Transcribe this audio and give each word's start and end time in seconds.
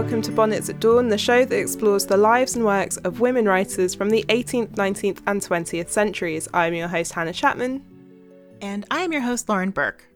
welcome 0.00 0.22
to 0.22 0.32
Bonnets 0.32 0.70
at 0.70 0.80
Dawn, 0.80 1.08
the 1.08 1.18
show 1.18 1.44
that 1.44 1.58
explores 1.58 2.06
the 2.06 2.16
lives 2.16 2.56
and 2.56 2.64
works 2.64 2.96
of 2.98 3.20
women 3.20 3.44
writers 3.44 3.94
from 3.94 4.08
the 4.08 4.24
18th, 4.28 4.76
19th, 4.76 5.18
and 5.26 5.42
20th 5.42 5.88
centuries. 5.88 6.48
I'm 6.54 6.74
your 6.74 6.88
host, 6.88 7.12
Hannah 7.12 7.32
Chapman. 7.32 7.84
And 8.62 8.86
I'm 8.90 9.12
your 9.12 9.20
host, 9.20 9.48
Lauren 9.48 9.70
Burke. 9.70 10.09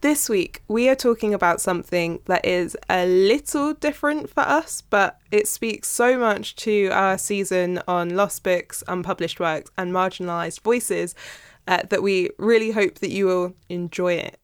This 0.00 0.28
week, 0.28 0.62
we 0.68 0.88
are 0.88 0.94
talking 0.94 1.32
about 1.34 1.60
something 1.60 2.20
that 2.26 2.44
is 2.44 2.76
a 2.90 3.06
little 3.06 3.74
different 3.74 4.28
for 4.28 4.40
us, 4.40 4.82
but 4.82 5.18
it 5.30 5.48
speaks 5.48 5.88
so 5.88 6.18
much 6.18 6.56
to 6.56 6.88
our 6.88 7.16
season 7.18 7.80
on 7.88 8.16
lost 8.16 8.42
books, 8.42 8.84
unpublished 8.86 9.40
works, 9.40 9.70
and 9.78 9.92
marginalised 9.92 10.60
voices 10.60 11.14
uh, 11.66 11.82
that 11.88 12.02
we 12.02 12.30
really 12.38 12.72
hope 12.72 12.96
that 12.96 13.10
you 13.10 13.26
will 13.26 13.54
enjoy 13.68 14.14
it 14.14 14.38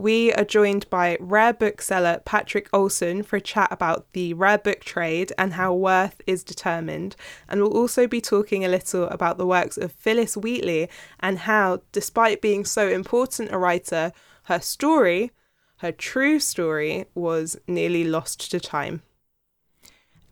we 0.00 0.32
are 0.32 0.44
joined 0.44 0.88
by 0.88 1.18
rare 1.20 1.52
bookseller 1.52 2.22
Patrick 2.24 2.70
Olson 2.72 3.22
for 3.22 3.36
a 3.36 3.40
chat 3.40 3.68
about 3.70 4.10
the 4.14 4.32
rare 4.32 4.56
book 4.56 4.80
trade 4.80 5.30
and 5.36 5.52
how 5.52 5.74
worth 5.74 6.22
is 6.26 6.42
determined. 6.42 7.16
And 7.48 7.60
we'll 7.60 7.76
also 7.76 8.06
be 8.06 8.20
talking 8.22 8.64
a 8.64 8.68
little 8.68 9.04
about 9.08 9.36
the 9.36 9.46
works 9.46 9.76
of 9.76 9.92
Phillis 9.92 10.38
Wheatley 10.38 10.88
and 11.20 11.40
how, 11.40 11.82
despite 11.92 12.40
being 12.40 12.64
so 12.64 12.88
important 12.88 13.52
a 13.52 13.58
writer, 13.58 14.12
her 14.50 14.60
story, 14.60 15.30
her 15.76 15.92
true 15.92 16.40
story, 16.40 17.06
was 17.14 17.56
nearly 17.68 18.02
lost 18.02 18.50
to 18.50 18.58
time. 18.58 19.00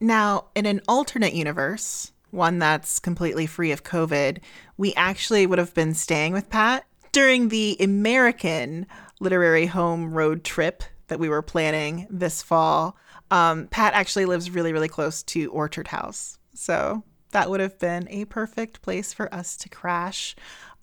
Now, 0.00 0.46
in 0.56 0.66
an 0.66 0.80
alternate 0.88 1.34
universe, 1.34 2.10
one 2.32 2.58
that's 2.58 2.98
completely 2.98 3.46
free 3.46 3.70
of 3.70 3.84
COVID, 3.84 4.38
we 4.76 4.92
actually 4.94 5.46
would 5.46 5.60
have 5.60 5.72
been 5.72 5.94
staying 5.94 6.32
with 6.32 6.50
Pat 6.50 6.84
during 7.12 7.48
the 7.48 7.76
American 7.78 8.88
literary 9.20 9.66
home 9.66 10.12
road 10.12 10.42
trip 10.42 10.82
that 11.06 11.20
we 11.20 11.28
were 11.28 11.40
planning 11.40 12.08
this 12.10 12.42
fall. 12.42 12.96
Um, 13.30 13.68
Pat 13.68 13.94
actually 13.94 14.24
lives 14.24 14.50
really, 14.50 14.72
really 14.72 14.88
close 14.88 15.22
to 15.22 15.48
Orchard 15.52 15.86
House. 15.86 16.38
So 16.54 17.04
that 17.30 17.50
would 17.50 17.60
have 17.60 17.78
been 17.78 18.08
a 18.10 18.24
perfect 18.24 18.82
place 18.82 19.12
for 19.12 19.32
us 19.32 19.56
to 19.58 19.68
crash 19.68 20.34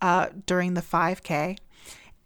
uh, 0.02 0.28
during 0.46 0.74
the 0.74 0.82
5K. 0.82 1.58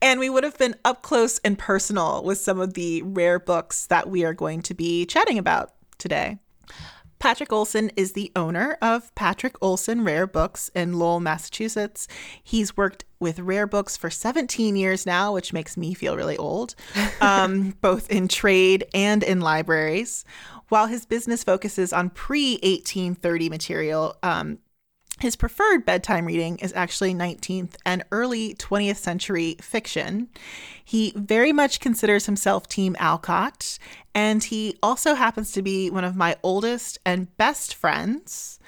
And 0.01 0.19
we 0.19 0.29
would 0.29 0.43
have 0.43 0.57
been 0.57 0.75
up 0.85 1.01
close 1.01 1.39
and 1.39 1.57
personal 1.57 2.23
with 2.23 2.37
some 2.37 2.59
of 2.59 2.73
the 2.73 3.01
rare 3.01 3.39
books 3.39 3.87
that 3.87 4.09
we 4.09 4.23
are 4.23 4.33
going 4.33 4.61
to 4.63 4.73
be 4.73 5.05
chatting 5.05 5.37
about 5.37 5.73
today. 5.97 6.39
Patrick 7.19 7.51
Olson 7.51 7.91
is 7.97 8.13
the 8.13 8.31
owner 8.33 8.77
of 8.81 9.13
Patrick 9.13 9.55
Olson 9.61 10.05
Rare 10.05 10.25
Books 10.25 10.71
in 10.73 10.97
Lowell, 10.97 11.19
Massachusetts. 11.19 12.07
He's 12.41 12.77
worked 12.77 13.03
with 13.19 13.39
Rare 13.39 13.67
Books 13.67 13.97
for 13.97 14.09
17 14.09 14.77
years 14.77 15.05
now, 15.05 15.33
which 15.33 15.51
makes 15.51 15.75
me 15.75 15.93
feel 15.93 16.15
really 16.15 16.37
old, 16.37 16.75
um, 17.21 17.75
both 17.81 18.09
in 18.09 18.29
trade 18.29 18.85
and 18.93 19.21
in 19.21 19.41
libraries. 19.41 20.23
While 20.69 20.87
his 20.87 21.05
business 21.05 21.43
focuses 21.43 21.91
on 21.91 22.09
pre 22.09 22.53
1830 22.63 23.49
material, 23.49 24.15
um, 24.23 24.59
his 25.19 25.35
preferred 25.35 25.85
bedtime 25.85 26.25
reading 26.25 26.57
is 26.59 26.73
actually 26.73 27.13
19th 27.13 27.75
and 27.85 28.03
early 28.11 28.55
20th 28.55 28.97
century 28.97 29.55
fiction. 29.61 30.29
He 30.83 31.13
very 31.15 31.51
much 31.51 31.79
considers 31.79 32.25
himself 32.25 32.67
Team 32.67 32.95
Alcott, 32.99 33.77
and 34.15 34.43
he 34.43 34.77
also 34.81 35.13
happens 35.13 35.51
to 35.53 35.61
be 35.61 35.89
one 35.89 36.03
of 36.03 36.15
my 36.15 36.35
oldest 36.43 36.99
and 37.05 37.35
best 37.37 37.75
friends. 37.75 38.59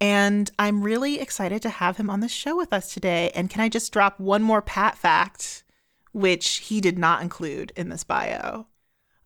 And 0.00 0.50
I'm 0.58 0.82
really 0.82 1.20
excited 1.20 1.60
to 1.62 1.68
have 1.68 1.96
him 1.96 2.08
on 2.08 2.20
the 2.20 2.28
show 2.28 2.56
with 2.56 2.72
us 2.72 2.92
today. 2.92 3.30
And 3.34 3.50
can 3.50 3.60
I 3.60 3.68
just 3.68 3.92
drop 3.92 4.18
one 4.18 4.42
more 4.42 4.62
Pat 4.62 4.96
fact, 4.96 5.62
which 6.12 6.58
he 6.58 6.80
did 6.80 6.98
not 6.98 7.22
include 7.22 7.72
in 7.76 7.90
this 7.90 8.04
bio, 8.04 8.66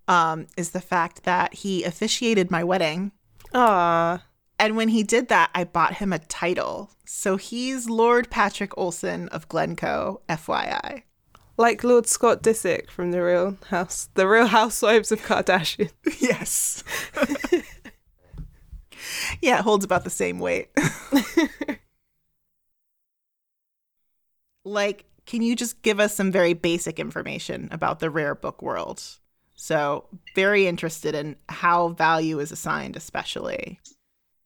um, 0.09 0.49
is 0.56 0.71
the 0.71 0.81
fact 0.81 1.23
that 1.25 1.55
he 1.55 1.84
officiated 1.84 2.50
my 2.50 2.65
wedding. 2.65 3.12
Ah. 3.55 4.23
And 4.64 4.78
when 4.78 4.88
he 4.88 5.02
did 5.02 5.28
that, 5.28 5.50
I 5.54 5.64
bought 5.64 5.97
him 5.97 6.10
a 6.10 6.19
title. 6.19 6.91
So 7.04 7.36
he's 7.36 7.91
Lord 7.91 8.30
Patrick 8.30 8.72
Olson 8.78 9.28
of 9.28 9.47
Glencoe, 9.47 10.22
FYI. 10.26 11.02
Like 11.58 11.84
Lord 11.84 12.06
Scott 12.06 12.42
Disick 12.42 12.88
from 12.88 13.10
the 13.10 13.22
Real 13.22 13.58
House, 13.69 14.08
the 14.14 14.26
Real 14.26 14.47
Housewives 14.47 15.12
of 15.12 15.20
Kardashian. 15.20 15.91
yes. 16.19 16.82
yeah, 19.42 19.58
it 19.58 19.64
holds 19.64 19.84
about 19.84 20.02
the 20.02 20.08
same 20.08 20.38
weight. 20.38 20.70
like, 24.64 25.04
can 25.26 25.42
you 25.42 25.54
just 25.54 25.82
give 25.82 26.00
us 26.00 26.14
some 26.14 26.32
very 26.32 26.54
basic 26.54 26.98
information 26.98 27.69
about 27.70 28.00
the 28.00 28.08
rare 28.08 28.34
book 28.34 28.62
world? 28.62 29.02
So, 29.54 30.06
very 30.34 30.66
interested 30.66 31.14
in 31.14 31.36
how 31.50 31.88
value 31.88 32.38
is 32.38 32.50
assigned, 32.50 32.96
especially. 32.96 33.78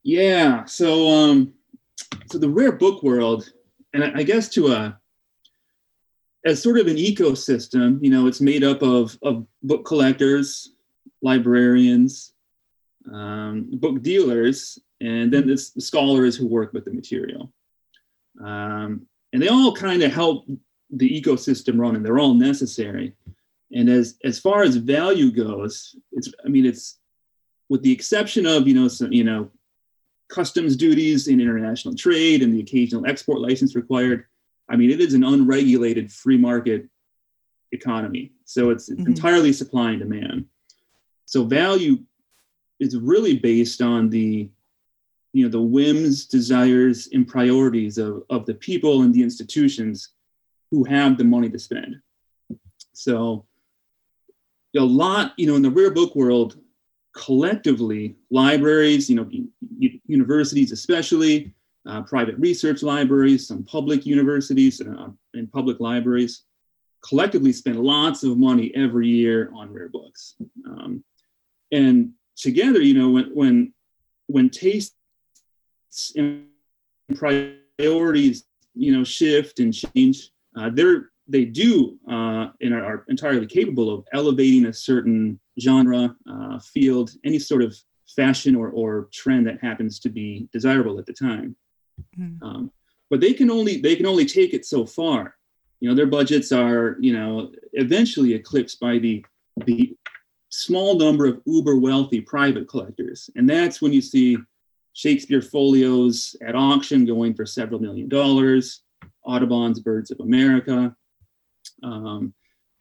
Yeah. 0.03 0.65
So 0.65 1.09
um 1.09 1.55
so 2.31 2.39
the 2.39 2.49
rare 2.49 2.73
book 2.73 3.03
world, 3.03 3.51
and 3.93 4.05
I, 4.05 4.23
guess 4.23 4.49
to 4.51 4.69
a 4.69 4.99
as 6.45 6.63
sort 6.63 6.79
of 6.79 6.87
an 6.87 6.97
ecosystem, 6.97 8.03
you 8.03 8.11
know, 8.11 8.27
it's 8.27 8.41
made 8.41 8.65
up 8.65 8.83
of 8.83 9.19
of 9.23 9.47
book 9.63 9.85
collectors, 9.85 10.73
librarians, 11.23 12.33
um, 13.13 13.69
book 13.73 14.03
dealers, 14.03 14.79
and 15.01 15.33
then 15.33 15.49
it's 15.49 15.71
the 15.71 15.81
scholars 15.81 16.37
who 16.37 16.47
work 16.47 16.73
with 16.73 16.85
the 16.85 16.93
material. 16.93 17.53
Um, 18.43 19.07
and 19.33 19.43
they 19.43 19.49
all 19.49 19.75
kind 19.75 20.03
of 20.03 20.13
help 20.13 20.47
the 20.91 21.21
ecosystem 21.21 21.79
run, 21.79 21.97
and 21.97 22.05
they're 22.05 22.19
all 22.19 22.35
necessary. 22.35 23.15
And 23.73 23.89
as 23.89 24.19
as 24.25 24.39
far 24.39 24.63
as 24.63 24.77
value 24.77 25.31
goes, 25.31 25.97
it's 26.13 26.33
I 26.45 26.49
mean 26.49 26.65
it's 26.67 26.99
with 27.69 27.83
the 27.83 27.93
exception 27.93 28.47
of 28.47 28.67
you 28.67 28.75
know 28.75 28.89
some 28.89 29.13
you 29.13 29.25
know 29.25 29.51
customs 30.29 30.77
duties 30.77 31.29
in 31.29 31.41
international 31.41 31.95
trade 31.95 32.43
and 32.43 32.53
the 32.53 32.61
occasional 32.61 33.07
export 33.07 33.41
license 33.41 33.75
required. 33.75 34.27
I 34.69 34.77
mean, 34.77 34.91
it 34.91 35.01
is 35.01 35.15
an 35.15 35.25
unregulated 35.25 36.13
free 36.13 36.37
market 36.37 36.87
economy. 37.73 38.33
So 38.45 38.71
it's, 38.71 38.91
mm-hmm. 38.91 39.07
entirely 39.07 39.53
supply 39.53 39.93
and 39.93 40.01
demand. 40.01 40.47
So 41.25 41.45
value 41.45 41.99
is 42.81 42.97
really 42.97 43.39
based 43.39 43.83
on 43.83 44.09
the 44.11 44.51
you 45.33 45.45
know 45.45 45.51
the 45.51 45.61
whims 45.61 46.27
desires 46.27 47.09
and 47.13 47.29
priorities 47.29 47.99
of, 47.99 48.23
of 48.31 48.47
the 48.47 48.55
people 48.55 49.03
and 49.03 49.13
the 49.13 49.23
institutions 49.23 50.11
who 50.71 50.85
have 50.85 51.19
the 51.19 51.25
money 51.25 51.51
to 51.51 51.59
spend 51.59 51.97
so 52.93 53.45
a 54.77 54.81
lot 54.81 55.33
you 55.37 55.47
know 55.47 55.57
in 55.57 55.63
the 55.63 55.71
rare 55.71 55.91
book 55.91 56.15
world 56.17 56.59
collectively, 57.19 58.17
libraries, 58.31 59.11
you 59.11 59.17
know, 59.17 59.29
universities 60.07 60.73
especially, 60.73 61.53
uh, 61.87 62.03
private 62.03 62.39
research 62.39 62.83
libraries, 62.83 63.49
some 63.49 63.65
public 63.65 64.07
universities 64.07 64.81
uh, 64.81 65.09
and 65.35 65.53
public 65.53 65.81
libraries, 65.81 66.45
collectively 67.07 67.53
spend 67.53 67.81
lots 67.81 68.23
of 68.23 68.39
money 68.39 68.73
every 68.75 69.09
year 69.09 69.51
on 69.55 69.73
rare 69.73 69.89
books. 69.89 70.37
Um, 70.67 71.03
and 71.73 72.13
together, 72.37 72.81
you 72.81 72.95
know, 72.95 73.11
when 73.11 73.31
when 73.35 73.75
when 74.27 74.51
tastes 74.51 74.95
and 76.17 76.47
priorities, 77.17 78.45
you 78.75 78.93
know, 78.97 79.03
shift 79.03 79.59
and 79.59 79.75
change, 79.75 80.31
uh, 80.57 80.71
they're 80.73 81.11
they 81.27 81.45
do 81.45 81.99
uh, 82.11 82.49
and 82.61 82.75
are, 82.75 82.85
are, 82.85 83.05
entirely 83.09 83.47
capable 83.47 83.93
of 83.95 84.05
elevating 84.13 84.67
a 84.67 84.73
certain 84.73 85.39
genre, 85.59 86.15
uh, 86.31 86.59
field, 86.59 87.11
any 87.25 87.39
sort 87.39 87.63
of 87.63 87.77
fashion 88.09 88.55
or, 88.57 88.71
or 88.71 89.09
trend 89.13 89.47
that 89.47 89.61
happens 89.61 89.99
to 90.01 90.09
be 90.09 90.49
desirable 90.53 90.99
at 90.99 91.07
the 91.07 91.13
time. 91.13 91.57
Mm. 92.19 92.43
Um, 92.43 92.73
but 93.11 93.21
they 93.21 93.33
can 93.33 93.51
only 93.51 93.81
they 93.81 93.97
can 93.97 94.07
only 94.07 94.27
take 94.27 94.55
it 94.55 94.65
so 94.65 94.85
far. 94.85 95.35
You 95.81 95.89
know, 95.89 95.95
their 95.95 96.07
budgets 96.07 96.53
are 96.53 96.97
you 97.01 97.13
know 97.13 97.51
eventually 97.73 98.35
eclipsed 98.35 98.81
by 98.81 98.99
the 98.99 99.25
the 99.65 99.97
small 100.51 100.97
number 100.97 101.27
of 101.27 101.43
uber 101.45 101.77
wealthy 101.77 102.21
private 102.21 102.69
collectors, 102.69 103.31
and 103.37 103.49
that's 103.49 103.81
when 103.81 103.93
you 103.93 104.01
see 104.01 104.39
Shakespeare 104.93 105.43
folios 105.43 106.37
at 106.45 106.55
auction 106.55 107.05
going 107.05 107.35
for 107.35 107.47
several 107.47 107.81
million 107.81 108.09
dollars. 108.09 108.83
Audubon's 109.25 109.81
Birds 109.81 110.11
of 110.11 110.21
America, 110.21 110.95
um, 111.83 112.33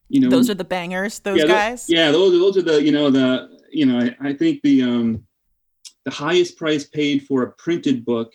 you 0.09 0.21
know, 0.21 0.30
those 0.30 0.50
are 0.50 0.56
the 0.56 0.63
bangers. 0.63 1.19
Those 1.19 1.39
yeah, 1.39 1.48
guys. 1.48 1.89
yeah, 1.89 2.12
those 2.12 2.31
those 2.31 2.57
are 2.57 2.62
the 2.62 2.81
you 2.81 2.92
know 2.92 3.09
the 3.09 3.59
you 3.71 3.86
know 3.86 4.00
I, 4.00 4.30
I 4.30 4.33
think 4.33 4.62
the 4.62 4.83
um, 4.83 5.27
the 6.06 6.12
highest 6.12 6.57
price 6.57 6.86
paid 6.86 7.25
for 7.25 7.44
a 7.44 7.51
printed 7.51 8.06
book, 8.06 8.31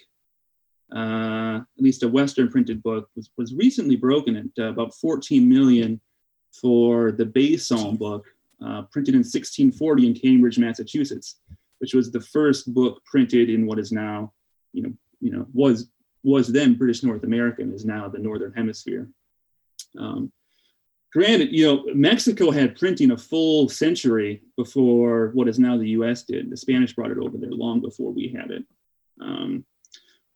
uh, 0.94 1.56
at 1.56 1.82
least 1.82 2.02
a 2.02 2.08
Western 2.08 2.50
printed 2.50 2.82
book, 2.82 3.08
was 3.16 3.30
was 3.36 3.54
recently 3.54 3.96
broken 3.96 4.36
at 4.36 4.62
uh, 4.62 4.68
about 4.68 4.94
14 4.94 5.48
million 5.48 6.00
for 6.52 7.12
the 7.12 7.24
Bay 7.24 7.56
Psalm 7.56 7.96
book, 7.96 8.26
uh, 8.60 8.82
printed 8.92 9.14
in 9.14 9.20
1640 9.20 10.06
in 10.06 10.14
Cambridge, 10.14 10.58
Massachusetts. 10.58 11.36
which 11.78 11.94
was 11.94 12.12
the 12.12 12.20
first 12.20 12.72
book 12.74 13.02
printed 13.06 13.48
in 13.48 13.66
what 13.66 13.78
is 13.78 13.90
now, 13.90 14.32
you 14.72 14.82
know, 14.82 14.92
you 15.20 15.32
know, 15.32 15.46
was 15.54 15.88
was 16.22 16.48
then 16.48 16.74
British 16.74 17.02
North 17.02 17.24
America 17.24 17.62
and 17.62 17.72
is 17.72 17.86
now 17.86 18.08
the 18.08 18.18
Northern 18.18 18.52
Hemisphere. 18.52 19.08
Um, 19.98 20.30
granted, 21.12 21.52
you 21.52 21.66
know, 21.66 21.84
Mexico 21.94 22.50
had 22.50 22.78
printing 22.78 23.10
a 23.10 23.16
full 23.16 23.68
century 23.68 24.42
before 24.56 25.30
what 25.34 25.48
is 25.48 25.58
now 25.58 25.76
the 25.76 25.90
U.S. 25.90 26.22
did. 26.22 26.50
The 26.50 26.56
Spanish 26.56 26.94
brought 26.94 27.10
it 27.10 27.18
over 27.18 27.36
there 27.36 27.50
long 27.50 27.80
before 27.80 28.10
we 28.10 28.28
had 28.28 28.50
it. 28.50 28.64
Um, 29.20 29.64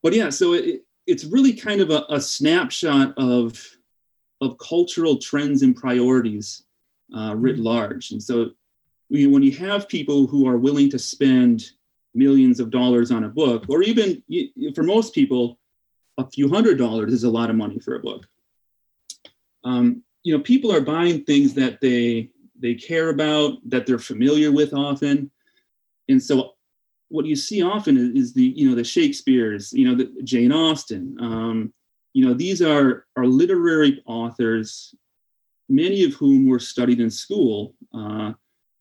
but 0.02 0.12
yeah, 0.12 0.28
so 0.30 0.52
it, 0.52 0.84
it's 1.06 1.24
really 1.24 1.52
kind 1.52 1.80
of 1.80 1.90
a, 1.90 2.04
a, 2.10 2.20
snapshot 2.20 3.14
of 3.16 3.62
of 4.42 4.58
cultural 4.58 5.16
trends 5.16 5.62
and 5.62 5.74
priorities 5.74 6.64
uh, 7.16 7.34
writ 7.34 7.56
mm-hmm. 7.56 7.64
large. 7.64 8.10
And 8.10 8.22
so, 8.22 8.50
when 9.08 9.42
you 9.42 9.52
have 9.52 9.88
people 9.88 10.26
who 10.26 10.46
are 10.46 10.58
willing 10.58 10.90
to 10.90 10.98
spend 10.98 11.70
millions 12.14 12.60
of 12.60 12.70
dollars 12.70 13.10
on 13.10 13.24
a 13.24 13.28
book, 13.28 13.64
or 13.68 13.82
even 13.82 14.22
for 14.74 14.82
most 14.82 15.14
people, 15.14 15.58
a 16.18 16.28
few 16.28 16.48
hundred 16.48 16.76
dollars 16.76 17.12
is 17.12 17.24
a 17.24 17.30
lot 17.30 17.50
of 17.50 17.56
money 17.56 17.78
for 17.78 17.96
a 17.96 18.00
book. 18.00 18.26
Um, 19.64 20.02
you 20.26 20.36
know, 20.36 20.42
people 20.42 20.72
are 20.72 20.80
buying 20.80 21.22
things 21.22 21.54
that 21.54 21.80
they 21.80 22.30
they 22.58 22.74
care 22.74 23.10
about, 23.10 23.58
that 23.70 23.86
they're 23.86 24.00
familiar 24.12 24.50
with 24.50 24.74
often, 24.74 25.30
and 26.08 26.20
so 26.20 26.54
what 27.10 27.26
you 27.26 27.36
see 27.36 27.62
often 27.62 28.16
is, 28.16 28.34
the 28.34 28.42
you 28.42 28.68
know 28.68 28.74
the 28.74 28.82
Shakespeare's, 28.82 29.72
you 29.72 29.86
know, 29.86 29.94
the 29.94 30.10
Jane 30.24 30.50
Austen. 30.50 31.16
Um, 31.20 31.72
you 32.12 32.26
know, 32.26 32.34
these 32.34 32.60
are 32.60 33.06
are 33.16 33.24
literary 33.24 34.02
authors, 34.04 34.96
many 35.68 36.02
of 36.02 36.14
whom 36.14 36.48
were 36.48 36.58
studied 36.58 37.00
in 37.00 37.10
school. 37.10 37.76
Uh, 37.94 38.32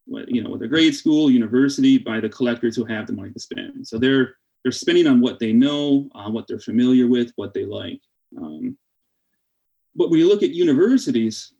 you 0.07 0.41
know, 0.41 0.50
with 0.50 0.62
whether 0.62 0.68
grade 0.68 0.95
school, 0.95 1.30
university, 1.30 2.00
by 2.00 2.19
the 2.19 2.30
collectors 2.30 2.75
who 2.75 2.86
have 2.86 3.06
the 3.06 3.13
money 3.13 3.31
to 3.31 3.39
spend. 3.39 3.88
So 3.88 4.00
they're 4.00 4.38
they're 4.63 4.71
spending 4.71 5.06
on 5.06 5.21
what 5.21 5.38
they 5.38 5.53
know, 5.53 6.09
uh, 6.15 6.31
what 6.31 6.48
they're 6.48 6.59
familiar 6.59 7.07
with, 7.07 7.31
what 7.36 7.53
they 7.53 7.65
like. 7.65 8.01
Um, 8.36 8.75
but 9.95 10.09
when 10.09 10.19
you 10.19 10.27
look 10.27 10.44
at 10.44 10.51
universities, 10.51 11.53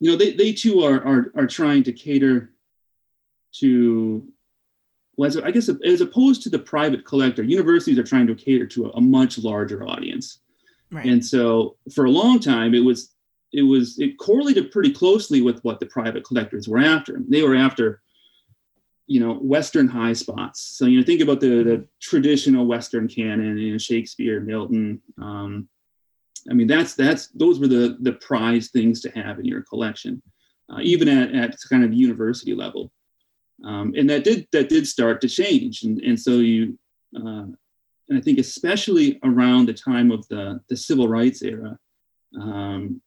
you 0.00 0.10
know, 0.10 0.16
they, 0.16 0.32
they 0.32 0.52
too 0.52 0.82
are, 0.82 1.00
are, 1.04 1.32
are 1.36 1.46
trying 1.46 1.82
to 1.84 1.92
cater 1.92 2.52
to, 3.52 4.26
well, 5.16 5.28
as, 5.28 5.36
I 5.36 5.50
guess, 5.50 5.68
as 5.84 6.00
opposed 6.00 6.42
to 6.42 6.50
the 6.50 6.58
private 6.58 7.04
collector, 7.04 7.42
universities 7.42 7.98
are 7.98 8.04
trying 8.04 8.26
to 8.26 8.34
cater 8.34 8.66
to 8.66 8.86
a, 8.86 8.90
a 8.90 9.00
much 9.00 9.38
larger 9.38 9.86
audience. 9.86 10.38
Right. 10.90 11.06
And 11.06 11.24
so 11.24 11.76
for 11.94 12.06
a 12.06 12.10
long 12.10 12.40
time, 12.40 12.74
it 12.74 12.80
was, 12.80 13.14
it 13.52 13.62
was, 13.62 13.98
it 13.98 14.18
correlated 14.18 14.70
pretty 14.70 14.92
closely 14.92 15.42
with 15.42 15.60
what 15.62 15.78
the 15.78 15.86
private 15.86 16.24
collectors 16.24 16.68
were 16.68 16.78
after. 16.78 17.20
They 17.28 17.42
were 17.42 17.54
after, 17.54 18.00
you 19.06 19.20
know, 19.20 19.34
Western 19.34 19.88
high 19.88 20.14
spots. 20.14 20.60
So, 20.60 20.86
you 20.86 20.98
know, 20.98 21.04
think 21.04 21.20
about 21.20 21.40
the, 21.40 21.62
the 21.62 21.86
traditional 22.00 22.66
Western 22.66 23.08
canon, 23.08 23.58
you 23.58 23.72
know, 23.72 23.78
Shakespeare, 23.78 24.40
Milton, 24.40 25.02
um, 25.20 25.68
I 26.50 26.54
mean, 26.54 26.66
that's 26.66 26.94
that's 26.94 27.28
those 27.28 27.58
were 27.58 27.68
the 27.68 27.96
the 28.00 28.14
prize 28.14 28.68
things 28.68 29.00
to 29.02 29.10
have 29.10 29.38
in 29.38 29.44
your 29.44 29.62
collection, 29.62 30.22
uh, 30.72 30.80
even 30.82 31.08
at, 31.08 31.34
at 31.34 31.56
kind 31.68 31.84
of 31.84 31.92
university 31.92 32.54
level. 32.54 32.90
Um, 33.64 33.94
and 33.96 34.08
that 34.10 34.24
did 34.24 34.48
that 34.52 34.68
did 34.68 34.86
start 34.86 35.20
to 35.20 35.28
change, 35.28 35.82
and 35.82 36.00
and 36.00 36.18
so 36.18 36.32
you, 36.32 36.78
uh, 37.16 37.46
and 38.08 38.18
I 38.18 38.20
think 38.20 38.38
especially 38.38 39.20
around 39.22 39.66
the 39.66 39.74
time 39.74 40.10
of 40.10 40.26
the 40.28 40.60
the 40.68 40.76
civil 40.76 41.06
rights 41.06 41.42
era, 41.42 41.78
um, 42.40 43.00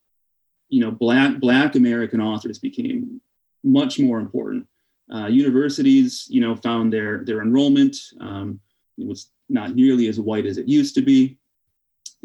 you 0.69 0.79
know, 0.79 0.91
black 0.91 1.39
black 1.39 1.75
American 1.75 2.21
authors 2.21 2.59
became 2.59 3.19
much 3.63 3.99
more 3.99 4.19
important. 4.19 4.65
Uh, 5.13 5.27
universities, 5.27 6.25
you 6.29 6.39
know, 6.39 6.55
found 6.55 6.93
their 6.93 7.25
their 7.25 7.41
enrollment 7.41 7.97
um, 8.21 8.59
was 8.97 9.29
not 9.49 9.75
nearly 9.75 10.07
as 10.07 10.19
white 10.19 10.45
as 10.45 10.57
it 10.57 10.67
used 10.67 10.95
to 10.95 11.01
be 11.01 11.37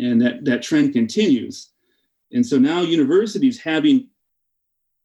and 0.00 0.20
that 0.23 0.44
that 0.44 0.62
trend 0.62 0.93
continues. 0.93 1.70
And 2.32 2.47
so 2.47 2.58
now 2.58 2.82
universities 2.82 3.58
having 3.58 4.08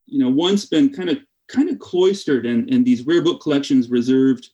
you 0.06 0.18
know 0.18 0.30
once 0.30 0.66
been 0.66 0.92
kind 0.92 1.10
of 1.10 1.18
kind 1.48 1.68
of 1.68 1.78
cloistered 1.78 2.46
and, 2.46 2.68
and 2.70 2.84
these 2.84 3.06
rare 3.06 3.22
book 3.22 3.40
collections 3.40 3.88
reserved 3.88 4.50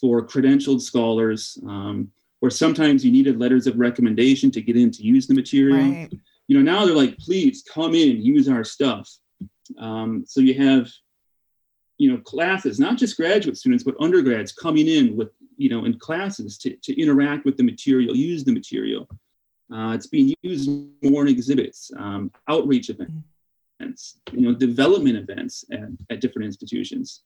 for 0.00 0.26
credentialed 0.26 0.80
scholars 0.80 1.58
um, 1.66 2.10
or 2.40 2.48
sometimes 2.48 3.04
you 3.04 3.12
needed 3.12 3.38
letters 3.38 3.66
of 3.66 3.78
recommendation 3.78 4.50
to 4.50 4.62
get 4.62 4.74
in 4.74 4.90
to 4.90 5.02
use 5.02 5.26
the 5.26 5.34
material. 5.34 5.76
Right. 5.76 6.12
you 6.48 6.56
know 6.56 6.62
now 6.62 6.84
they're 6.84 6.94
like 6.94 7.18
please 7.18 7.62
come 7.62 7.94
in 7.94 8.22
use 8.22 8.48
our 8.48 8.64
stuff. 8.64 9.10
Um, 9.78 10.24
so 10.26 10.40
you 10.40 10.54
have 10.54 10.88
you 11.98 12.10
know 12.10 12.18
classes 12.18 12.80
not 12.80 12.96
just 12.96 13.16
graduate 13.16 13.56
students 13.56 13.84
but 13.84 13.94
undergrads 14.00 14.52
coming 14.52 14.88
in 14.88 15.16
with 15.16 15.30
you 15.56 15.68
know 15.68 15.84
in 15.84 15.98
classes 15.98 16.56
to, 16.58 16.74
to 16.82 17.00
interact 17.00 17.44
with 17.44 17.56
the 17.58 17.62
material 17.62 18.16
use 18.16 18.42
the 18.42 18.52
material 18.52 19.06
uh, 19.74 19.92
it's 19.94 20.06
being 20.06 20.34
used 20.42 20.68
more 21.02 21.22
in 21.22 21.28
exhibits, 21.28 21.90
um, 21.96 22.30
outreach 22.48 22.90
events, 22.90 24.18
you 24.32 24.40
know, 24.40 24.54
development 24.54 25.16
events 25.16 25.64
at, 25.72 25.88
at 26.10 26.20
different 26.20 26.46
institutions. 26.46 27.22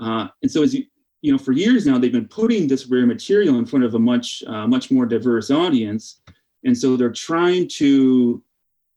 Uh, 0.00 0.28
and 0.42 0.50
so 0.50 0.62
as 0.62 0.74
you, 0.74 0.84
you 1.22 1.32
know, 1.32 1.38
for 1.38 1.52
years 1.52 1.86
now, 1.86 1.98
they've 1.98 2.12
been 2.12 2.28
putting 2.28 2.66
this 2.66 2.86
rare 2.86 3.06
material 3.06 3.58
in 3.58 3.66
front 3.66 3.84
of 3.84 3.94
a 3.94 3.98
much, 3.98 4.42
uh, 4.46 4.66
much 4.66 4.90
more 4.90 5.04
diverse 5.04 5.50
audience. 5.50 6.22
And 6.64 6.76
so 6.76 6.96
they're 6.96 7.12
trying 7.12 7.68
to, 7.76 8.42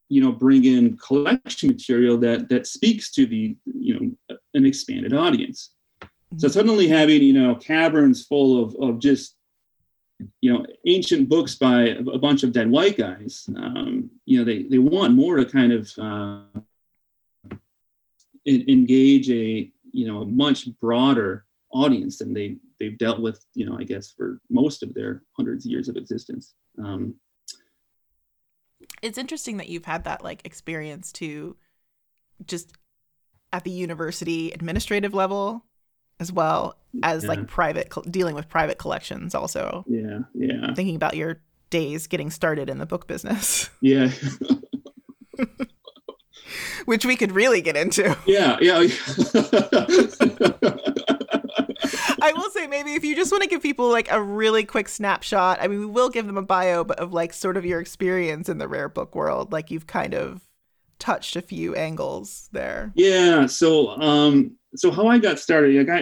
you 0.09 0.21
know, 0.21 0.31
bring 0.31 0.65
in 0.65 0.97
collection 0.97 1.69
material 1.69 2.17
that 2.19 2.47
that 2.49 2.67
speaks 2.67 3.11
to 3.11 3.25
the, 3.25 3.55
you 3.65 4.15
know, 4.29 4.37
an 4.53 4.65
expanded 4.65 5.13
audience. 5.13 5.71
So 6.37 6.47
suddenly 6.47 6.87
having, 6.87 7.21
you 7.21 7.33
know, 7.33 7.55
caverns 7.55 8.25
full 8.25 8.63
of, 8.63 8.75
of 8.75 8.99
just 8.99 9.35
you 10.41 10.53
know 10.53 10.65
ancient 10.85 11.29
books 11.29 11.55
by 11.55 11.89
a 11.89 12.17
bunch 12.17 12.43
of 12.43 12.51
dead 12.51 12.69
white 12.69 12.97
guys. 12.97 13.49
Um, 13.55 14.09
you 14.25 14.39
know 14.39 14.45
they 14.45 14.63
they 14.63 14.77
want 14.77 15.13
more 15.13 15.37
to 15.37 15.45
kind 15.45 15.73
of 15.73 15.91
uh, 15.97 17.55
engage 18.45 19.29
a 19.29 19.71
you 19.91 20.07
know 20.07 20.21
a 20.21 20.25
much 20.25 20.67
broader 20.79 21.45
audience 21.71 22.19
than 22.19 22.33
they 22.33 22.57
they've 22.79 22.97
dealt 22.97 23.19
with 23.19 23.43
you 23.55 23.65
know 23.65 23.77
i 23.79 23.83
guess 23.83 24.11
for 24.11 24.39
most 24.49 24.83
of 24.83 24.93
their 24.93 25.23
hundreds 25.33 25.65
of 25.65 25.71
years 25.71 25.89
of 25.89 25.95
existence. 25.95 26.53
Um, 26.77 27.15
it's 29.01 29.17
interesting 29.17 29.57
that 29.57 29.69
you've 29.69 29.85
had 29.85 30.03
that 30.05 30.23
like 30.23 30.45
experience 30.45 31.11
to 31.13 31.55
just 32.45 32.71
at 33.51 33.63
the 33.63 33.71
university 33.71 34.51
administrative 34.51 35.13
level 35.13 35.65
as 36.23 36.31
well 36.31 36.77
as 37.03 37.23
yeah. 37.23 37.29
like 37.29 37.47
private 37.47 37.91
dealing 38.09 38.33
with 38.33 38.47
private 38.47 38.77
collections 38.77 39.35
also. 39.35 39.83
Yeah 39.87 40.19
yeah. 40.33 40.73
Thinking 40.73 40.95
about 40.95 41.17
your 41.17 41.41
days 41.69 42.07
getting 42.07 42.31
started 42.31 42.69
in 42.69 42.77
the 42.77 42.85
book 42.85 43.07
business. 43.07 43.69
Yeah. 43.81 44.09
Which 46.85 47.05
we 47.05 47.15
could 47.17 47.31
really 47.31 47.61
get 47.61 47.75
into. 47.75 48.17
Yeah 48.25 48.57
yeah. 48.61 48.77
I 52.21 52.31
will 52.33 52.49
say 52.51 52.67
maybe 52.67 52.93
if 52.93 53.03
you 53.03 53.17
just 53.17 53.33
want 53.33 53.43
to 53.43 53.49
give 53.49 53.61
people 53.61 53.89
like 53.91 54.09
a 54.09 54.21
really 54.21 54.63
quick 54.63 54.87
snapshot, 54.87 55.59
I 55.61 55.67
mean 55.67 55.79
we 55.79 55.85
will 55.85 56.09
give 56.09 56.25
them 56.25 56.37
a 56.37 56.41
bio 56.41 56.85
but 56.85 56.99
of 56.99 57.11
like 57.11 57.33
sort 57.33 57.57
of 57.57 57.65
your 57.65 57.81
experience 57.81 58.47
in 58.47 58.59
the 58.59 58.69
rare 58.69 58.87
book 58.87 59.13
world, 59.13 59.51
like 59.51 59.69
you've 59.71 59.87
kind 59.87 60.13
of 60.13 60.41
touched 61.03 61.35
a 61.35 61.41
few 61.41 61.75
angles 61.75 62.49
there. 62.51 62.91
Yeah, 62.95 63.47
so 63.47 63.67
um 64.09 64.35
so 64.75 64.87
how 64.89 65.05
I 65.07 65.17
got 65.19 65.37
started, 65.39 65.75
like 65.75 65.89
I, 65.99 66.01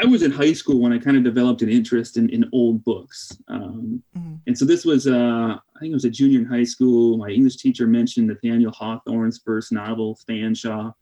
I 0.00 0.06
was 0.06 0.22
in 0.22 0.30
high 0.30 0.54
school 0.54 0.78
when 0.80 0.92
I 0.92 0.98
kind 0.98 1.16
of 1.16 1.24
developed 1.24 1.62
an 1.62 1.68
interest 1.68 2.16
in, 2.16 2.30
in 2.30 2.48
old 2.52 2.84
books. 2.84 3.36
Um, 3.48 4.02
mm-hmm. 4.16 4.36
And 4.46 4.56
so 4.56 4.64
this 4.64 4.84
was, 4.84 5.08
uh, 5.08 5.58
I 5.74 5.78
think 5.80 5.90
it 5.90 6.00
was 6.00 6.04
a 6.04 6.10
junior 6.10 6.38
in 6.38 6.46
high 6.46 6.68
school. 6.74 7.18
My 7.18 7.30
English 7.30 7.56
teacher 7.56 7.86
mentioned 7.86 8.28
Nathaniel 8.28 8.72
Hawthorne's 8.72 9.40
first 9.44 9.72
novel, 9.72 10.16
Fanshawe, 10.26 10.94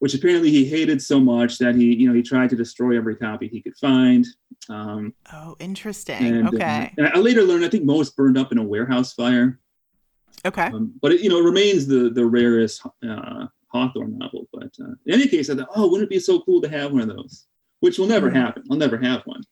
which 0.00 0.14
apparently 0.14 0.50
he 0.50 0.64
hated 0.64 1.00
so 1.00 1.20
much 1.20 1.58
that 1.58 1.76
he, 1.76 1.94
you 1.94 2.08
know, 2.08 2.14
he 2.14 2.22
tried 2.22 2.50
to 2.50 2.56
destroy 2.56 2.96
every 2.96 3.16
copy 3.16 3.46
he 3.46 3.62
could 3.62 3.76
find. 3.76 4.26
Um, 4.68 5.14
oh, 5.32 5.54
interesting. 5.60 6.22
And, 6.26 6.48
uh, 6.48 6.50
okay. 6.50 6.92
Uh, 6.98 7.04
and 7.04 7.06
I 7.14 7.18
later 7.18 7.42
learned, 7.42 7.64
I 7.64 7.68
think 7.68 7.84
most 7.84 8.16
burned 8.16 8.36
up 8.36 8.50
in 8.52 8.58
a 8.58 8.64
warehouse 8.72 9.14
fire. 9.14 9.60
Okay. 10.46 10.66
Um, 10.66 10.94
but 11.02 11.12
it, 11.12 11.20
you 11.20 11.28
know, 11.28 11.38
it 11.38 11.44
remains 11.44 11.86
the 11.86 12.10
the 12.10 12.24
rarest 12.24 12.82
uh, 13.08 13.46
Hawthorne 13.68 14.18
novel. 14.18 14.48
But 14.52 14.70
uh, 14.80 14.94
in 15.06 15.14
any 15.14 15.28
case, 15.28 15.50
I 15.50 15.56
thought, 15.56 15.68
oh, 15.74 15.88
wouldn't 15.88 16.08
it 16.08 16.14
be 16.14 16.20
so 16.20 16.40
cool 16.40 16.60
to 16.62 16.68
have 16.68 16.92
one 16.92 17.02
of 17.02 17.08
those? 17.08 17.46
Which 17.80 17.98
will 17.98 18.06
never 18.06 18.30
hmm. 18.30 18.36
happen. 18.36 18.64
I'll 18.70 18.76
never 18.76 18.96
have 18.98 19.22
one. 19.24 19.42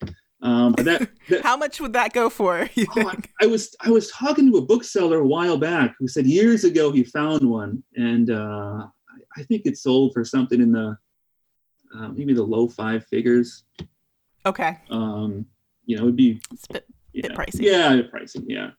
Um, 0.43 0.73
but 0.73 0.85
that, 0.85 1.09
that 1.31 1.43
how 1.43 1.57
much 1.57 1.81
would 1.81 1.95
that 1.95 2.13
go 2.13 2.29
for? 2.31 2.69
Oh, 2.97 3.09
I, 3.09 3.17
I, 3.43 3.47
was 3.47 3.75
I 3.81 3.91
was 3.91 4.11
talking 4.11 4.51
to 4.51 4.59
a 4.59 4.63
bookseller 4.63 5.19
a 5.19 5.27
while 5.27 5.57
back 5.57 5.95
who 5.99 6.07
said 6.07 6.27
years 6.27 6.65
ago 6.65 6.93
he 6.93 7.03
found 7.03 7.49
one, 7.49 7.83
and 7.97 8.31
uh, 8.31 8.87
I, 9.09 9.41
I 9.41 9.43
think 9.45 9.63
it 9.65 9.79
sold 9.79 10.13
for 10.13 10.25
something 10.25 10.61
in 10.61 10.73
the 10.73 10.97
uh, 11.97 12.09
maybe 12.09 12.35
the 12.35 12.43
low 12.43 12.69
five 12.69 13.07
figures. 13.07 13.65
Okay. 14.47 14.79
Um, 14.91 15.47
you 15.87 15.97
know, 15.97 16.05
it'd 16.05 16.17
be 16.17 16.41
it's 16.53 16.67
a 16.71 16.75
bit, 16.75 16.87
yeah, 17.13 17.29
bit 17.29 17.37
pricey. 17.37 17.61
Yeah, 17.61 18.01
pricey. 18.13 18.45
Yeah. 18.47 18.71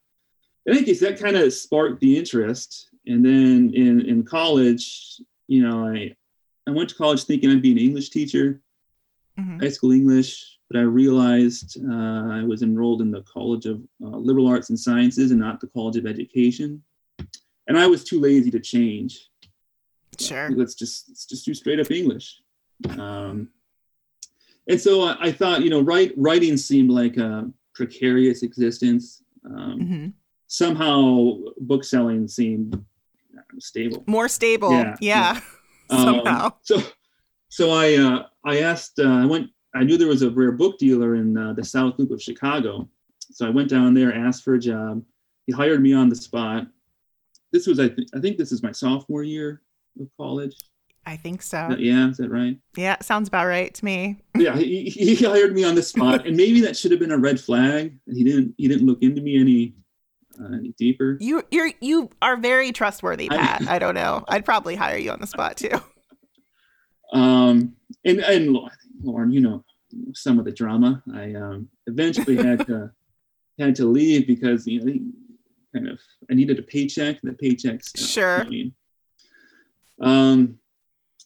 In 0.65 0.75
any 0.75 0.83
case, 0.83 0.99
that 1.01 1.19
kind 1.19 1.35
of 1.35 1.53
sparked 1.53 1.99
the 1.99 2.17
interest, 2.17 2.89
and 3.05 3.23
then 3.23 3.71
in 3.73 4.01
in 4.01 4.23
college, 4.23 5.21
you 5.47 5.61
know, 5.61 5.87
I 5.87 6.15
I 6.67 6.71
went 6.71 6.89
to 6.89 6.95
college 6.95 7.23
thinking 7.23 7.51
I'd 7.51 7.61
be 7.61 7.71
an 7.71 7.77
English 7.77 8.09
teacher, 8.09 8.61
mm-hmm. 9.37 9.59
high 9.59 9.69
school 9.69 9.91
English. 9.91 10.57
but 10.69 10.79
I 10.79 10.83
realized 10.83 11.77
uh, 11.87 12.39
I 12.39 12.43
was 12.43 12.63
enrolled 12.63 13.01
in 13.01 13.11
the 13.11 13.21
College 13.21 13.67
of 13.67 13.81
uh, 14.03 14.17
Liberal 14.17 14.47
Arts 14.47 14.69
and 14.69 14.79
Sciences 14.79 15.29
and 15.31 15.39
not 15.39 15.59
the 15.59 15.67
College 15.67 15.97
of 15.97 16.07
Education. 16.07 16.81
And 17.67 17.77
I 17.77 17.85
was 17.87 18.03
too 18.03 18.19
lazy 18.19 18.49
to 18.51 18.59
change. 18.59 19.29
Sure. 20.19 20.49
Let's 20.49 20.75
just 20.75 21.09
let's 21.09 21.25
just 21.25 21.45
do 21.45 21.53
straight 21.53 21.79
up 21.79 21.91
English. 21.91 22.41
Um, 22.97 23.49
and 24.67 24.81
so 24.81 25.03
I, 25.03 25.17
I, 25.27 25.31
thought, 25.31 25.61
you 25.61 25.69
know, 25.69 25.81
write, 25.81 26.13
writing 26.17 26.57
seemed 26.57 26.89
like 26.89 27.17
a 27.17 27.49
precarious 27.73 28.43
existence. 28.43 29.23
Um, 29.45 29.79
mm-hmm. 29.79 30.07
Somehow, 30.55 31.33
book 31.57 31.83
selling 31.83 32.29
seemed 32.29 32.81
stable, 33.59 34.05
more 34.07 34.29
stable. 34.29 34.71
Yeah, 34.71 34.95
yeah. 35.01 35.41
yeah. 35.89 35.97
somehow. 36.03 36.45
Um, 36.45 36.53
so, 36.61 36.83
so 37.49 37.71
I 37.71 37.95
uh, 37.95 38.27
I 38.45 38.61
asked. 38.61 38.99
Uh, 38.99 39.23
I 39.23 39.25
went 39.25 39.49
I 39.75 39.83
knew 39.83 39.97
there 39.97 40.07
was 40.07 40.21
a 40.21 40.29
rare 40.29 40.53
book 40.53 40.77
dealer 40.79 41.15
in 41.15 41.37
uh, 41.37 41.51
the 41.51 41.63
South 41.63 41.99
Loop 41.99 42.11
of 42.11 42.21
Chicago. 42.21 42.87
So 43.19 43.45
I 43.45 43.49
went 43.49 43.69
down 43.69 43.93
there, 43.93 44.15
asked 44.15 44.43
for 44.45 44.53
a 44.53 44.59
job. 44.59 45.03
He 45.45 45.51
hired 45.51 45.81
me 45.81 45.93
on 45.93 46.07
the 46.07 46.15
spot. 46.15 46.67
This 47.51 47.67
was, 47.67 47.77
I, 47.77 47.89
th- 47.89 48.07
I 48.15 48.21
think 48.21 48.37
this 48.37 48.53
is 48.53 48.63
my 48.63 48.71
sophomore 48.71 49.23
year 49.23 49.61
of 49.99 50.07
college. 50.15 50.55
I 51.05 51.17
think 51.17 51.41
so. 51.41 51.75
Yeah, 51.77 52.09
is 52.09 52.17
that 52.17 52.31
right? 52.31 52.57
Yeah, 52.77 52.95
sounds 53.01 53.27
about 53.27 53.47
right 53.47 53.73
to 53.73 53.85
me. 53.85 54.21
yeah, 54.37 54.55
he, 54.55 54.85
he 54.89 55.15
hired 55.15 55.53
me 55.53 55.65
on 55.65 55.75
the 55.75 55.83
spot, 55.83 56.25
and 56.25 56.37
maybe 56.37 56.61
that 56.61 56.77
should 56.77 56.91
have 56.91 56.99
been 56.99 57.11
a 57.11 57.17
red 57.17 57.39
flag. 57.39 57.99
And 58.07 58.17
he 58.17 58.23
didn't 58.23 58.55
he 58.57 58.67
didn't 58.67 58.87
look 58.87 59.03
into 59.03 59.21
me 59.21 59.39
any 59.39 59.75
uh, 60.39 60.53
any 60.53 60.73
deeper. 60.77 61.17
You 61.19 61.43
you're 61.51 61.71
you 61.81 62.09
are 62.21 62.37
very 62.37 62.71
trustworthy, 62.71 63.29
Pat. 63.29 63.67
I, 63.67 63.75
I 63.75 63.79
don't 63.79 63.95
know. 63.95 64.23
I'd 64.27 64.45
probably 64.45 64.75
hire 64.75 64.97
you 64.97 65.11
on 65.11 65.19
the 65.19 65.27
spot 65.27 65.57
too. 65.57 65.81
Um, 67.13 67.75
and 68.03 68.19
and 68.19 68.57
Lauren, 69.03 69.31
you 69.31 69.41
know 69.41 69.63
some 70.13 70.39
of 70.39 70.45
the 70.45 70.51
drama. 70.51 71.03
I 71.13 71.33
um, 71.33 71.69
eventually 71.87 72.35
had 72.35 72.65
to 72.67 72.91
had 73.59 73.75
to 73.75 73.85
leave 73.85 74.27
because 74.27 74.67
you 74.67 74.83
know 74.83 74.93
kind 75.73 75.87
of 75.87 75.99
I 76.29 76.33
needed 76.33 76.59
a 76.59 76.63
paycheck. 76.63 77.21
The 77.21 77.31
paychecks 77.31 77.97
sure. 77.97 78.41
I 78.41 78.49
mean. 78.49 78.73
Um, 80.01 80.59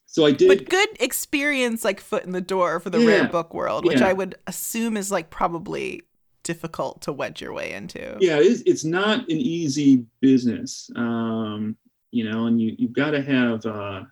so 0.06 0.26
I 0.26 0.32
did. 0.32 0.48
But 0.48 0.70
good 0.70 0.90
experience, 1.00 1.84
like 1.84 2.00
foot 2.00 2.24
in 2.24 2.32
the 2.32 2.42
door 2.42 2.80
for 2.80 2.90
the 2.90 3.00
yeah, 3.00 3.08
rare 3.08 3.28
book 3.28 3.54
world, 3.54 3.86
which 3.86 4.00
yeah. 4.00 4.08
I 4.08 4.14
would 4.14 4.36
assume 4.48 4.98
is 4.98 5.12
like 5.12 5.30
probably 5.30 6.02
difficult 6.44 7.02
to 7.02 7.14
wedge 7.14 7.42
your 7.42 7.54
way 7.54 7.74
into. 7.74 8.18
Yeah, 8.20 8.38
it's 8.40 8.62
it's 8.62 8.86
not 8.86 9.20
an 9.20 9.38
easy 9.38 10.06
business. 10.22 10.90
Um, 10.96 11.78
you 12.12 12.30
know, 12.30 12.48
and 12.48 12.62
you 12.62 12.76
you've 12.78 12.94
got 12.94 13.12
to 13.12 13.22
have. 13.22 13.66
Uh, 13.66 14.04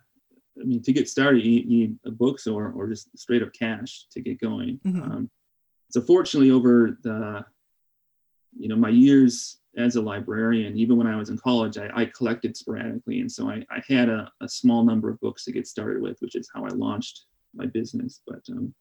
I 0.60 0.64
mean, 0.64 0.82
to 0.82 0.92
get 0.92 1.08
started, 1.08 1.44
you 1.44 1.64
need 1.64 1.98
books 2.18 2.46
or 2.46 2.72
or 2.72 2.88
just 2.88 3.16
straight 3.16 3.42
up 3.42 3.52
cash 3.52 4.06
to 4.12 4.20
get 4.20 4.40
going. 4.40 4.80
Mm-hmm. 4.84 5.02
Um, 5.02 5.30
so 5.90 6.00
fortunately, 6.00 6.50
over 6.50 6.98
the 7.02 7.44
you 8.58 8.68
know 8.68 8.76
my 8.76 8.88
years 8.88 9.58
as 9.76 9.96
a 9.96 10.02
librarian, 10.02 10.76
even 10.76 10.96
when 10.96 11.06
I 11.06 11.16
was 11.16 11.30
in 11.30 11.38
college, 11.38 11.78
I, 11.78 11.90
I 11.94 12.04
collected 12.06 12.56
sporadically, 12.56 13.20
and 13.20 13.30
so 13.30 13.48
I, 13.48 13.64
I 13.70 13.82
had 13.86 14.08
a, 14.08 14.30
a, 14.40 14.48
small 14.48 14.84
number 14.84 15.08
of 15.08 15.20
books 15.20 15.44
to 15.44 15.52
get 15.52 15.68
started 15.68 16.02
with, 16.02 16.16
which 16.20 16.34
is 16.34 16.50
how 16.52 16.64
I 16.64 16.70
launched 16.70 17.26
my 17.54 17.66
business. 17.66 18.20
But 18.26 18.40
um, 18.50 18.74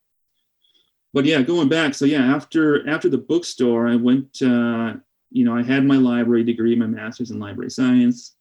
but 1.18 1.26
yeah, 1.26 1.42
going 1.42 1.68
back, 1.68 1.96
so 1.96 2.06
yeah, 2.06 2.36
after 2.36 2.88
after 2.88 3.10
the 3.10 3.18
bookstore, 3.18 3.88
I 3.88 3.96
went. 3.96 4.40
Uh, 4.40 4.94
you 5.32 5.44
know, 5.44 5.58
I 5.58 5.64
had 5.64 5.84
my 5.84 5.96
library 5.98 6.44
degree, 6.44 6.76
my 6.76 6.86
master's 6.86 7.32
in 7.32 7.40
library 7.40 7.72
science. 7.72 8.36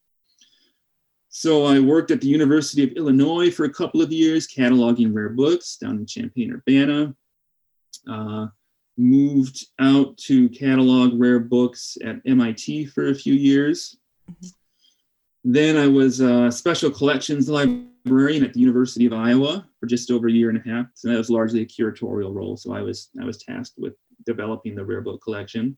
So 1.29 1.65
I 1.65 1.79
worked 1.79 2.11
at 2.11 2.21
the 2.21 2.27
University 2.27 2.83
of 2.83 2.91
Illinois 2.91 3.49
for 3.49 3.65
a 3.65 3.73
couple 3.73 4.03
of 4.03 4.11
years, 4.11 4.47
cataloging 4.47 5.11
rare 5.11 5.29
books 5.29 5.77
down 5.77 5.97
in 5.97 6.05
Champaign, 6.05 6.53
Urbana. 6.53 7.15
Uh, 8.07 8.47
moved 8.95 9.65
out 9.79 10.15
to 10.19 10.47
catalog 10.49 11.19
rare 11.19 11.39
books 11.39 11.97
at 12.05 12.17
MIT 12.27 12.85
for 12.85 13.07
a 13.07 13.15
few 13.15 13.33
years. 13.33 13.97
Mm-hmm. 14.31 15.51
Then 15.51 15.77
I 15.77 15.87
was 15.87 16.19
a 16.19 16.51
special 16.51 16.91
collections 16.91 17.49
librarian 17.49 17.89
at 18.43 18.53
the 18.53 18.59
University 18.59 19.05
of 19.05 19.13
Iowa 19.13 19.67
for 19.79 19.85
just 19.85 20.11
over 20.11 20.27
a 20.27 20.31
year 20.31 20.49
and 20.49 20.57
a 20.57 20.69
half. 20.69 20.87
So 20.93 21.09
that 21.09 21.17
was 21.17 21.29
largely 21.29 21.61
a 21.61 21.65
curatorial 21.65 22.33
role. 22.33 22.57
So 22.57 22.73
I 22.73 22.81
was 22.81 23.09
I 23.21 23.25
was 23.25 23.37
tasked 23.37 23.75
with 23.77 23.93
developing 24.25 24.75
the 24.75 24.85
rare 24.85 25.01
book 25.01 25.21
collection. 25.21 25.77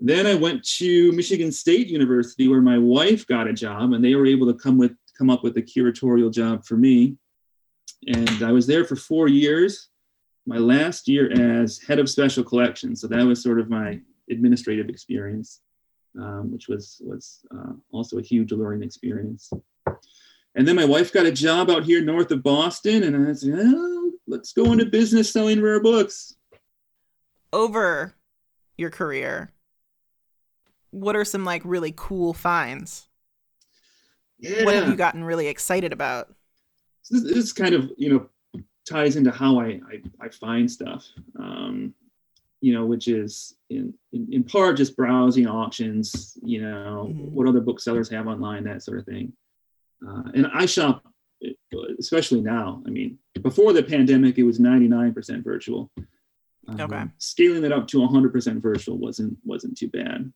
Then 0.00 0.26
I 0.26 0.34
went 0.34 0.64
to 0.78 1.12
Michigan 1.12 1.52
State 1.52 1.88
University 1.88 2.48
where 2.48 2.60
my 2.60 2.78
wife 2.78 3.26
got 3.26 3.46
a 3.46 3.52
job 3.52 3.92
and 3.92 4.04
they 4.04 4.14
were 4.14 4.26
able 4.26 4.46
to 4.52 4.58
come 4.58 4.76
with 4.76 4.92
come 5.16 5.30
up 5.30 5.44
with 5.44 5.56
a 5.56 5.62
curatorial 5.62 6.32
job 6.32 6.64
for 6.64 6.76
me. 6.76 7.16
And 8.06 8.42
I 8.42 8.52
was 8.52 8.66
there 8.66 8.84
for 8.84 8.96
four 8.96 9.28
years. 9.28 9.88
My 10.46 10.58
last 10.58 11.08
year 11.08 11.32
as 11.32 11.80
head 11.80 11.98
of 11.98 12.10
special 12.10 12.44
collections. 12.44 13.00
So 13.00 13.06
that 13.08 13.24
was 13.24 13.42
sort 13.42 13.60
of 13.60 13.70
my 13.70 14.00
administrative 14.30 14.88
experience, 14.88 15.60
um, 16.20 16.52
which 16.52 16.68
was 16.68 17.00
was 17.04 17.40
uh, 17.56 17.72
also 17.92 18.18
a 18.18 18.22
huge 18.22 18.52
learning 18.52 18.82
experience. 18.82 19.50
And 20.54 20.68
then 20.68 20.76
my 20.76 20.84
wife 20.84 21.12
got 21.12 21.26
a 21.26 21.32
job 21.32 21.68
out 21.70 21.84
here 21.84 22.00
north 22.00 22.30
of 22.30 22.42
Boston, 22.42 23.02
and 23.02 23.28
I 23.28 23.32
said, 23.32 23.54
oh, 23.56 24.12
"Let's 24.26 24.52
go 24.52 24.72
into 24.72 24.86
business 24.86 25.32
selling 25.32 25.60
rare 25.60 25.80
books." 25.80 26.36
Over 27.52 28.14
your 28.76 28.90
career, 28.90 29.52
what 30.90 31.16
are 31.16 31.24
some 31.24 31.44
like 31.44 31.62
really 31.64 31.92
cool 31.96 32.32
finds? 32.32 33.08
Yeah. 34.38 34.64
What 34.64 34.74
have 34.74 34.88
you 34.88 34.96
gotten 34.96 35.24
really 35.24 35.48
excited 35.48 35.92
about? 35.92 36.32
So 37.02 37.18
this, 37.18 37.34
this 37.34 37.52
kind 37.52 37.74
of 37.74 37.90
you 37.96 38.12
know 38.12 38.28
ties 38.88 39.16
into 39.16 39.32
how 39.32 39.58
I 39.58 39.80
I, 39.90 40.02
I 40.20 40.28
find 40.28 40.70
stuff. 40.70 41.06
Um, 41.38 41.94
you 42.60 42.72
know, 42.72 42.86
which 42.86 43.08
is 43.08 43.56
in, 43.68 43.92
in, 44.14 44.26
in 44.32 44.42
part 44.42 44.78
just 44.78 44.96
browsing 44.96 45.46
auctions, 45.46 46.38
you 46.42 46.62
know, 46.62 47.10
mm-hmm. 47.10 47.34
what 47.34 47.46
other 47.46 47.60
booksellers 47.60 48.08
have 48.08 48.26
online, 48.26 48.64
that 48.64 48.82
sort 48.82 48.98
of 48.98 49.04
thing. 49.04 49.34
Uh, 50.06 50.22
and 50.34 50.46
I 50.52 50.66
shop, 50.66 51.04
especially 51.98 52.40
now. 52.40 52.82
I 52.86 52.90
mean, 52.90 53.18
before 53.42 53.72
the 53.72 53.82
pandemic, 53.82 54.38
it 54.38 54.42
was 54.42 54.58
99% 54.58 55.44
virtual. 55.44 55.90
Um, 56.66 56.80
okay. 56.80 57.04
Scaling 57.18 57.62
that 57.62 57.72
up 57.72 57.86
to 57.88 57.98
100% 57.98 58.62
virtual 58.62 58.98
wasn't 58.98 59.36
wasn't 59.44 59.76
too 59.76 59.88
bad. 59.88 60.32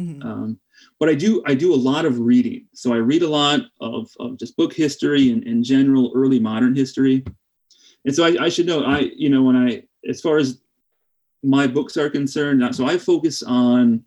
Mm-hmm. 0.00 0.22
Um, 0.26 0.60
but 0.98 1.08
I 1.08 1.14
do 1.14 1.42
I 1.46 1.54
do 1.54 1.74
a 1.74 1.76
lot 1.76 2.04
of 2.04 2.18
reading. 2.18 2.66
So 2.74 2.92
I 2.92 2.96
read 2.96 3.22
a 3.22 3.28
lot 3.28 3.60
of, 3.80 4.10
of 4.18 4.38
just 4.38 4.56
book 4.56 4.72
history 4.72 5.30
and, 5.30 5.44
in 5.44 5.62
general 5.62 6.12
early 6.14 6.40
modern 6.40 6.74
history. 6.74 7.24
And 8.04 8.14
so 8.14 8.24
I, 8.24 8.44
I, 8.44 8.48
should 8.48 8.66
know 8.66 8.84
I 8.84 9.10
you 9.14 9.28
know 9.28 9.42
when 9.42 9.56
I 9.56 9.84
as 10.08 10.20
far 10.20 10.38
as 10.38 10.60
my 11.42 11.66
books 11.66 11.96
are 11.96 12.10
concerned, 12.10 12.74
so 12.74 12.86
I 12.86 12.98
focus 12.98 13.42
on 13.42 14.04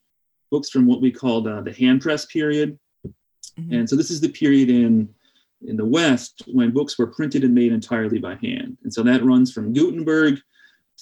books 0.51 0.69
from 0.69 0.85
what 0.85 1.01
we 1.01 1.11
call 1.11 1.41
the, 1.41 1.61
the 1.61 1.73
hand 1.73 2.01
press 2.01 2.25
period. 2.25 2.79
Mm-hmm. 3.59 3.73
And 3.73 3.89
so 3.89 3.95
this 3.95 4.11
is 4.11 4.21
the 4.21 4.29
period 4.29 4.69
in 4.69 5.09
in 5.67 5.77
the 5.77 5.85
West 5.85 6.43
when 6.47 6.71
books 6.71 6.99
were 6.99 7.07
printed 7.07 7.43
and 7.43 7.53
made 7.53 7.71
entirely 7.71 8.19
by 8.19 8.35
hand. 8.35 8.77
And 8.83 8.93
so 8.93 9.01
that 9.03 9.23
runs 9.23 9.51
from 9.51 9.73
Gutenberg 9.73 10.39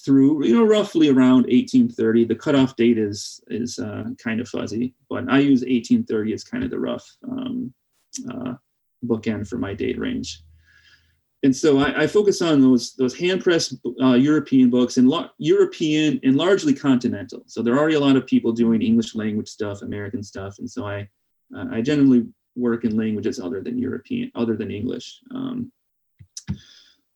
through 0.02 0.44
you 0.44 0.54
know 0.54 0.64
roughly 0.64 1.08
around 1.08 1.44
1830 1.44 2.24
the 2.24 2.34
cutoff 2.34 2.74
date 2.76 2.98
is 2.98 3.40
is 3.48 3.78
uh, 3.78 4.04
kind 4.22 4.40
of 4.40 4.48
fuzzy 4.48 4.92
but 5.08 5.24
i 5.30 5.38
use 5.38 5.60
1830 5.60 6.32
as 6.32 6.42
kind 6.42 6.64
of 6.64 6.70
the 6.70 6.78
rough 6.78 7.08
um, 7.30 7.72
uh, 8.30 8.54
bookend 9.06 9.46
for 9.48 9.56
my 9.56 9.72
date 9.72 9.98
range 9.98 10.42
and 11.44 11.54
so 11.54 11.78
I, 11.78 12.04
I 12.04 12.06
focus 12.06 12.40
on 12.40 12.62
those 12.62 12.94
those 12.94 13.14
hand 13.14 13.44
pressed 13.44 13.74
uh, 14.02 14.14
European 14.14 14.70
books 14.70 14.96
and 14.96 15.06
lo- 15.06 15.28
European 15.36 16.18
and 16.22 16.36
largely 16.36 16.72
continental. 16.72 17.42
So 17.46 17.60
there 17.60 17.74
are 17.74 17.78
already 17.78 17.96
a 17.96 18.00
lot 18.00 18.16
of 18.16 18.26
people 18.26 18.50
doing 18.50 18.80
English 18.80 19.14
language 19.14 19.48
stuff, 19.48 19.82
American 19.82 20.22
stuff, 20.22 20.58
and 20.58 20.70
so 20.70 20.86
I 20.86 21.06
uh, 21.54 21.66
I 21.70 21.82
generally 21.82 22.26
work 22.56 22.84
in 22.84 22.96
languages 22.96 23.40
other 23.40 23.60
than 23.60 23.78
European, 23.78 24.30
other 24.34 24.56
than 24.56 24.70
English. 24.70 25.20
Um, 25.30 25.72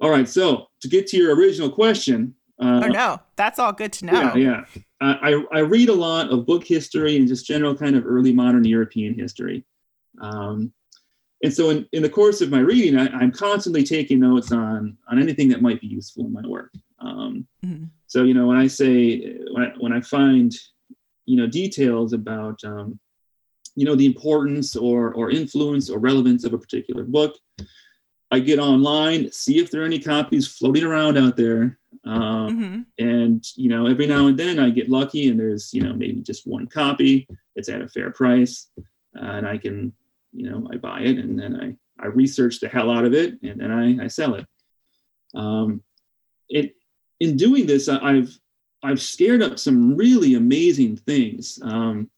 all 0.00 0.10
right, 0.10 0.28
so 0.28 0.68
to 0.80 0.88
get 0.88 1.06
to 1.08 1.16
your 1.16 1.34
original 1.34 1.70
question, 1.70 2.34
uh, 2.60 2.82
oh 2.84 2.88
no, 2.88 3.20
that's 3.36 3.58
all 3.58 3.72
good 3.72 3.92
to 3.94 4.06
know. 4.06 4.34
Yeah, 4.34 4.36
yeah. 4.36 4.64
I, 5.00 5.44
I 5.52 5.58
read 5.60 5.90
a 5.90 5.94
lot 5.94 6.30
of 6.30 6.44
book 6.44 6.64
history 6.64 7.16
and 7.16 7.28
just 7.28 7.46
general 7.46 7.76
kind 7.76 7.94
of 7.94 8.04
early 8.04 8.32
modern 8.32 8.64
European 8.64 9.14
history. 9.14 9.64
Um, 10.20 10.72
and 11.44 11.54
so 11.54 11.70
in, 11.70 11.86
in 11.92 12.02
the 12.02 12.08
course 12.08 12.40
of 12.40 12.50
my 12.50 12.58
reading, 12.58 12.98
I, 12.98 13.22
am 13.22 13.30
constantly 13.30 13.84
taking 13.84 14.18
notes 14.20 14.50
on 14.50 14.96
on 15.08 15.20
anything 15.20 15.48
that 15.50 15.62
might 15.62 15.80
be 15.80 15.86
useful 15.86 16.26
in 16.26 16.32
my 16.32 16.46
work. 16.46 16.72
Um, 17.00 17.46
mm-hmm. 17.64 17.84
So 18.08 18.24
you 18.24 18.34
know 18.34 18.46
when 18.46 18.56
I 18.56 18.66
say 18.66 19.36
when 19.52 19.64
I, 19.64 19.72
when 19.78 19.92
I 19.92 20.00
find 20.00 20.52
you 21.26 21.36
know 21.36 21.46
details 21.46 22.12
about 22.12 22.58
um, 22.64 22.98
you 23.78 23.84
know 23.84 23.94
the 23.94 24.06
importance 24.06 24.76
or 24.76 25.12
or 25.14 25.30
influence 25.30 25.90
or 25.90 25.98
relevance 25.98 26.44
of 26.44 26.52
a 26.52 26.58
particular 26.58 27.04
book, 27.04 27.36
I 28.30 28.40
get 28.40 28.58
online, 28.58 29.30
see 29.32 29.58
if 29.58 29.70
there 29.70 29.82
are 29.82 29.86
any 29.86 30.00
copies 30.00 30.46
floating 30.48 30.84
around 30.84 31.16
out 31.16 31.36
there, 31.36 31.78
um, 32.04 32.14
mm-hmm. 32.18 32.80
And 33.04 33.44
you 33.56 33.68
know, 33.68 33.86
every 33.86 34.06
now 34.06 34.26
and 34.26 34.38
then 34.38 34.58
I 34.58 34.70
get 34.70 34.88
lucky, 34.88 35.28
and 35.28 35.38
there's 35.38 35.72
you 35.72 35.82
know 35.82 35.92
maybe 35.92 36.20
just 36.20 36.46
one 36.46 36.66
copy. 36.66 37.26
It's 37.56 37.68
at 37.68 37.82
a 37.82 37.88
fair 37.88 38.10
price, 38.10 38.68
uh, 38.78 38.82
and 39.24 39.46
I 39.46 39.58
can 39.58 39.92
you 40.32 40.50
know 40.50 40.68
I 40.72 40.76
buy 40.76 41.00
it, 41.00 41.18
and 41.18 41.38
then 41.38 41.56
I 42.00 42.02
I 42.02 42.08
research 42.08 42.60
the 42.60 42.68
hell 42.68 42.90
out 42.90 43.04
of 43.04 43.14
it, 43.14 43.38
and 43.42 43.60
then 43.60 43.70
I 43.70 44.04
I 44.04 44.06
sell 44.08 44.34
it. 44.34 44.46
Um, 45.34 45.82
it 46.48 46.74
in 47.20 47.36
doing 47.36 47.66
this, 47.66 47.88
I, 47.88 48.14
have 48.14 48.30
I've 48.82 49.02
scared 49.02 49.42
up 49.42 49.58
some 49.58 49.96
really 49.96 50.34
amazing 50.34 50.96
things 50.96 51.58
um, 51.62 52.10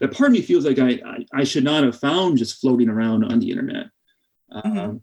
that 0.00 0.12
part 0.12 0.28
of 0.28 0.32
me 0.32 0.42
feels 0.42 0.64
like 0.64 0.78
I, 0.78 1.00
I, 1.04 1.40
I 1.40 1.44
should 1.44 1.64
not 1.64 1.84
have 1.84 1.98
found 1.98 2.38
just 2.38 2.60
floating 2.60 2.88
around 2.88 3.24
on 3.24 3.38
the 3.40 3.50
internet. 3.50 3.86
Mm-hmm. 4.52 4.78
Um, 4.78 5.02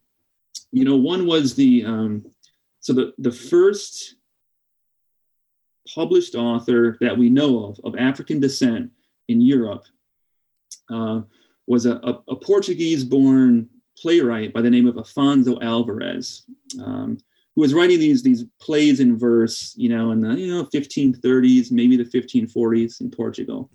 you 0.71 0.85
know, 0.85 0.95
one 0.95 1.25
was 1.25 1.55
the 1.55 1.85
um, 1.85 2.25
so 2.79 2.93
the 2.93 3.13
the 3.17 3.31
first 3.31 4.15
published 5.93 6.35
author 6.35 6.97
that 7.01 7.17
we 7.17 7.29
know 7.29 7.65
of 7.65 7.79
of 7.83 7.95
African 7.97 8.39
descent 8.39 8.91
in 9.27 9.41
Europe 9.41 9.85
uh, 10.89 11.21
was 11.65 11.85
a, 11.85 11.95
a, 11.95 12.21
a 12.29 12.35
Portuguese-born 12.35 13.69
playwright 13.97 14.53
by 14.53 14.61
the 14.61 14.69
name 14.69 14.87
of 14.87 14.95
Afonso 14.95 15.61
Alvarez. 15.61 16.43
Um, 16.81 17.17
who 17.57 17.61
was 17.61 17.73
writing 17.73 17.99
these 17.99 18.21
these 18.21 18.45
plays 18.61 18.99
in 18.99 19.17
verse, 19.17 19.73
you 19.75 19.89
know, 19.89 20.11
in 20.11 20.21
the 20.21 20.35
you 20.35 20.53
know 20.53 20.65
1530s, 20.65 21.71
maybe 21.71 21.97
the 21.97 22.03
1540s 22.03 23.01
in 23.01 23.09
Portugal. 23.09 23.71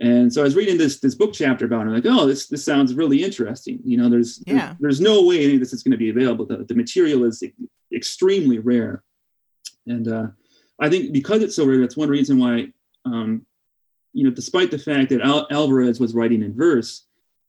And 0.00 0.32
so 0.32 0.42
I 0.42 0.44
was 0.44 0.54
reading 0.54 0.78
this 0.78 1.00
this 1.00 1.16
book 1.16 1.32
chapter 1.32 1.64
about 1.64 1.80
it. 1.80 1.90
I'm 1.90 1.94
like, 1.94 2.06
oh, 2.06 2.26
this 2.26 2.46
this 2.46 2.64
sounds 2.64 2.94
really 2.94 3.24
interesting. 3.24 3.80
You 3.84 3.96
know, 3.96 4.08
there's 4.08 4.42
yeah. 4.46 4.54
there's, 4.54 4.76
there's 4.80 5.00
no 5.00 5.24
way 5.24 5.42
any 5.42 5.54
of 5.54 5.60
this 5.60 5.72
is 5.72 5.82
going 5.82 5.92
to 5.92 5.98
be 5.98 6.10
available. 6.10 6.46
The, 6.46 6.58
the 6.58 6.74
material 6.74 7.24
is 7.24 7.42
extremely 7.92 8.58
rare, 8.58 9.02
and 9.86 10.06
uh, 10.06 10.26
I 10.80 10.88
think 10.88 11.12
because 11.12 11.42
it's 11.42 11.56
so 11.56 11.66
rare, 11.66 11.80
that's 11.80 11.96
one 11.96 12.08
reason 12.08 12.38
why, 12.38 12.68
um, 13.04 13.44
you 14.12 14.22
know, 14.22 14.30
despite 14.30 14.70
the 14.70 14.78
fact 14.78 15.10
that 15.10 15.20
Al- 15.20 15.48
Alvarez 15.50 15.98
was 15.98 16.14
writing 16.14 16.42
in 16.42 16.54
verse, 16.54 17.06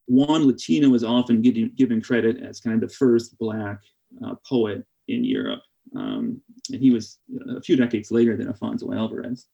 Juan 0.07 0.47
Latino 0.47 0.89
was 0.89 1.03
often 1.03 1.43
given 1.43 1.71
given 1.75 2.01
credit 2.01 2.41
as 2.41 2.59
kind 2.59 2.81
of 2.81 2.89
the 2.89 2.95
first 2.95 3.37
black 3.37 3.79
uh, 4.25 4.33
poet 4.47 4.83
in 5.07 5.23
Europe. 5.23 5.61
Um, 5.95 6.41
and 6.71 6.81
he 6.81 6.89
was 6.89 7.19
a 7.55 7.61
few 7.61 7.75
decades 7.75 8.11
later 8.11 8.35
than 8.35 8.51
Afonso 8.51 8.95
Alvarez. 8.95 9.45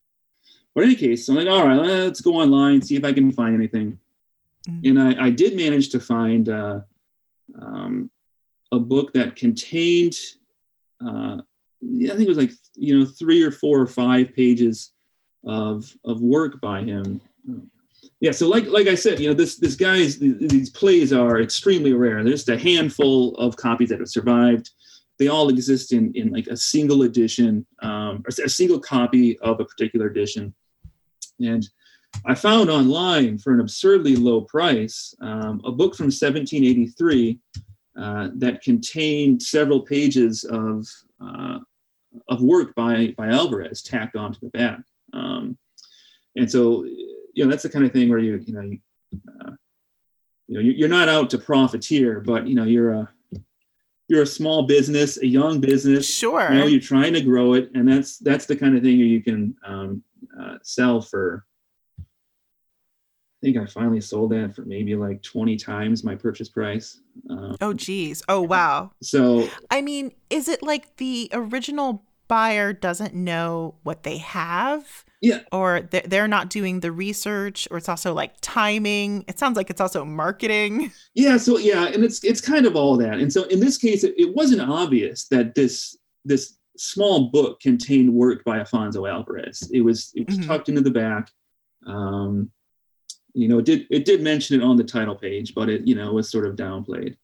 But 0.75 0.83
in 0.83 0.89
any 0.89 0.99
case, 0.99 1.27
I'm 1.27 1.35
like, 1.35 1.47
all 1.47 1.65
right, 1.65 1.77
let's 1.77 2.21
go 2.21 2.35
online, 2.35 2.81
see 2.81 2.95
if 2.95 3.03
I 3.03 3.13
can 3.13 3.31
find 3.31 3.55
anything. 3.55 3.97
Mm-hmm. 4.67 4.99
And 4.99 5.19
I, 5.19 5.27
I, 5.27 5.29
did 5.29 5.55
manage 5.55 5.89
to 5.89 5.99
find 5.99 6.49
uh, 6.49 6.81
um, 7.59 8.11
a 8.71 8.79
book 8.79 9.13
that 9.13 9.35
contained, 9.35 10.15
uh, 11.05 11.37
I 11.37 12.07
think 12.07 12.21
it 12.21 12.27
was 12.27 12.37
like, 12.37 12.51
you 12.75 12.99
know, 12.99 13.05
three 13.05 13.41
or 13.41 13.51
four 13.51 13.79
or 13.79 13.87
five 13.87 14.35
pages 14.35 14.91
of, 15.45 15.91
of 16.03 16.21
work 16.21 16.59
by 16.59 16.81
him. 16.81 17.21
Yeah, 18.19 18.31
so 18.31 18.47
like 18.47 18.65
like 18.67 18.87
I 18.87 18.95
said, 18.95 19.19
you 19.19 19.27
know, 19.27 19.33
this 19.33 19.57
this 19.57 19.75
guy's 19.75 20.17
these 20.17 20.69
plays 20.69 21.11
are 21.11 21.41
extremely 21.41 21.93
rare. 21.93 22.23
There's 22.23 22.45
just 22.45 22.49
a 22.49 22.57
handful 22.57 23.35
of 23.35 23.55
copies 23.55 23.89
that 23.89 23.99
have 23.99 24.09
survived 24.09 24.71
they 25.17 25.27
all 25.27 25.49
exist 25.49 25.93
in, 25.93 26.11
in 26.13 26.31
like 26.31 26.47
a 26.47 26.57
single 26.57 27.03
edition 27.03 27.65
um, 27.81 28.23
or 28.25 28.43
a 28.43 28.49
single 28.49 28.79
copy 28.79 29.37
of 29.39 29.59
a 29.59 29.65
particular 29.65 30.07
edition. 30.07 30.53
And 31.39 31.67
I 32.25 32.35
found 32.35 32.69
online 32.69 33.37
for 33.37 33.53
an 33.53 33.59
absurdly 33.59 34.15
low 34.15 34.41
price 34.41 35.13
um, 35.21 35.61
a 35.65 35.71
book 35.71 35.95
from 35.95 36.05
1783 36.05 37.39
uh, 37.99 38.29
that 38.35 38.61
contained 38.61 39.41
several 39.41 39.81
pages 39.81 40.43
of, 40.43 40.87
uh, 41.21 41.59
of 42.29 42.41
work 42.41 42.73
by, 42.75 43.13
by 43.17 43.27
Alvarez 43.27 43.81
tacked 43.81 44.15
onto 44.15 44.39
the 44.39 44.49
back. 44.49 44.79
Um, 45.13 45.57
and 46.35 46.49
so, 46.49 46.83
you 46.83 47.43
know, 47.43 47.49
that's 47.49 47.63
the 47.63 47.69
kind 47.69 47.85
of 47.85 47.91
thing 47.91 48.09
where 48.09 48.19
you, 48.19 48.41
you 48.45 48.53
know, 48.53 48.61
you, 48.61 48.79
uh, 49.41 49.51
you 50.47 50.55
know, 50.55 50.59
you're 50.59 50.89
not 50.89 51.09
out 51.09 51.29
to 51.31 51.37
profiteer, 51.37 52.19
but 52.19 52.47
you 52.47 52.55
know, 52.55 52.65
you're 52.65 52.91
a, 52.91 53.09
you're 54.07 54.21
a 54.21 54.27
small 54.27 54.63
business, 54.63 55.17
a 55.17 55.25
young 55.25 55.59
business. 55.59 56.07
Sure. 56.07 56.51
You 56.51 56.59
know, 56.59 56.65
you're 56.67 56.79
trying 56.79 57.13
to 57.13 57.21
grow 57.21 57.53
it, 57.53 57.71
and 57.73 57.87
that's 57.87 58.19
that's 58.19 58.45
the 58.45 58.55
kind 58.55 58.77
of 58.77 58.83
thing 58.83 58.99
you 58.99 59.21
can 59.23 59.55
um, 59.65 60.03
uh, 60.39 60.57
sell 60.63 61.01
for. 61.01 61.45
I 61.99 62.03
think 63.47 63.57
I 63.57 63.65
finally 63.65 64.01
sold 64.01 64.31
that 64.31 64.55
for 64.55 64.63
maybe 64.63 64.95
like 64.95 65.21
20 65.21 65.55
times 65.57 66.03
my 66.03 66.15
purchase 66.15 66.49
price. 66.49 66.99
Um, 67.29 67.57
oh, 67.61 67.73
geez. 67.73 68.23
Oh, 68.27 68.41
wow. 68.41 68.91
So, 69.03 69.47
I 69.69 69.81
mean, 69.81 70.13
is 70.31 70.47
it 70.47 70.63
like 70.63 70.95
the 70.97 71.29
original 71.31 72.03
buyer 72.27 72.73
doesn't 72.73 73.13
know 73.13 73.75
what 73.83 74.03
they 74.03 74.17
have? 74.17 75.05
Yeah. 75.21 75.41
Or 75.51 75.81
they're 75.81 76.27
not 76.27 76.49
doing 76.49 76.79
the 76.79 76.91
research, 76.91 77.67
or 77.71 77.77
it's 77.77 77.89
also 77.89 78.13
like 78.13 78.33
timing. 78.41 79.25
It 79.27 79.39
sounds 79.39 79.57
like 79.57 79.69
it's 79.69 79.81
also 79.81 80.05
marketing. 80.05 80.91
Yeah. 81.13 81.37
So 81.37 81.57
yeah, 81.57 81.85
and 81.85 82.03
it's 82.03 82.23
it's 82.23 82.41
kind 82.41 82.65
of 82.65 82.75
all 82.75 82.97
that. 82.97 83.19
And 83.19 83.31
so 83.31 83.43
in 83.43 83.59
this 83.59 83.77
case, 83.77 84.03
it, 84.03 84.13
it 84.17 84.35
wasn't 84.35 84.61
obvious 84.61 85.27
that 85.29 85.55
this 85.55 85.97
this 86.25 86.57
small 86.77 87.29
book 87.29 87.59
contained 87.59 88.13
work 88.13 88.43
by 88.43 88.59
Afonso 88.59 89.09
Alvarez. 89.09 89.69
It 89.73 89.81
was 89.81 90.11
it 90.15 90.27
was 90.27 90.37
mm-hmm. 90.37 90.47
tucked 90.47 90.69
into 90.69 90.81
the 90.81 90.91
back. 90.91 91.31
Um, 91.85 92.51
you 93.33 93.47
know, 93.47 93.59
it 93.59 93.65
did 93.65 93.87
it 93.89 94.05
did 94.05 94.21
mention 94.21 94.59
it 94.59 94.63
on 94.63 94.77
the 94.77 94.83
title 94.83 95.15
page, 95.15 95.53
but 95.53 95.69
it 95.69 95.87
you 95.87 95.95
know 95.95 96.13
was 96.13 96.29
sort 96.29 96.45
of 96.45 96.55
downplayed. 96.55 97.17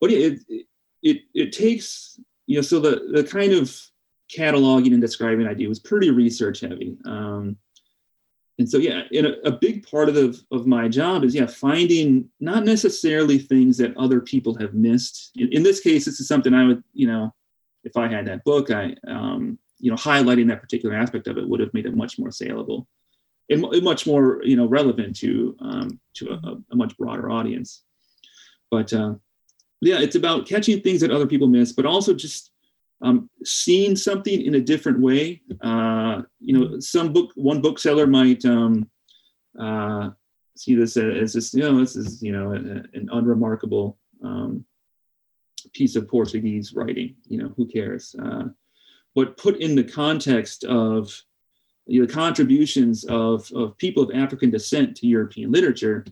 But 0.00 0.10
it 0.10 0.40
it 0.48 0.66
it, 1.02 1.22
it 1.34 1.52
takes 1.52 2.18
you 2.46 2.56
know 2.56 2.62
so 2.62 2.80
the 2.80 3.10
the 3.12 3.24
kind 3.24 3.52
of 3.52 3.76
cataloging 4.34 4.92
and 4.92 5.00
describing 5.00 5.46
I 5.46 5.54
do 5.54 5.68
was 5.68 5.78
pretty 5.78 6.10
research 6.10 6.60
heavy. 6.60 6.96
Um, 7.04 7.56
and 8.58 8.68
so, 8.68 8.78
yeah, 8.78 9.02
in 9.10 9.26
a, 9.26 9.32
a, 9.44 9.50
big 9.50 9.86
part 9.88 10.08
of 10.08 10.14
the, 10.14 10.40
of 10.52 10.66
my 10.66 10.86
job 10.86 11.24
is, 11.24 11.34
yeah, 11.34 11.46
finding 11.46 12.28
not 12.38 12.64
necessarily 12.64 13.38
things 13.38 13.78
that 13.78 13.96
other 13.96 14.20
people 14.20 14.54
have 14.58 14.74
missed. 14.74 15.32
In, 15.36 15.52
in 15.52 15.62
this 15.62 15.80
case, 15.80 16.04
this 16.04 16.20
is 16.20 16.28
something 16.28 16.52
I 16.52 16.66
would, 16.66 16.84
you 16.92 17.06
know, 17.06 17.34
if 17.84 17.96
I 17.96 18.08
had 18.08 18.26
that 18.26 18.44
book, 18.44 18.70
I, 18.70 18.94
um, 19.06 19.58
you 19.78 19.90
know, 19.90 19.96
highlighting 19.96 20.48
that 20.48 20.60
particular 20.60 20.94
aspect 20.94 21.26
of 21.26 21.38
it 21.38 21.48
would 21.48 21.60
have 21.60 21.74
made 21.74 21.86
it 21.86 21.96
much 21.96 22.18
more 22.18 22.30
saleable 22.30 22.86
and, 23.50 23.64
much 23.82 24.06
more, 24.06 24.42
you 24.44 24.56
know, 24.56 24.66
relevant 24.66 25.16
to 25.16 25.56
um, 25.60 26.00
to 26.14 26.30
a, 26.30 26.56
a, 26.70 26.76
much 26.76 26.96
broader 26.96 27.30
audience. 27.30 27.82
But 28.70 28.92
uh, 28.92 29.14
yeah, 29.80 29.98
it's 29.98 30.16
about 30.16 30.46
catching 30.46 30.80
things 30.80 31.00
that 31.00 31.10
other 31.10 31.26
people 31.26 31.48
miss, 31.48 31.72
but 31.72 31.86
also 31.86 32.14
just 32.14 32.52
um, 33.02 33.28
seeing 33.44 33.96
something 33.96 34.40
in 34.42 34.54
a 34.54 34.60
different 34.60 35.00
way. 35.00 35.42
Uh, 35.60 36.22
you 36.38 36.58
know, 36.58 36.80
some 36.80 37.12
book, 37.12 37.32
one 37.34 37.60
bookseller 37.60 38.06
might 38.06 38.44
um, 38.44 38.88
uh, 39.58 40.10
see 40.56 40.74
this 40.74 40.96
as 40.96 41.32
this, 41.32 41.52
you 41.52 41.62
know, 41.62 41.78
this 41.80 41.96
is, 41.96 42.22
you 42.22 42.32
know, 42.32 42.52
a, 42.52 42.56
an 42.56 43.08
unremarkable 43.12 43.98
um, 44.22 44.64
piece 45.74 45.96
of 45.96 46.08
Portuguese 46.08 46.74
writing. 46.74 47.16
You 47.26 47.38
know, 47.38 47.52
who 47.56 47.66
cares? 47.66 48.14
Uh, 48.22 48.44
but 49.14 49.36
put 49.36 49.56
in 49.56 49.74
the 49.74 49.84
context 49.84 50.64
of 50.64 51.14
you 51.86 52.00
know, 52.00 52.06
the 52.06 52.12
contributions 52.12 53.04
of, 53.04 53.50
of 53.52 53.76
people 53.76 54.02
of 54.02 54.14
African 54.14 54.50
descent 54.50 54.96
to 54.96 55.06
European 55.06 55.50
literature, 55.52 56.04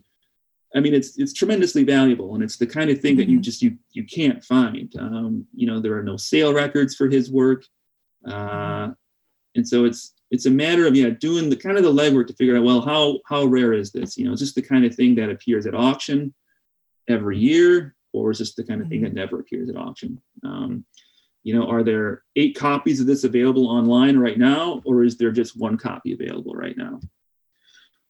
I 0.75 0.79
mean, 0.79 0.93
it's 0.93 1.17
it's 1.17 1.33
tremendously 1.33 1.83
valuable, 1.83 2.33
and 2.33 2.43
it's 2.43 2.57
the 2.57 2.67
kind 2.67 2.89
of 2.89 3.01
thing 3.01 3.17
that 3.17 3.27
you 3.27 3.37
mm-hmm. 3.37 3.43
just 3.43 3.61
you 3.61 3.77
you 3.91 4.05
can't 4.05 4.43
find. 4.43 4.93
Um, 4.97 5.45
you 5.53 5.67
know, 5.67 5.81
there 5.81 5.97
are 5.97 6.03
no 6.03 6.17
sale 6.17 6.53
records 6.53 6.95
for 6.95 7.09
his 7.09 7.29
work, 7.29 7.65
uh, 8.25 8.89
and 9.55 9.67
so 9.67 9.83
it's 9.83 10.13
it's 10.29 10.45
a 10.45 10.51
matter 10.51 10.87
of 10.87 10.95
yeah 10.95 11.09
doing 11.09 11.49
the 11.49 11.57
kind 11.57 11.77
of 11.77 11.83
the 11.83 11.91
legwork 11.91 12.27
to 12.27 12.33
figure 12.33 12.55
out 12.55 12.63
well 12.63 12.79
how 12.79 13.19
how 13.25 13.43
rare 13.43 13.73
is 13.73 13.91
this? 13.91 14.17
You 14.17 14.25
know, 14.25 14.31
is 14.31 14.39
this 14.39 14.53
the 14.53 14.61
kind 14.61 14.85
of 14.85 14.95
thing 14.95 15.15
that 15.15 15.29
appears 15.29 15.65
at 15.65 15.75
auction 15.75 16.33
every 17.09 17.37
year, 17.37 17.93
or 18.13 18.31
is 18.31 18.39
this 18.39 18.55
the 18.55 18.63
kind 18.63 18.81
of 18.81 18.87
thing 18.87 19.01
that 19.01 19.09
mm-hmm. 19.09 19.17
never 19.17 19.39
appears 19.39 19.69
at 19.69 19.77
auction? 19.77 20.21
Um, 20.43 20.85
you 21.43 21.55
know, 21.57 21.67
are 21.67 21.83
there 21.83 22.23
eight 22.35 22.55
copies 22.55 22.99
of 22.99 23.07
this 23.07 23.23
available 23.23 23.67
online 23.67 24.17
right 24.17 24.37
now, 24.37 24.81
or 24.85 25.03
is 25.03 25.17
there 25.17 25.31
just 25.31 25.57
one 25.57 25.77
copy 25.77 26.13
available 26.13 26.53
right 26.53 26.77
now? 26.77 26.99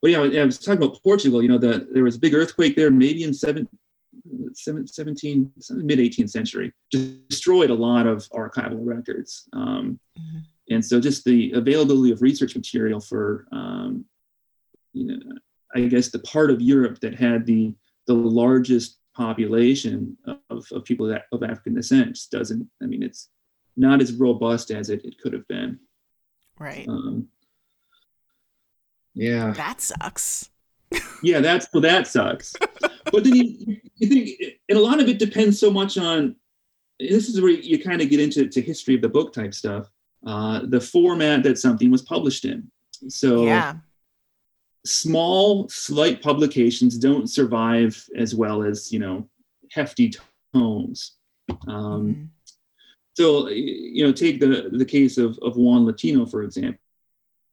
well, 0.02 0.28
yeah, 0.28 0.42
I 0.42 0.46
was 0.46 0.58
talking 0.58 0.82
about 0.82 1.02
Portugal. 1.04 1.42
You 1.42 1.50
know, 1.50 1.58
the, 1.58 1.88
there 1.92 2.04
was 2.04 2.16
a 2.16 2.20
big 2.20 2.34
earthquake 2.34 2.76
there, 2.76 2.90
maybe 2.90 3.24
in 3.24 3.34
seven, 3.34 3.68
17, 4.54 5.52
mid 5.72 6.00
18th 6.00 6.30
century, 6.30 6.74
destroyed 6.90 7.70
a 7.70 7.76
lot 7.76 8.08
of 8.08 8.28
archival 8.30 8.80
records. 8.80 9.48
Um, 9.54 10.00
mm-hmm. 10.18 10.40
And 10.72 10.84
so, 10.84 11.00
just 11.00 11.24
the 11.24 11.52
availability 11.52 12.12
of 12.12 12.22
research 12.22 12.56
material 12.56 13.00
for, 13.00 13.46
um, 13.52 14.06
you 14.94 15.06
know, 15.06 15.20
I 15.76 15.82
guess 15.82 16.10
the 16.10 16.20
part 16.20 16.50
of 16.50 16.62
Europe 16.62 17.00
that 17.02 17.16
had 17.16 17.46
the 17.46 17.76
the 18.08 18.14
largest 18.14 18.98
population 19.16 20.18
of, 20.50 20.66
of 20.72 20.86
people 20.86 21.08
that 21.08 21.26
of 21.32 21.44
African 21.44 21.76
descent 21.76 22.18
doesn't. 22.32 22.68
I 22.82 22.86
mean, 22.86 23.04
it's 23.04 23.30
not 23.78 24.02
as 24.02 24.14
robust 24.14 24.72
as 24.72 24.90
it, 24.90 25.04
it 25.06 25.20
could 25.20 25.34
have 25.34 25.48
been. 25.48 25.80
Right. 26.60 26.88
Um, 26.88 27.28
yeah. 29.14 29.52
That 29.52 29.82
sucks. 29.82 30.50
yeah, 31.24 31.40
that's 31.40 31.68
well, 31.74 31.82
that 31.82 32.08
sucks. 32.08 32.54
but 33.12 33.24
then 33.24 33.36
you, 33.36 33.78
you 33.96 34.08
think, 34.08 34.30
and 34.70 34.78
a 34.78 34.82
lot 34.82 35.00
of 35.00 35.08
it 35.08 35.20
depends 35.20 35.60
so 35.60 35.72
much 35.72 35.98
on. 35.98 36.36
This 37.00 37.30
is 37.30 37.42
where 37.42 37.50
you 37.50 37.82
kind 37.82 38.02
of 38.02 38.10
get 38.10 38.20
into 38.20 38.48
to 38.48 38.62
history 38.62 38.96
of 38.96 39.02
the 39.02 39.10
book 39.10 39.34
type 39.34 39.54
stuff. 39.54 39.90
Uh, 40.26 40.62
the 40.66 40.80
format 40.80 41.42
that 41.44 41.58
something 41.58 41.90
was 41.90 42.04
published 42.04 42.46
in. 42.46 42.70
So 43.10 43.46
yeah. 43.46 43.76
Small, 44.86 45.68
slight 45.70 46.22
publications 46.22 46.98
don't 46.98 47.30
survive 47.30 48.04
as 48.18 48.36
well 48.36 48.64
as 48.64 48.92
you 48.92 49.00
know 49.00 49.30
hefty 49.72 50.14
tomes. 50.54 51.18
Um, 51.68 52.08
mm-hmm. 52.08 52.24
so 53.14 53.50
you 53.50 54.06
know, 54.06 54.12
take 54.12 54.40
the 54.40 54.70
the 54.72 54.86
case 54.86 55.18
of 55.18 55.38
of 55.42 55.58
Juan 55.58 55.86
Latino 55.86 56.26
for 56.26 56.44
example. 56.44 56.80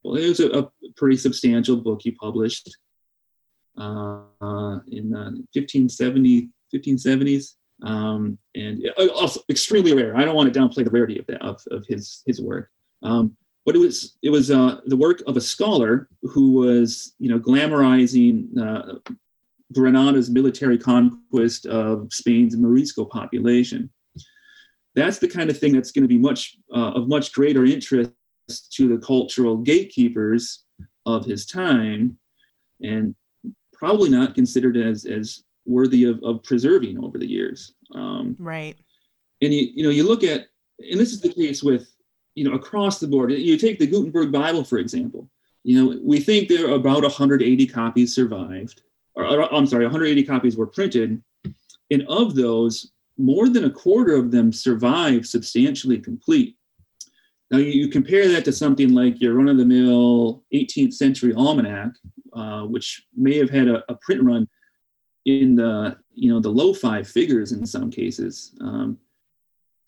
Well, 0.03 0.17
it 0.17 0.29
was 0.29 0.41
a, 0.41 0.51
a 0.51 0.71
pretty 0.97 1.17
substantial 1.17 1.77
book 1.77 2.01
he 2.03 2.13
published 2.13 2.77
uh, 3.77 4.23
in 4.87 5.11
1570 5.11 6.51
1570s 6.75 7.55
um, 7.83 8.39
and 8.55 8.91
uh, 8.99 9.09
also 9.09 9.41
extremely 9.49 9.95
rare. 9.95 10.17
I 10.17 10.25
don't 10.25 10.35
want 10.35 10.53
to 10.53 10.59
downplay 10.59 10.85
the 10.85 10.91
rarity 10.91 11.19
of 11.19 11.27
that 11.27 11.43
of, 11.43 11.63
of 11.71 11.87
his 11.87 12.23
his 12.27 12.41
work. 12.41 12.71
Um, 13.03 13.37
but 13.69 13.77
it 13.77 13.81
was 13.81 14.17
it 14.23 14.31
was 14.31 14.51
uh, 14.51 14.81
the 14.87 14.97
work 14.97 15.23
of 15.27 15.37
a 15.37 15.43
scholar 15.43 16.09
who 16.23 16.53
was 16.53 17.15
you 17.19 17.29
know 17.29 17.39
glamorizing 17.39 18.49
uh, 18.57 18.95
Granada's 19.75 20.31
military 20.31 20.79
conquest 20.79 21.67
of 21.67 22.11
Spain's 22.11 22.57
Morisco 22.57 23.05
population. 23.05 23.91
That's 24.95 25.19
the 25.19 25.29
kind 25.29 25.51
of 25.51 25.59
thing 25.59 25.75
that's 25.75 25.93
going 25.93 26.05
to 26.05 26.09
be 26.09 26.17
much 26.17 26.57
uh, 26.75 26.93
of 26.93 27.09
much 27.09 27.35
greater 27.35 27.67
interest 27.67 28.11
to 28.73 28.89
the 28.89 28.97
cultural 29.07 29.59
gatekeepers 29.59 30.65
of 31.05 31.27
his 31.27 31.45
time, 31.45 32.17
and 32.83 33.15
probably 33.75 34.09
not 34.09 34.35
considered 34.35 34.79
as 34.79 35.05
as 35.05 35.45
worthy 35.67 36.05
of, 36.05 36.25
of 36.25 36.43
preserving 36.43 37.05
over 37.05 37.19
the 37.19 37.29
years. 37.29 37.75
Um, 37.95 38.35
right. 38.39 38.79
And 39.43 39.53
you 39.53 39.69
you 39.75 39.83
know 39.85 39.91
you 39.91 40.09
look 40.09 40.25
at 40.25 40.47
and 40.79 40.99
this 40.99 41.13
is 41.13 41.21
the 41.21 41.35
case 41.35 41.63
with 41.63 41.93
you 42.39 42.45
know 42.45 42.55
across 42.55 43.01
the 43.01 43.09
board. 43.09 43.33
You 43.33 43.57
take 43.59 43.79
the 43.79 43.87
Gutenberg 43.87 44.33
Bible 44.33 44.65
for 44.65 44.79
example. 44.79 45.29
You 45.65 45.75
know 45.85 46.01
we 46.03 46.21
think 46.21 46.49
there 46.49 46.69
are 46.69 46.75
about 46.75 47.03
180 47.03 47.67
copies 47.67 48.15
survived. 48.15 48.83
Or, 49.15 49.25
or 49.25 49.53
I'm 49.53 49.67
sorry, 49.67 49.85
180 49.85 50.23
copies 50.25 50.57
were 50.57 50.67
printed, 50.67 51.21
and 51.91 52.07
of 52.09 52.35
those, 52.35 52.93
more 53.17 53.49
than 53.49 53.65
a 53.65 53.71
quarter 53.71 54.15
of 54.15 54.31
them 54.31 54.53
survive 54.53 55.27
substantially 55.27 55.99
complete. 55.99 56.57
Now 57.51 57.59
you, 57.59 57.73
you 57.73 57.89
compare 57.89 58.29
that 58.29 58.45
to 58.45 58.53
something 58.53 58.95
like 58.95 59.21
your 59.21 59.35
run-of-the-mill 59.35 60.45
18th 60.55 60.95
century 60.95 61.35
almanac, 61.35 61.93
uh, 62.33 62.63
which 62.63 63.07
may 63.17 63.37
have 63.39 63.51
had 63.51 63.69
a, 63.69 63.83
a 63.91 63.97
print 63.97 64.23
run 64.23 64.49
in 65.25 65.57
the 65.57 65.97
you 66.15 66.33
know 66.33 66.41
the 66.41 66.49
low 66.49 66.73
five 66.73 67.09
figures 67.09 67.53
in 67.53 67.67
some 67.67 67.91
cases. 67.91 68.55
Um, 68.61 68.99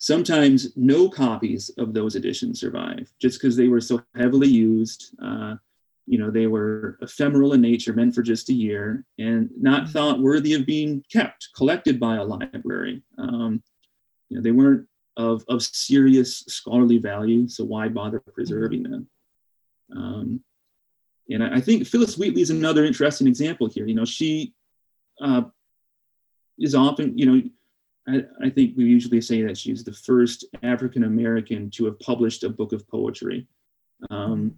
sometimes 0.01 0.75
no 0.75 1.07
copies 1.07 1.69
of 1.77 1.93
those 1.93 2.15
editions 2.15 2.59
survive 2.59 3.13
just 3.21 3.39
because 3.39 3.55
they 3.55 3.67
were 3.67 3.79
so 3.79 4.01
heavily 4.15 4.47
used. 4.47 5.15
Uh, 5.23 5.55
you 6.07 6.17
know, 6.17 6.31
they 6.31 6.47
were 6.47 6.97
ephemeral 7.03 7.53
in 7.53 7.61
nature, 7.61 7.93
meant 7.93 8.15
for 8.15 8.23
just 8.23 8.49
a 8.49 8.53
year, 8.53 9.05
and 9.19 9.51
not 9.55 9.83
mm-hmm. 9.83 9.91
thought 9.91 10.19
worthy 10.19 10.55
of 10.55 10.65
being 10.65 11.05
kept, 11.13 11.49
collected 11.55 11.99
by 11.99 12.15
a 12.15 12.23
library. 12.23 13.03
Um, 13.19 13.61
you 14.27 14.37
know, 14.37 14.41
they 14.41 14.49
weren't 14.51 14.87
of, 15.17 15.45
of 15.47 15.61
serious 15.61 16.39
scholarly 16.47 16.97
value, 16.97 17.47
so 17.47 17.63
why 17.63 17.87
bother 17.87 18.19
preserving 18.19 18.81
them? 18.81 19.07
Um, 19.95 20.43
and 21.29 21.43
I, 21.43 21.57
I 21.57 21.61
think 21.61 21.85
Phillis 21.85 22.17
Wheatley 22.17 22.41
is 22.41 22.49
another 22.49 22.85
interesting 22.85 23.27
example 23.27 23.67
here. 23.67 23.85
You 23.85 23.95
know, 23.95 24.05
she 24.05 24.55
uh, 25.21 25.43
is 26.57 26.73
often, 26.73 27.15
you 27.19 27.25
know, 27.27 27.49
I, 28.07 28.23
I, 28.43 28.49
think 28.49 28.75
we 28.75 28.85
usually 28.85 29.21
say 29.21 29.43
that 29.43 29.57
she's 29.57 29.83
the 29.83 29.93
first 29.93 30.45
African 30.63 31.03
American 31.03 31.69
to 31.71 31.85
have 31.85 31.99
published 31.99 32.43
a 32.43 32.49
book 32.49 32.73
of 32.73 32.87
poetry. 32.87 33.47
Um, 34.09 34.55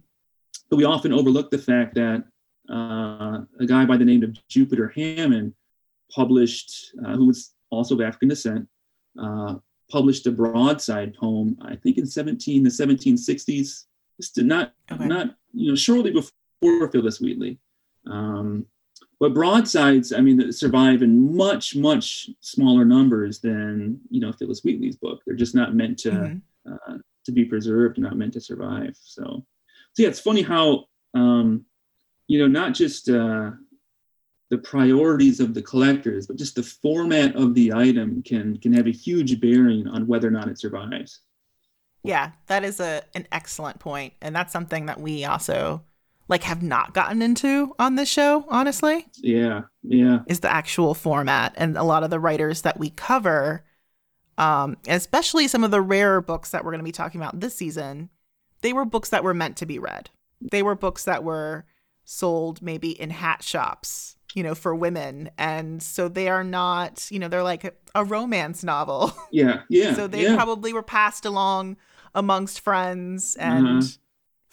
but 0.70 0.76
we 0.76 0.84
often 0.84 1.12
overlook 1.12 1.50
the 1.50 1.58
fact 1.58 1.94
that 1.96 2.24
uh, 2.70 3.42
a 3.60 3.66
guy 3.66 3.84
by 3.84 3.96
the 3.96 4.04
name 4.04 4.22
of 4.22 4.36
Jupiter 4.48 4.88
Hammon 4.88 5.54
published, 6.10 6.94
uh, 7.04 7.14
who 7.16 7.26
was 7.26 7.54
also 7.70 7.94
of 7.94 8.00
African 8.00 8.28
descent, 8.28 8.66
uh, 9.20 9.56
published 9.90 10.26
a 10.26 10.32
broadside 10.32 11.14
poem, 11.14 11.56
I 11.62 11.76
think 11.76 11.98
in 11.98 12.06
17, 12.06 12.62
the 12.62 12.70
1760s, 12.70 13.84
not, 14.38 14.72
okay. 14.90 15.06
not, 15.06 15.36
you 15.52 15.70
know, 15.70 15.76
shortly 15.76 16.10
before 16.10 16.90
Phillis 16.90 17.20
Wheatley. 17.20 17.58
Um, 18.06 18.66
but 19.20 19.34
broadsides, 19.34 20.12
I 20.12 20.20
mean, 20.20 20.52
survive 20.52 21.02
in 21.02 21.36
much, 21.36 21.76
much 21.76 22.30
smaller 22.40 22.84
numbers 22.84 23.40
than 23.40 24.00
you 24.10 24.20
know 24.20 24.32
Phillis 24.32 24.62
Wheatley's 24.64 24.96
book. 24.96 25.22
They're 25.24 25.36
just 25.36 25.54
not 25.54 25.74
meant 25.74 25.98
to 26.00 26.10
mm-hmm. 26.10 26.72
uh, 26.72 26.98
to 27.24 27.32
be 27.32 27.44
preserved, 27.44 27.98
not 27.98 28.16
meant 28.16 28.32
to 28.34 28.40
survive. 28.40 28.96
So, 29.00 29.22
so 29.92 30.02
yeah, 30.02 30.08
it's 30.08 30.20
funny 30.20 30.42
how 30.42 30.86
um, 31.14 31.64
you 32.26 32.38
know 32.38 32.48
not 32.48 32.74
just 32.74 33.08
uh, 33.08 33.52
the 34.50 34.58
priorities 34.58 35.40
of 35.40 35.54
the 35.54 35.62
collectors, 35.62 36.26
but 36.26 36.36
just 36.36 36.56
the 36.56 36.62
format 36.62 37.36
of 37.36 37.54
the 37.54 37.72
item 37.72 38.22
can 38.22 38.56
can 38.58 38.72
have 38.72 38.86
a 38.86 38.92
huge 38.92 39.40
bearing 39.40 39.86
on 39.88 40.06
whether 40.06 40.28
or 40.28 40.32
not 40.32 40.48
it 40.48 40.58
survives. 40.58 41.20
Yeah, 42.02 42.32
that 42.46 42.64
is 42.64 42.80
a 42.80 43.02
an 43.14 43.26
excellent 43.32 43.78
point, 43.78 44.12
and 44.20 44.34
that's 44.34 44.52
something 44.52 44.86
that 44.86 45.00
we 45.00 45.24
also 45.24 45.82
like 46.28 46.42
have 46.44 46.62
not 46.62 46.94
gotten 46.94 47.22
into 47.22 47.74
on 47.78 47.96
this 47.96 48.08
show, 48.08 48.46
honestly. 48.48 49.06
Yeah. 49.16 49.62
Yeah. 49.82 50.20
Is 50.26 50.40
the 50.40 50.52
actual 50.52 50.94
format 50.94 51.54
and 51.56 51.76
a 51.76 51.82
lot 51.82 52.02
of 52.02 52.10
the 52.10 52.20
writers 52.20 52.62
that 52.62 52.78
we 52.78 52.90
cover 52.90 53.64
um 54.36 54.76
especially 54.88 55.46
some 55.46 55.62
of 55.62 55.70
the 55.70 55.80
rarer 55.80 56.20
books 56.20 56.50
that 56.50 56.64
we're 56.64 56.72
going 56.72 56.80
to 56.80 56.84
be 56.84 56.90
talking 56.90 57.20
about 57.20 57.38
this 57.38 57.54
season, 57.54 58.10
they 58.62 58.72
were 58.72 58.84
books 58.84 59.10
that 59.10 59.22
were 59.22 59.34
meant 59.34 59.56
to 59.58 59.66
be 59.66 59.78
read. 59.78 60.10
They 60.40 60.62
were 60.62 60.74
books 60.74 61.04
that 61.04 61.22
were 61.22 61.66
sold 62.04 62.60
maybe 62.60 63.00
in 63.00 63.10
hat 63.10 63.42
shops, 63.42 64.16
you 64.34 64.42
know, 64.42 64.54
for 64.54 64.74
women. 64.74 65.30
And 65.38 65.82
so 65.82 66.08
they 66.08 66.28
are 66.28 66.44
not, 66.44 67.06
you 67.10 67.18
know, 67.18 67.28
they're 67.28 67.42
like 67.42 67.76
a, 67.94 68.04
romance 68.04 68.64
novel. 68.64 69.12
Yeah. 69.30 69.62
Yeah. 69.68 69.94
so 69.96 70.06
they 70.06 70.24
yeah. 70.24 70.34
probably 70.34 70.72
were 70.72 70.82
passed 70.82 71.24
along 71.24 71.76
amongst 72.14 72.60
friends 72.60 73.36
and 73.36 73.66
uh-huh 73.66 73.88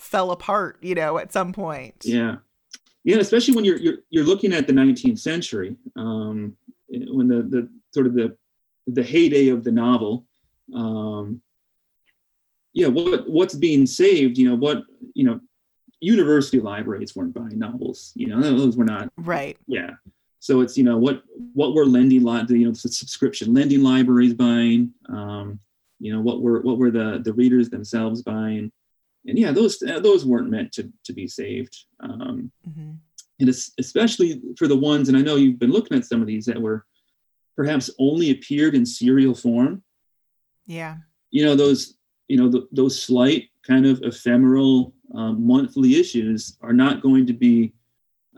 fell 0.01 0.31
apart, 0.31 0.77
you 0.81 0.95
know, 0.95 1.19
at 1.19 1.31
some 1.31 1.53
point. 1.53 1.95
Yeah. 2.03 2.37
Yeah, 3.03 3.17
especially 3.17 3.55
when 3.55 3.65
you're 3.65 3.77
you're 3.77 3.97
you're 4.11 4.23
looking 4.23 4.53
at 4.53 4.67
the 4.67 4.73
19th 4.73 5.17
century, 5.17 5.75
um, 5.95 6.55
when 6.87 7.27
the 7.27 7.41
the 7.41 7.69
sort 7.91 8.05
of 8.05 8.13
the 8.13 8.37
the 8.85 9.01
heyday 9.01 9.47
of 9.47 9.63
the 9.63 9.71
novel. 9.71 10.27
Um, 10.75 11.41
yeah, 12.73 12.87
what 12.87 13.27
what's 13.27 13.55
being 13.55 13.87
saved? 13.87 14.37
You 14.37 14.49
know 14.49 14.55
what? 14.55 14.83
You 15.15 15.25
know, 15.25 15.39
university 15.99 16.59
libraries 16.59 17.15
weren't 17.15 17.33
buying 17.33 17.57
novels. 17.57 18.11
You 18.15 18.27
know, 18.27 18.39
those 18.39 18.77
were 18.77 18.85
not 18.85 19.09
right. 19.17 19.57
Yeah, 19.65 19.95
so 20.37 20.61
it's 20.61 20.77
you 20.77 20.83
know 20.83 20.97
what 20.97 21.23
what 21.55 21.73
were 21.73 21.87
lending 21.87 22.23
li- 22.23 22.45
you 22.49 22.65
know 22.65 22.71
the 22.71 22.77
subscription 22.77 23.51
lending 23.51 23.81
libraries 23.81 24.35
buying. 24.35 24.93
Um, 25.09 25.59
you 25.99 26.13
know 26.13 26.21
what 26.21 26.41
were 26.41 26.61
what 26.61 26.77
were 26.77 26.91
the 26.91 27.19
the 27.23 27.33
readers 27.33 27.71
themselves 27.71 28.21
buying 28.21 28.71
and 29.25 29.37
yeah, 29.37 29.51
those 29.51 29.81
uh, 29.83 29.99
those 29.99 30.25
weren't 30.25 30.49
meant 30.49 30.71
to 30.73 30.91
to 31.05 31.13
be 31.13 31.27
saved. 31.27 31.75
Um, 31.99 32.51
mm-hmm. 32.67 32.91
And 33.39 33.49
especially 33.49 34.41
for 34.57 34.67
the 34.67 34.77
ones, 34.77 35.09
and 35.09 35.17
I 35.17 35.21
know 35.21 35.35
you've 35.35 35.59
been 35.59 35.71
looking 35.71 35.97
at 35.97 36.05
some 36.05 36.21
of 36.21 36.27
these 36.27 36.45
that 36.45 36.61
were 36.61 36.85
perhaps 37.55 37.89
only 37.99 38.31
appeared 38.31 38.75
in 38.75 38.85
serial 38.85 39.35
form. 39.35 39.83
Yeah. 40.65 40.97
You 41.31 41.45
know 41.45 41.55
those 41.55 41.95
you 42.27 42.37
know 42.37 42.49
the, 42.49 42.67
those 42.71 43.01
slight 43.01 43.49
kind 43.67 43.85
of 43.85 44.01
ephemeral 44.03 44.93
um, 45.13 45.45
monthly 45.45 45.99
issues 45.99 46.57
are 46.61 46.73
not 46.73 47.01
going 47.01 47.25
to 47.27 47.33
be 47.33 47.73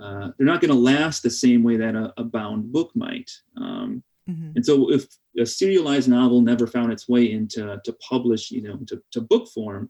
uh, 0.01 0.31
they're 0.37 0.47
not 0.47 0.61
going 0.61 0.71
to 0.71 0.77
last 0.77 1.21
the 1.21 1.29
same 1.29 1.63
way 1.63 1.77
that 1.77 1.95
a, 1.95 2.13
a 2.17 2.23
bound 2.23 2.71
book 2.71 2.91
might. 2.95 3.29
Um, 3.57 4.03
mm-hmm. 4.29 4.51
And 4.55 4.65
so 4.65 4.91
if 4.91 5.05
a 5.39 5.45
serialized 5.45 6.09
novel 6.09 6.41
never 6.41 6.65
found 6.65 6.91
its 6.91 7.07
way 7.07 7.31
into 7.31 7.79
to 7.83 7.93
publish, 7.93 8.51
you 8.51 8.61
know, 8.61 8.77
to, 8.87 9.01
to 9.11 9.21
book 9.21 9.47
form, 9.49 9.89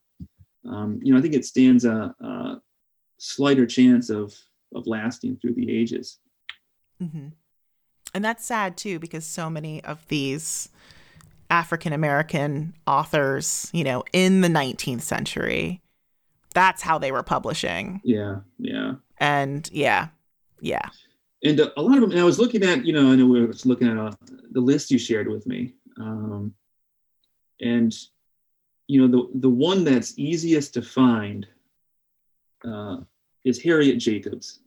um, 0.66 1.00
you 1.02 1.14
know, 1.14 1.20
I 1.20 1.22
think 1.22 1.34
it 1.34 1.46
stands 1.46 1.86
a, 1.86 2.14
a, 2.20 2.62
slighter 3.18 3.66
chance 3.66 4.10
of 4.10 4.36
of 4.76 4.86
lasting 4.86 5.38
through 5.38 5.54
the 5.54 5.72
ages. 5.72 6.20
Mm-hmm. 7.02 7.30
And 8.14 8.26
that's 8.26 8.46
sad 8.46 8.76
too, 8.76 9.00
because 9.00 9.26
so 9.26 9.50
many 9.50 9.84
of 9.84 10.06
these 10.08 10.70
African 11.50 11.94
American 11.94 12.74
authors, 12.86 13.70
you 13.74 13.84
know, 13.84 14.04
in 14.14 14.42
the 14.42 14.48
19th 14.48 15.02
century, 15.02 15.82
that's 16.54 16.82
how 16.82 16.98
they 16.98 17.12
were 17.12 17.24
publishing. 17.24 18.02
Yeah, 18.04 18.40
yeah. 18.58 18.94
And 19.18 19.70
yeah, 19.72 20.10
yeah. 20.60 20.90
And 21.44 21.60
a, 21.60 21.80
a 21.80 21.82
lot 21.82 21.96
of 21.96 22.02
them, 22.02 22.12
and 22.12 22.20
I 22.20 22.24
was 22.24 22.40
looking 22.40 22.64
at, 22.64 22.86
you 22.86 22.94
know, 22.94 23.12
I 23.12 23.16
know 23.16 23.26
we 23.26 23.46
were 23.46 23.54
looking 23.66 23.88
at 23.88 23.98
uh, 23.98 24.12
the 24.52 24.62
list 24.62 24.92
you 24.92 24.98
shared 24.98 25.28
with 25.28 25.46
me. 25.46 25.74
Um, 26.00 26.54
and 27.60 27.94
you 28.88 29.02
know, 29.02 29.08
the, 29.08 29.40
the 29.40 29.50
one 29.50 29.84
that's 29.84 30.18
easiest 30.18 30.74
to 30.74 30.82
find 30.82 31.48
uh, 32.68 32.98
is 33.44 33.62
Harriet 33.62 33.98
Jacobs, 33.98 34.60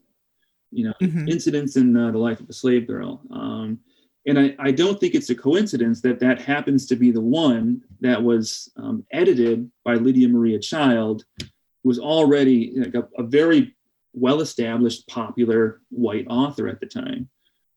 you 0.71 0.85
know, 0.85 0.93
mm-hmm. 1.01 1.27
incidents 1.27 1.75
in 1.75 1.95
uh, 1.95 2.11
the 2.11 2.17
life 2.17 2.39
of 2.39 2.49
a 2.49 2.53
slave 2.53 2.87
girl. 2.87 3.21
Um, 3.31 3.79
and 4.25 4.37
I, 4.37 4.55
I 4.59 4.71
don't 4.71 4.99
think 4.99 5.15
it's 5.15 5.29
a 5.29 5.35
coincidence 5.35 6.01
that 6.01 6.19
that 6.19 6.41
happens 6.41 6.85
to 6.87 6.95
be 6.95 7.11
the 7.11 7.21
one 7.21 7.81
that 8.01 8.21
was 8.21 8.69
um, 8.75 9.05
edited 9.11 9.71
by 9.85 9.95
Lydia 9.95 10.27
Maria 10.27 10.59
Child, 10.59 11.23
who 11.39 11.45
was 11.89 11.99
already 11.99 12.73
like 12.75 12.95
a, 12.95 13.07
a 13.17 13.23
very 13.23 13.75
well 14.13 14.41
established, 14.41 15.07
popular 15.07 15.81
white 15.89 16.27
author 16.29 16.67
at 16.67 16.79
the 16.79 16.85
time. 16.85 17.29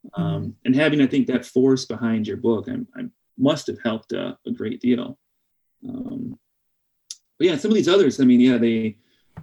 Mm-hmm. 0.06 0.22
Um, 0.22 0.56
and 0.64 0.74
having, 0.74 1.00
I 1.02 1.06
think, 1.06 1.28
that 1.28 1.46
force 1.46 1.84
behind 1.84 2.26
your 2.26 2.38
book 2.38 2.68
I, 2.68 3.00
I 3.00 3.04
must 3.38 3.66
have 3.68 3.78
helped 3.84 4.12
uh, 4.12 4.34
a 4.46 4.50
great 4.50 4.80
deal. 4.80 5.18
Um, 5.88 6.38
but 7.38 7.46
yeah, 7.46 7.56
some 7.56 7.70
of 7.70 7.74
these 7.74 7.88
others, 7.88 8.20
I 8.20 8.24
mean, 8.24 8.40
yeah, 8.40 8.58
they, 8.58 8.98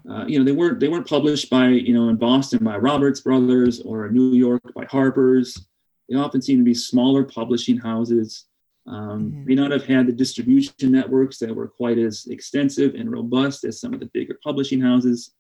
uh, 0.10 0.26
you 0.28 0.38
know, 0.38 0.46
they 0.46 0.52
weren't 0.52 0.80
they 0.80 0.88
weren't 0.88 1.08
published 1.08 1.50
by 1.50 1.70
you 1.70 1.94
know 1.94 2.10
in 2.10 2.16
Boston 2.16 2.64
by 2.64 2.78
Roberts 2.78 3.22
Brothers 3.22 3.82
or 3.82 4.06
in 4.06 4.14
New 4.14 4.34
York 4.34 4.62
by 4.76 4.86
Harper's. 4.86 5.68
They 6.08 6.16
often 6.16 6.42
seem 6.42 6.60
to 6.60 6.64
be 6.64 6.76
smaller 6.76 7.24
publishing 7.24 7.78
houses. 7.78 8.46
Um, 8.86 9.32
mm-hmm. 9.32 9.46
May 9.46 9.56
not 9.56 9.72
have 9.72 9.86
had 9.86 10.08
the 10.08 10.14
distribution 10.14 10.92
networks 10.92 11.40
that 11.40 11.54
were 11.54 11.68
quite 11.68 11.98
as 11.98 12.28
extensive 12.28 12.94
and 12.94 13.12
robust 13.12 13.66
as 13.66 13.82
some 13.82 13.94
of 13.94 14.00
the 14.00 14.10
bigger 14.14 14.38
publishing 14.44 14.80
houses, 14.80 15.32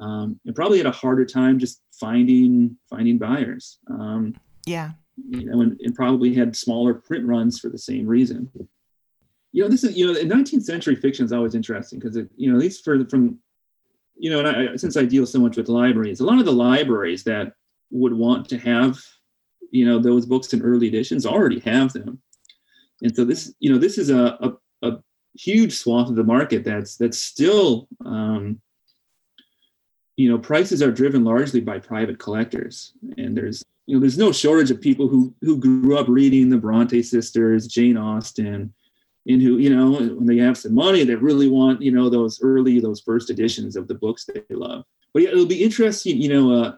um, 0.00 0.38
and 0.44 0.54
probably 0.54 0.78
had 0.78 0.86
a 0.86 0.90
harder 0.90 1.24
time 1.24 1.58
just 1.58 1.80
finding 1.92 2.76
finding 2.90 3.18
buyers. 3.18 3.78
Um, 3.88 4.34
yeah, 4.66 4.90
you 5.28 5.44
know, 5.44 5.60
and, 5.60 5.80
and 5.80 5.94
probably 5.94 6.34
had 6.34 6.56
smaller 6.56 6.94
print 6.94 7.24
runs 7.24 7.60
for 7.60 7.68
the 7.68 7.78
same 7.78 8.06
reason 8.06 8.50
you 9.52 9.62
know, 9.62 9.68
this 9.68 9.84
is 9.84 9.96
you 9.96 10.12
know, 10.12 10.18
19th 10.20 10.62
century 10.62 10.96
fiction 10.96 11.24
is 11.24 11.32
always 11.32 11.54
interesting 11.54 11.98
because 11.98 12.16
it, 12.16 12.28
you 12.36 12.50
know, 12.50 12.56
at 12.56 12.62
least 12.62 12.84
for 12.84 13.04
from, 13.06 13.38
you 14.16 14.30
know, 14.30 14.40
and 14.40 14.48
I, 14.48 14.76
since 14.76 14.96
I 14.96 15.04
deal 15.04 15.26
so 15.26 15.40
much 15.40 15.56
with 15.56 15.68
libraries, 15.68 16.20
a 16.20 16.24
lot 16.24 16.38
of 16.38 16.44
the 16.44 16.52
libraries 16.52 17.24
that 17.24 17.54
would 17.90 18.12
want 18.12 18.48
to 18.50 18.58
have, 18.58 18.98
you 19.70 19.86
know, 19.86 19.98
those 19.98 20.26
books 20.26 20.52
in 20.52 20.62
early 20.62 20.88
editions 20.88 21.26
already 21.26 21.58
have 21.60 21.92
them, 21.92 22.20
and 23.02 23.14
so 23.14 23.24
this, 23.24 23.52
you 23.58 23.72
know, 23.72 23.78
this 23.78 23.98
is 23.98 24.10
a 24.10 24.56
a, 24.82 24.88
a 24.88 24.98
huge 25.34 25.72
swath 25.76 26.08
of 26.08 26.16
the 26.16 26.24
market 26.24 26.64
that's 26.64 26.96
that's 26.96 27.18
still, 27.18 27.88
um, 28.04 28.60
you 30.16 30.30
know, 30.30 30.38
prices 30.38 30.80
are 30.80 30.92
driven 30.92 31.24
largely 31.24 31.60
by 31.60 31.80
private 31.80 32.20
collectors, 32.20 32.92
and 33.16 33.36
there's 33.36 33.64
you 33.86 33.96
know, 33.96 34.00
there's 34.00 34.18
no 34.18 34.30
shortage 34.30 34.70
of 34.70 34.80
people 34.80 35.08
who 35.08 35.34
who 35.40 35.56
grew 35.56 35.98
up 35.98 36.06
reading 36.06 36.50
the 36.50 36.56
Bronte 36.56 37.02
sisters, 37.02 37.66
Jane 37.66 37.96
Austen 37.96 38.72
and 39.26 39.42
who 39.42 39.58
you 39.58 39.74
know 39.74 39.92
when 39.92 40.26
they 40.26 40.38
have 40.38 40.56
some 40.56 40.74
money 40.74 41.04
they 41.04 41.14
really 41.14 41.48
want 41.48 41.82
you 41.82 41.92
know 41.92 42.08
those 42.08 42.40
early 42.42 42.80
those 42.80 43.00
first 43.00 43.30
editions 43.30 43.76
of 43.76 43.88
the 43.88 43.94
books 43.94 44.24
they 44.24 44.42
love. 44.50 44.84
But 45.12 45.22
yeah, 45.22 45.30
it'll 45.30 45.46
be 45.46 45.62
interesting 45.62 46.20
you 46.20 46.28
know 46.28 46.52
uh, 46.52 46.76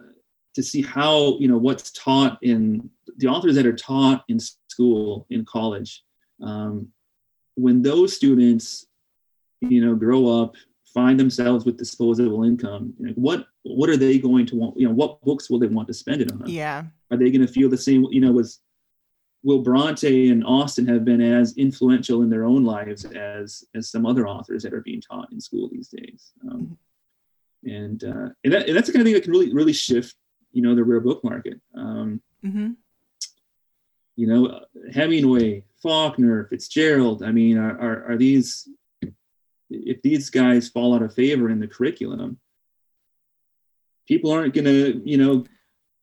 to 0.55 0.63
see 0.63 0.83
how 0.83 1.39
you 1.39 1.49
know 1.49 1.59
what's 1.59 1.91
taught 1.93 2.39
in 2.43 2.91
the 3.19 3.29
authors 3.29 3.55
that 3.55 3.67
are 3.67 3.77
taught 3.77 4.25
in 4.29 4.41
school 4.41 5.27
in 5.31 5.45
college 5.45 6.03
um, 6.43 6.89
when 7.55 7.83
those 7.83 8.15
students 8.15 8.87
you 9.61 9.85
know 9.85 9.95
grow 9.95 10.43
up 10.43 10.55
find 10.93 11.19
themselves 11.19 11.65
with 11.65 11.79
disposable 11.79 12.45
income 12.45 12.93
you 12.99 13.07
know, 13.07 13.13
what 13.15 13.47
what 13.63 13.89
are 13.89 13.97
they 13.97 14.19
going 14.19 14.45
to 14.47 14.57
want 14.57 14.79
you 14.79 14.87
know 14.87 14.93
what 14.93 15.21
books 15.23 15.49
will 15.49 15.59
they 15.59 15.67
want 15.67 15.89
to 15.89 15.95
spend 15.95 16.21
it 16.21 16.33
on? 16.33 16.43
Yeah. 16.47 16.85
Are 17.11 17.17
they 17.17 17.31
going 17.31 17.47
to 17.47 17.53
feel 17.53 17.69
the 17.69 17.79
same 17.79 18.07
you 18.11 18.21
know 18.21 18.39
as 18.39 18.59
will 19.43 19.63
Bronte 19.63 20.31
and 20.31 20.45
Austen 20.45 20.87
have 20.87 21.05
been 21.05 21.21
as 21.21 21.57
influential 21.57 22.23
in 22.23 22.31
their 22.31 22.45
own 22.45 22.65
lives 22.65 23.05
as 23.05 23.65
as 23.75 23.91
some 23.91 24.07
other 24.07 24.27
authors 24.27 24.63
that 24.63 24.75
are 24.75 24.81
being 24.81 25.01
taught 25.01 25.33
in 25.33 25.41
school 25.41 25.69
these 25.71 25.89
days? 25.89 26.33
Um, 26.49 26.79
and 27.65 28.03
uh, 28.05 28.29
and, 28.45 28.53
that, 28.53 28.69
and 28.69 28.77
that's 28.77 28.87
the 28.87 28.93
kind 28.93 29.03
of 29.03 29.07
thing 29.07 29.15
that 29.15 29.25
can 29.25 29.33
really 29.33 29.53
really 29.53 29.73
shift 29.73 30.17
you 30.53 30.63
know 30.63 30.75
the 30.75 30.85
rare 30.85 31.01
book 31.01 31.23
market. 31.25 31.61
Um, 31.75 32.21
mm-hmm. 32.45 32.73
You 34.17 34.27
know, 34.27 34.61
Hemingway, 34.93 35.65
Faulkner, 35.83 36.45
Fitzgerald. 36.45 37.23
I 37.23 37.33
mean, 37.33 37.59
are, 37.59 37.79
are 37.79 38.13
are 38.13 38.17
these 38.17 38.69
if 39.71 40.03
these 40.03 40.31
guys 40.31 40.69
fall 40.69 40.95
out 40.95 41.03
of 41.03 41.15
favor 41.15 41.51
in 41.51 41.61
the 41.61 41.67
curriculum? 41.67 42.39
People 44.07 44.31
aren't 44.33 44.53
going 44.53 44.65
to, 44.65 45.01
you 45.05 45.17
know, 45.17 45.45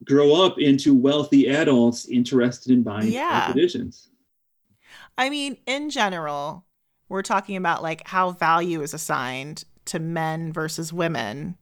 grow 0.04 0.34
up 0.34 0.60
into 0.60 0.94
wealthy 0.94 1.48
adults 1.48 2.06
interested 2.06 2.72
in 2.72 2.84
buying 2.84 3.12
yeah. 3.12 3.52
editions. 3.52 4.10
I 5.18 5.30
mean, 5.30 5.58
in 5.66 5.90
general, 5.90 6.66
we're 7.10 7.24
talking 7.24 7.58
about 7.58 7.84
like 7.84 8.08
how 8.08 8.32
value 8.32 8.82
is 8.82 8.94
assigned 8.94 9.66
to 9.86 10.00
men 10.00 10.54
versus 10.54 10.94
women. 10.94 11.58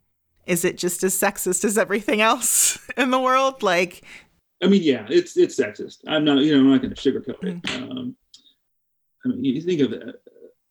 Is 0.45 0.63
it 0.63 0.78
just 0.78 1.04
as 1.04 1.15
sexist 1.17 1.65
as 1.65 1.78
everything 1.78 2.21
else 2.21 2.78
in 2.97 3.12
the 3.12 3.19
world? 3.19 3.63
Like, 3.63 4.04
I 4.63 4.67
mean, 4.67 4.84
yeah, 4.84 5.06
it's 5.10 5.36
it's 5.38 5.60
sexist. 5.60 6.00
I'm 6.08 6.23
not, 6.23 6.38
you 6.39 6.54
know, 6.54 6.60
I'm 6.60 6.71
not 6.71 6.82
going 6.82 6.93
to 6.93 7.02
sugarcoat 7.02 7.43
it. 7.43 7.62
Mm-hmm. 7.63 7.91
Um, 7.91 8.15
I 9.26 9.30
mean, 9.30 9.43
you 9.43 9.62
think 9.62 9.82
of 9.82 9.91
it, 9.93 10.21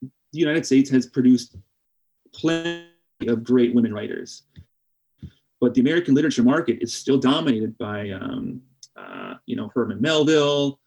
the 0.00 0.10
United 0.32 0.64
States 0.64 0.88
has 0.90 1.06
produced 1.06 1.56
plenty 2.32 2.86
of 3.26 3.42
great 3.42 3.74
women 3.74 3.92
writers 3.92 4.42
but 5.60 5.74
the 5.74 5.80
American 5.80 6.14
literature 6.14 6.42
market 6.42 6.78
is 6.80 6.94
still 6.94 7.18
dominated 7.18 7.76
by, 7.78 8.10
um, 8.10 8.60
uh, 8.96 9.34
you 9.46 9.56
know, 9.56 9.70
Herman 9.74 10.00
Melville, 10.00 10.80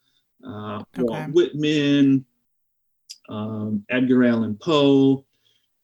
uh, 0.46 0.84
okay. 0.98 1.04
Walt 1.04 1.32
Whitman, 1.32 2.26
um, 3.30 3.84
Edgar 3.90 4.24
Allan 4.24 4.56
Poe, 4.56 5.26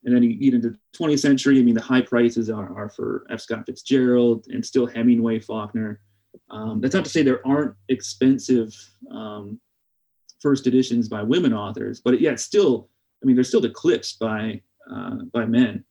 and 0.04 0.16
then 0.16 0.22
you 0.24 0.36
get 0.36 0.54
into 0.54 0.70
the 0.70 0.80
20th 0.98 1.20
century. 1.20 1.60
I 1.60 1.64
mean, 1.64 1.76
the 1.76 1.82
high 1.82 2.02
prices 2.02 2.50
are, 2.50 2.76
are 2.78 2.90
for 2.90 3.26
F. 3.30 3.42
Scott 3.42 3.66
Fitzgerald 3.66 4.46
and 4.50 4.64
still 4.64 4.86
Hemingway, 4.86 5.40
Faulkner. 5.40 6.00
Um, 6.52 6.80
that's 6.80 6.94
not 6.94 7.06
to 7.06 7.10
say 7.10 7.24
there 7.24 7.46
aren't 7.46 7.76
expensive 7.90 8.74
um, 9.12 9.60
first 10.40 10.68
editions 10.68 11.10
by 11.10 11.24
women 11.24 11.54
authors, 11.54 12.02
but 12.02 12.22
yeah, 12.22 12.32
it's 12.32 12.44
still, 12.44 12.90
I 13.24 13.26
mean, 13.26 13.36
they're 13.36 13.44
still 13.44 13.66
eclipsed 13.66 14.20
by 14.20 14.62
uh, 14.92 15.16
by 15.34 15.46
men. 15.46 15.84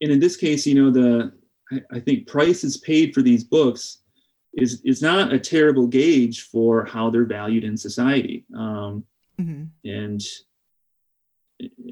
And 0.00 0.10
in 0.10 0.18
this 0.18 0.36
case, 0.36 0.66
you 0.66 0.74
know, 0.74 0.90
the 0.90 1.32
I, 1.74 1.96
I 1.96 2.00
think 2.00 2.26
prices 2.26 2.76
paid 2.76 3.14
for 3.14 3.22
these 3.22 3.44
books 3.44 3.98
is 4.54 4.80
is 4.84 5.02
not 5.02 5.32
a 5.32 5.38
terrible 5.38 5.86
gauge 5.86 6.42
for 6.42 6.84
how 6.84 7.10
they're 7.10 7.24
valued 7.24 7.64
in 7.64 7.76
society. 7.76 8.44
Um, 8.56 9.04
mm-hmm. 9.40 9.64
And 9.84 10.22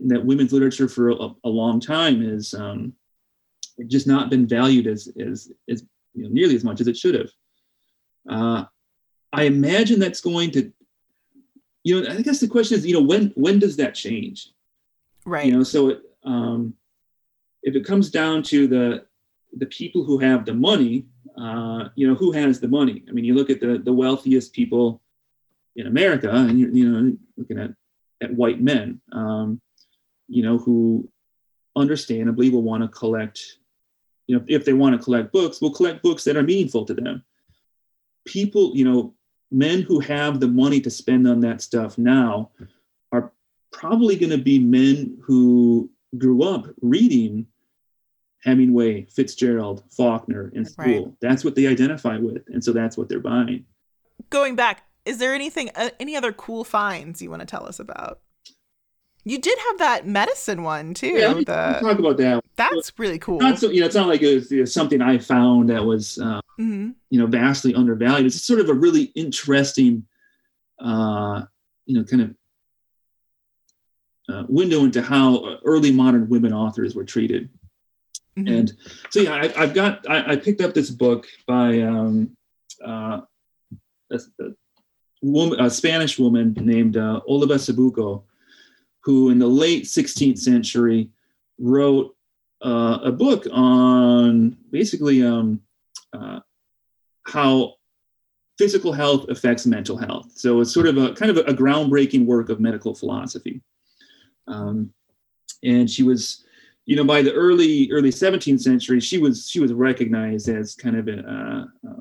that 0.09 0.25
women's 0.25 0.53
literature 0.53 0.88
for 0.88 1.11
a, 1.11 1.31
a 1.45 1.49
long 1.49 1.81
time 1.81 2.23
has 2.23 2.55
um, 2.55 2.92
just 3.87 4.07
not 4.07 4.31
been 4.31 4.47
valued 4.47 4.87
as 4.87 5.09
as, 5.18 5.51
as 5.68 5.85
you 6.14 6.25
know, 6.25 6.29
nearly 6.31 6.55
as 6.55 6.64
much 6.64 6.81
as 6.81 6.88
it 6.88 6.97
should 6.97 7.14
have. 7.14 7.31
Uh, 8.29 8.64
I 9.33 9.45
imagine 9.45 9.99
that's 9.99 10.21
going 10.21 10.51
to, 10.53 10.73
you 11.83 12.03
know, 12.03 12.11
I 12.11 12.23
guess 12.23 12.38
the 12.38 12.49
question 12.49 12.79
is, 12.79 12.87
you 12.87 12.95
know, 12.95 13.03
when 13.03 13.33
when 13.35 13.59
does 13.59 13.77
that 13.77 13.95
change? 13.95 14.51
Right. 15.25 15.47
You 15.47 15.53
know, 15.53 15.62
so 15.62 15.88
it, 15.90 16.03
um, 16.25 16.75
if 17.62 17.75
it 17.75 17.85
comes 17.85 18.11
down 18.11 18.42
to 18.45 18.66
the 18.66 19.07
the 19.57 19.67
people 19.67 20.05
who 20.05 20.19
have 20.19 20.45
the 20.45 20.55
money, 20.55 21.07
uh, 21.38 21.88
you 21.95 22.07
know, 22.07 22.15
who 22.15 22.33
has 22.33 22.61
the 22.61 22.69
money? 22.69 23.05
I 23.09 23.12
mean, 23.12 23.25
you 23.25 23.35
look 23.35 23.51
at 23.51 23.61
the 23.61 23.79
the 23.79 23.93
wealthiest 23.93 24.53
people 24.53 25.01
in 25.77 25.87
America, 25.87 26.31
and 26.31 26.59
you're, 26.59 26.71
you 26.71 26.88
know, 26.88 27.17
looking 27.37 27.59
at 27.59 27.71
at 28.23 28.35
white 28.35 28.61
men, 28.61 29.01
um, 29.12 29.61
you 30.29 30.43
know, 30.43 30.59
who 30.59 31.09
understandably 31.77 32.51
will 32.51 32.62
want 32.62 32.83
to 32.83 32.88
collect, 32.88 33.59
you 34.27 34.37
know, 34.37 34.45
if 34.49 34.65
they 34.65 34.73
want 34.73 34.97
to 34.97 35.03
collect 35.03 35.33
books, 35.33 35.61
will 35.61 35.73
collect 35.73 36.03
books 36.03 36.25
that 36.25 36.37
are 36.37 36.43
meaningful 36.43 36.85
to 36.85 36.95
them. 36.95 37.25
People, 38.25 38.73
you 38.75 38.85
know, 38.85 39.15
men 39.51 39.83
who 39.83 40.01
have 40.01 40.41
the 40.41 40.49
money 40.49 40.81
to 40.81 40.91
spend 40.91 41.27
on 41.27 41.41
that 41.41 41.61
stuff 41.61 41.99
now 41.99 42.51
are 43.11 43.33
probably 43.73 44.17
going 44.17 44.31
to 44.31 44.38
be 44.38 44.59
men 44.59 45.19
who 45.23 45.91
grew 46.17 46.43
up 46.43 46.67
reading 46.81 47.47
Hemingway, 48.44 49.07
Fitzgerald, 49.07 49.85
Faulkner 49.90 50.50
in 50.55 50.64
school. 50.64 51.07
Right. 51.07 51.14
That's 51.20 51.44
what 51.44 51.55
they 51.55 51.66
identify 51.66 52.18
with, 52.18 52.42
and 52.48 52.62
so 52.62 52.72
that's 52.72 52.96
what 52.96 53.09
they're 53.09 53.20
buying. 53.20 53.64
Going 54.31 54.57
back, 54.57 54.85
is 55.05 55.18
there 55.18 55.35
anything, 55.35 55.70
uh, 55.74 55.90
any 56.00 56.16
other 56.16 56.33
cool 56.33 56.64
finds 56.64 57.22
you 57.22 57.31
want 57.31 57.40
to 57.40 57.46
tell 57.46 57.66
us 57.66 57.78
about? 57.81 58.20
You 59.24 59.38
did 59.38 59.57
have 59.68 59.78
that 59.78 60.07
medicine 60.07 60.64
one 60.64 60.94
too. 60.94 61.07
Yeah, 61.07 61.35
the, 61.35 61.78
talk 61.81 61.98
about 62.00 62.16
that. 62.16 62.42
That's 62.57 62.92
really 62.98 63.20
cool. 63.20 63.38
Not 63.38 63.61
so, 63.61 63.70
you 63.70 63.81
know, 63.81 63.87
it's 63.87 63.94
not 63.94 64.09
like 64.09 64.20
it 64.22 64.35
was, 64.35 64.50
it 64.50 64.61
was 64.61 64.74
something 64.74 65.00
I 65.00 65.18
found 65.18 65.70
that 65.70 65.85
was, 65.85 66.18
uh, 66.18 66.40
mm-hmm. 66.59 66.90
you 67.11 67.20
know, 67.20 67.26
vastly 67.26 67.72
undervalued. 67.74 68.26
It's 68.26 68.42
sort 68.42 68.59
of 68.59 68.68
a 68.68 68.74
really 68.74 69.05
interesting, 69.14 70.07
uh, 70.81 71.42
you 71.87 71.98
know, 71.98 72.05
kind 72.05 72.22
of 72.22 72.35
uh, 74.28 74.44
window 74.48 74.81
into 74.83 75.02
how 75.02 75.57
early 75.64 75.92
modern 75.92 76.28
women 76.28 76.52
authors 76.52 76.96
were 76.96 77.05
treated. 77.05 77.48
Mm-hmm. 78.37 78.55
And 78.55 78.73
so 79.11 79.21
yeah, 79.21 79.35
I, 79.35 79.49
have 79.61 79.75
got 79.75 80.09
I, 80.09 80.33
I, 80.33 80.37
picked 80.37 80.62
up 80.62 80.73
this 80.73 80.88
book 80.88 81.27
by 81.47 81.81
um, 81.81 82.35
uh, 82.83 83.21
a, 84.11 84.21
a, 84.40 84.49
woman, 85.21 85.61
a 85.61 85.68
Spanish 85.68 86.18
woman 86.18 86.55
named 86.55 86.97
uh, 86.97 87.21
Oliva 87.29 87.55
Sabuco, 87.55 88.23
who 89.01 89.29
in 89.29 89.38
the 89.38 89.47
late 89.47 89.85
16th 89.85 90.38
century 90.38 91.11
wrote 91.59 92.16
uh, 92.64 93.01
a 93.05 93.12
book 93.12 93.47
on 93.53 94.57
basically 94.71 95.23
um, 95.23 95.61
uh, 96.12 96.40
how 97.25 97.75
physical 98.59 98.92
health 98.92 99.29
affects 99.29 99.66
mental 99.66 99.97
health. 99.97 100.31
So 100.35 100.61
it's 100.61 100.73
sort 100.73 100.87
of 100.87 100.97
a 100.97 101.12
kind 101.14 101.31
of 101.31 101.38
a, 101.38 101.53
groundbreaking 101.53 102.27
work 102.27 102.49
of 102.49 102.61
medical 102.61 102.95
philosophy. 102.95 103.61
Um, 104.47 104.92
and 105.64 105.90
she 105.90 106.03
was 106.03 106.45
you 106.85 106.97
know, 106.97 107.05
by 107.05 107.23
the 107.23 107.33
early 107.33 107.90
early 107.92 108.11
17th 108.11 108.61
century, 108.61 109.01
she 109.01 109.18
was 109.18 109.49
she 109.49 109.61
was 109.61 109.73
recognized 109.73 110.49
as 110.49 110.75
kind 110.75 110.97
of 110.97 111.09
a, 111.09 111.68
a, 111.85 111.97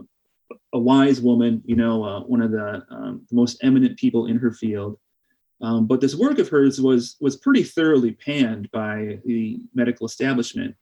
a 0.74 0.80
wise 0.80 1.22
woman, 1.22 1.62
you 1.66 1.76
know, 1.76 2.04
uh, 2.04 2.22
one 2.22 2.42
of 2.42 2.52
the, 2.52 2.84
um, 2.90 3.22
the, 3.30 3.36
most 3.36 3.64
eminent 3.64 3.98
people 3.98 4.26
in 4.28 4.38
her 4.38 4.52
field. 4.52 4.98
Um, 5.62 5.86
but 5.86 6.02
this 6.02 6.16
work 6.16 6.40
of 6.40 6.50
hers 6.50 6.82
was 6.82 7.18
was 7.20 7.38
pretty 7.38 7.64
thoroughly 7.64 8.14
panned 8.14 8.72
by 8.72 9.20
the 9.26 9.60
medical 9.76 10.08
establishment. 10.08 10.76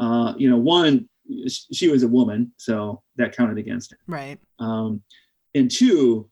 Uh, 0.00 0.32
you 0.38 0.48
know, 0.48 0.56
one, 0.56 1.08
she 1.46 1.88
was 1.88 2.02
a 2.02 2.08
woman, 2.08 2.52
so 2.56 3.02
that 3.16 3.36
counted 3.36 3.58
against 3.58 3.90
her. 3.90 3.98
Right. 4.06 4.38
Um, 4.58 5.02
and 5.54 5.70
two, 5.70 6.30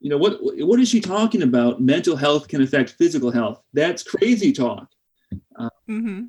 you 0.00 0.10
know, 0.10 0.18
what 0.18 0.38
what 0.42 0.78
is 0.78 0.90
she 0.90 1.00
talking 1.00 1.42
about? 1.42 1.80
Mental 1.80 2.16
health 2.16 2.48
can 2.48 2.60
affect 2.60 2.90
physical 2.90 3.30
health. 3.30 3.62
That's 3.72 4.02
crazy 4.02 4.52
talk. 4.52 4.88
Mm-hmm. 5.88 6.24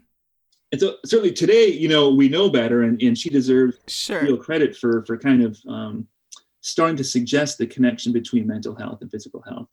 And 0.71 0.81
so 0.81 0.97
certainly 1.05 1.33
today, 1.33 1.67
you 1.67 1.87
know, 1.87 2.09
we 2.13 2.29
know 2.29 2.49
better, 2.49 2.83
and, 2.83 3.01
and 3.01 3.17
she 3.17 3.29
deserves 3.29 3.77
Sure. 3.87 4.21
real 4.21 4.37
credit 4.37 4.75
for 4.75 5.03
for 5.05 5.17
kind 5.17 5.43
of 5.43 5.59
um, 5.67 6.07
starting 6.61 6.97
to 6.97 7.03
suggest 7.03 7.57
the 7.57 7.65
connection 7.65 8.13
between 8.13 8.45
mental 8.45 8.75
health 8.75 9.01
and 9.01 9.09
physical 9.09 9.41
health. 9.41 9.67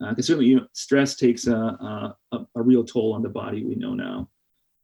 Because 0.00 0.26
certainly, 0.26 0.48
you 0.48 0.56
know, 0.56 0.66
stress 0.72 1.16
takes 1.16 1.48
a, 1.48 1.56
a, 1.56 2.16
a, 2.32 2.46
a 2.54 2.62
real 2.62 2.84
toll 2.84 3.12
on 3.14 3.22
the 3.22 3.28
body. 3.28 3.64
We 3.64 3.74
know 3.74 3.94
now, 3.94 4.28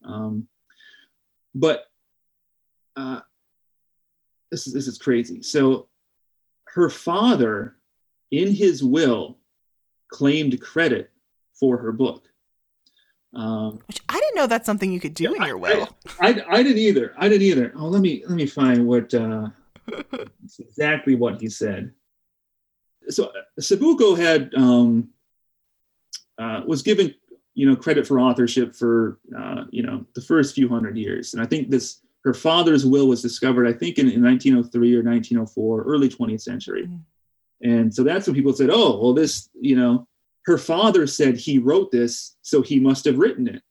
um, 0.04 0.48
but 1.54 1.86
uh, 2.96 3.20
this 4.50 4.66
is 4.66 4.72
this 4.72 4.88
is 4.88 4.98
crazy. 4.98 5.40
So, 5.42 5.88
her 6.66 6.90
father, 6.90 7.76
in 8.32 8.52
his 8.52 8.82
will, 8.82 9.38
claimed 10.08 10.60
credit 10.60 11.10
for 11.54 11.78
her 11.78 11.92
book. 11.92 12.28
Um, 13.34 13.80
Which 13.86 14.00
I 14.08 14.20
didn't 14.34 14.42
know 14.44 14.46
that's 14.48 14.66
something 14.66 14.92
you 14.92 15.00
could 15.00 15.14
do 15.14 15.34
in 15.34 15.42
I- 15.42 15.46
your 15.46 15.58
will. 15.58 15.88
I, 16.20 16.42
I 16.48 16.62
didn't 16.62 16.78
either. 16.78 17.14
I 17.18 17.28
didn't 17.28 17.42
either. 17.42 17.72
Oh, 17.76 17.86
let 17.86 18.00
me 18.02 18.22
let 18.26 18.34
me 18.36 18.46
find 18.46 18.86
what 18.86 19.12
uh, 19.14 19.48
exactly 20.58 21.14
what 21.14 21.40
he 21.40 21.48
said. 21.48 21.92
So 23.08 23.26
uh, 23.26 23.60
Sabuco 23.60 24.16
had 24.16 24.52
um, 24.54 25.08
uh, 26.38 26.62
was 26.66 26.82
given 26.82 27.14
you 27.54 27.68
know 27.68 27.76
credit 27.76 28.06
for 28.06 28.18
authorship 28.20 28.74
for 28.74 29.18
uh, 29.38 29.64
you 29.70 29.82
know 29.82 30.04
the 30.14 30.20
first 30.22 30.54
few 30.54 30.68
hundred 30.68 30.96
years, 30.96 31.34
and 31.34 31.42
I 31.42 31.46
think 31.46 31.70
this 31.70 32.00
her 32.24 32.34
father's 32.34 32.86
will 32.86 33.06
was 33.06 33.20
discovered 33.20 33.66
I 33.68 33.72
think 33.72 33.98
in, 33.98 34.08
in 34.08 34.22
1903 34.22 34.94
or 34.96 35.02
1904, 35.02 35.82
early 35.82 36.08
20th 36.08 36.40
century, 36.40 36.86
Mhm. 36.86 37.00
and 37.62 37.94
so 37.94 38.02
that's 38.02 38.26
when 38.26 38.34
people 38.34 38.54
said, 38.54 38.70
oh 38.72 38.98
well, 39.00 39.12
this 39.14 39.50
you 39.60 39.76
know 39.76 40.08
her 40.46 40.58
father 40.58 41.06
said 41.06 41.36
he 41.36 41.58
wrote 41.58 41.90
this, 41.90 42.36
so 42.42 42.60
he 42.62 42.78
must 42.80 43.04
have 43.06 43.18
written 43.18 43.46
it. 43.48 43.62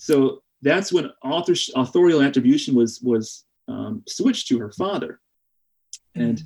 So 0.00 0.42
that's 0.62 0.94
when 0.94 1.10
author, 1.22 1.52
authorial 1.76 2.22
attribution 2.22 2.74
was 2.74 3.02
was 3.02 3.44
um, 3.68 4.02
switched 4.08 4.48
to 4.48 4.58
her 4.58 4.72
father, 4.72 5.20
and 6.14 6.42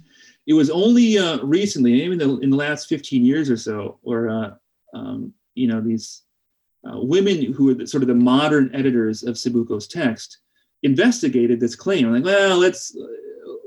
it 0.49 0.55
was 0.55 0.71
only 0.71 1.19
uh, 1.19 1.39
recently, 1.39 2.03
even 2.03 2.21
in 2.21 2.29
the, 2.29 2.39
in 2.41 2.51
the 2.51 2.57
last 2.57 2.89
15 2.89 3.25
years 3.25 3.49
or 3.49 3.57
so, 3.57 4.01
or 4.03 4.29
uh, 4.29 4.51
um, 4.93 5.33
you 5.55 5.69
know 5.69 5.81
these 5.81 6.23
uh, 6.85 6.99
women 6.99 7.53
who 7.53 7.71
are 7.71 7.75
the, 7.75 7.87
sort 7.87 8.03
of 8.03 8.09
the 8.09 8.15
modern 8.15 8.75
editors 8.75 9.23
of 9.23 9.37
Sabuco's 9.37 9.87
text 9.87 10.39
investigated 10.83 11.61
this 11.61 11.77
claim. 11.77 12.13
Like, 12.13 12.25
well, 12.25 12.59
let's 12.59 12.97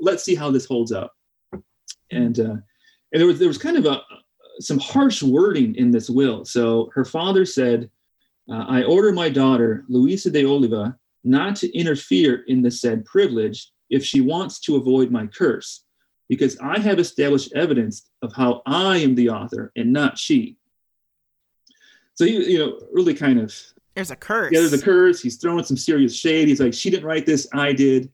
let's 0.02 0.22
see 0.22 0.34
how 0.34 0.50
this 0.50 0.66
holds 0.66 0.92
up, 0.92 1.14
and 2.12 2.38
uh, 2.38 2.56
and 3.12 3.20
there 3.20 3.26
was 3.26 3.38
there 3.38 3.48
was 3.48 3.56
kind 3.56 3.78
of 3.78 3.86
a 3.86 4.02
some 4.60 4.78
harsh 4.80 5.22
wording 5.22 5.74
in 5.76 5.90
this 5.90 6.10
will. 6.10 6.44
So 6.44 6.90
her 6.92 7.06
father 7.06 7.46
said, 7.46 7.90
uh, 8.50 8.64
I 8.68 8.82
order 8.84 9.12
my 9.12 9.28
daughter, 9.28 9.84
Luisa 9.88 10.30
de 10.30 10.44
Oliva, 10.44 10.96
not 11.24 11.56
to 11.56 11.76
interfere 11.76 12.44
in 12.46 12.62
the 12.62 12.70
said 12.70 13.04
privilege 13.04 13.70
if 13.90 14.04
she 14.04 14.20
wants 14.20 14.60
to 14.60 14.76
avoid 14.76 15.10
my 15.10 15.26
curse, 15.26 15.84
because 16.28 16.58
I 16.58 16.78
have 16.78 16.98
established 16.98 17.52
evidence 17.54 18.08
of 18.22 18.32
how 18.32 18.62
I 18.66 18.98
am 18.98 19.14
the 19.14 19.30
author 19.30 19.72
and 19.76 19.92
not 19.92 20.18
she. 20.18 20.56
So 22.14 22.24
he, 22.24 22.52
you 22.52 22.58
know, 22.58 22.80
really 22.92 23.14
kind 23.14 23.38
of 23.40 23.54
There's 23.94 24.10
a 24.10 24.16
curse. 24.16 24.52
yeah, 24.52 24.60
there's 24.60 24.72
a 24.72 24.82
curse. 24.82 25.20
He's 25.22 25.36
throwing 25.36 25.64
some 25.64 25.76
serious 25.76 26.14
shade. 26.16 26.48
He's 26.48 26.60
like, 26.60 26.74
she 26.74 26.90
didn't 26.90 27.06
write 27.06 27.26
this, 27.26 27.46
I 27.52 27.72
did. 27.72 28.10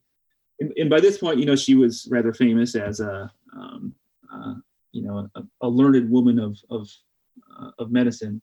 And, 0.61 0.73
and 0.77 0.91
by 0.91 1.01
this 1.01 1.19
point, 1.19 1.39
you 1.39 1.47
know, 1.47 1.57
she 1.57 1.75
was 1.75 2.07
rather 2.11 2.33
famous 2.33 2.75
as 2.75 3.01
a, 3.01 3.31
um, 3.57 3.95
uh, 4.33 4.55
you 4.93 5.03
know, 5.03 5.29
a, 5.35 5.43
a 5.63 5.69
learned 5.69 6.11
woman 6.11 6.39
of 6.39 6.59
of 6.71 6.89
uh, 7.59 7.71
of 7.79 7.91
medicine. 7.91 8.41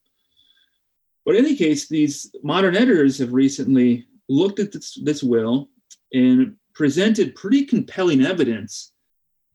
But 1.24 1.36
in 1.36 1.44
any 1.44 1.56
case, 1.56 1.88
these 1.88 2.34
modern 2.42 2.76
editors 2.76 3.18
have 3.18 3.32
recently 3.32 4.06
looked 4.28 4.58
at 4.58 4.72
this, 4.72 4.98
this 5.02 5.22
will 5.22 5.68
and 6.12 6.56
presented 6.74 7.34
pretty 7.34 7.64
compelling 7.64 8.24
evidence 8.24 8.92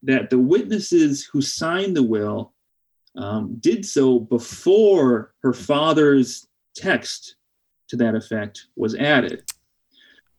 that 0.04 0.30
the 0.30 0.40
witnesses 0.40 1.26
who 1.26 1.42
signed 1.42 1.96
the 1.96 2.04
will 2.04 2.54
um, 3.18 3.58
did 3.60 3.86
so 3.86 4.20
before 4.20 5.34
her 5.42 5.54
father's 5.54 6.48
text 6.76 7.36
to 7.90 7.96
that 7.98 8.16
effect 8.16 8.68
was 8.76 8.96
added. 8.96 9.44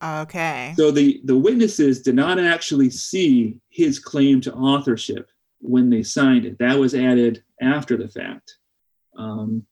Okay. 0.01 0.73
So 0.77 0.91
the, 0.91 1.21
the 1.25 1.37
witnesses 1.37 2.01
did 2.01 2.15
not 2.15 2.39
actually 2.39 2.89
see 2.89 3.57
his 3.69 3.99
claim 3.99 4.39
to 4.41 4.53
authorship 4.53 5.29
when 5.59 5.89
they 5.89 6.03
signed 6.03 6.45
it. 6.45 6.57
That 6.59 6.79
was 6.79 6.95
added 6.95 7.43
after 7.61 7.97
the 7.97 8.07
fact. 8.07 8.55
Um, 9.17 9.65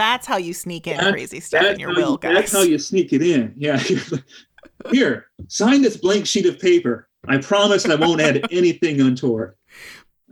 That's 0.00 0.26
how 0.26 0.38
you 0.38 0.54
sneak 0.54 0.86
in 0.86 0.96
That- 0.96 1.12
crazy 1.12 1.40
stuff 1.40 1.62
that's 1.62 1.74
in 1.74 1.80
your 1.80 1.94
will, 1.94 2.12
you- 2.12 2.18
guys. 2.20 2.34
That's 2.34 2.52
how 2.52 2.62
you 2.62 2.78
sneak 2.78 3.12
it 3.12 3.20
in. 3.22 3.52
Yeah. 3.56 3.78
Here, 4.90 5.26
sign 5.48 5.82
this 5.82 5.96
blank 5.98 6.26
sheet 6.26 6.46
of 6.46 6.58
paper. 6.58 7.08
I 7.28 7.36
promise 7.36 7.84
I 7.86 7.96
won't 7.96 8.20
add 8.22 8.46
anything 8.50 8.98
untoward. 9.00 9.54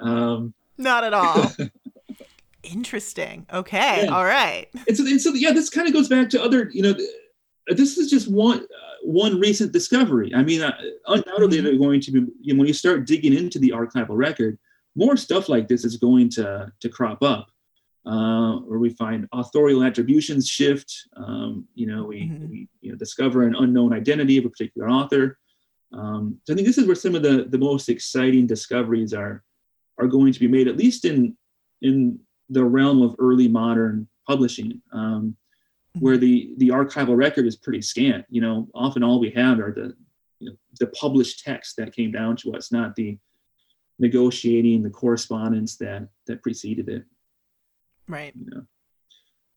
Um, 0.00 0.54
Not 0.78 1.04
at 1.04 1.12
all. 1.12 1.52
Interesting. 2.62 3.46
Okay. 3.52 4.04
Yeah. 4.04 4.14
All 4.14 4.24
right. 4.24 4.66
and 4.86 4.96
so, 4.96 5.04
and 5.06 5.20
so 5.20 5.32
yeah, 5.34 5.52
this 5.52 5.70
kind 5.70 5.86
of 5.86 5.92
goes 5.94 6.08
back 6.08 6.28
to 6.30 6.42
other, 6.42 6.70
you 6.72 6.82
know, 6.82 6.94
this 7.68 7.98
is 7.98 8.10
just 8.10 8.30
one 8.30 8.60
uh, 8.60 8.94
one 9.02 9.38
recent 9.38 9.72
discovery. 9.72 10.32
I 10.34 10.42
mean, 10.42 10.62
uh, 10.62 10.76
undoubtedly, 11.06 11.58
Mhm. 11.58 11.62
they're 11.64 11.76
going 11.78 12.00
to 12.00 12.10
be 12.10 12.20
you 12.40 12.54
know, 12.54 12.58
when 12.58 12.66
you 12.66 12.74
start 12.74 13.06
digging 13.06 13.34
into 13.34 13.58
the 13.58 13.70
archival 13.70 14.16
record, 14.16 14.58
more 14.96 15.16
stuff 15.16 15.48
like 15.48 15.68
this 15.68 15.84
is 15.84 15.96
going 15.98 16.30
to 16.30 16.72
to 16.80 16.88
crop 16.88 17.22
up, 17.22 17.50
uh, 18.08 18.56
where 18.68 18.78
we 18.78 18.90
find 18.90 19.28
authorial 19.32 19.84
attributions 19.84 20.48
shift. 20.48 20.90
Um, 21.16 21.68
you 21.74 21.86
know, 21.86 22.04
we, 22.04 22.18
Mhm. 22.22 22.48
we 22.48 22.68
you 22.80 22.90
know 22.90 22.96
discover 22.96 23.42
an 23.42 23.54
unknown 23.54 23.92
identity 23.92 24.38
of 24.38 24.46
a 24.46 24.50
particular 24.54 24.88
author. 24.88 25.38
Um, 25.92 26.40
so 26.44 26.52
I 26.52 26.56
think 26.56 26.66
this 26.66 26.78
is 26.78 26.86
where 26.86 27.02
some 27.04 27.14
of 27.14 27.22
the 27.22 27.36
the 27.54 27.58
most 27.70 27.88
exciting 27.88 28.46
discoveries 28.46 29.12
are 29.12 29.44
are 29.98 30.06
going 30.16 30.32
to 30.32 30.40
be 30.40 30.48
made, 30.48 30.68
at 30.68 30.76
least 30.84 31.04
in 31.04 31.36
in 31.82 32.18
the 32.48 32.64
realm 32.64 33.02
of 33.02 33.14
early 33.18 33.48
modern 33.62 34.08
publishing, 34.26 34.80
um, 34.92 35.36
where 36.04 36.16
the 36.16 36.54
the 36.56 36.68
archival 36.68 37.16
record 37.16 37.46
is 37.46 37.56
pretty 37.56 37.82
scant. 37.82 38.24
You 38.30 38.40
know, 38.40 38.68
often 38.74 39.02
all 39.02 39.20
we 39.20 39.30
have 39.32 39.60
are 39.60 39.72
the 39.72 39.94
you 40.40 40.46
know, 40.50 40.56
the 40.80 40.86
published 41.02 41.44
text 41.44 41.76
that 41.76 41.96
came 41.98 42.12
down 42.12 42.36
to 42.36 42.54
us, 42.54 42.72
not 42.72 42.94
the 42.96 43.18
negotiating, 43.98 44.82
the 44.82 44.90
correspondence 45.02 45.76
that 45.76 46.08
that 46.26 46.42
preceded 46.42 46.88
it. 46.88 47.04
Right. 48.08 48.32
You 48.36 48.46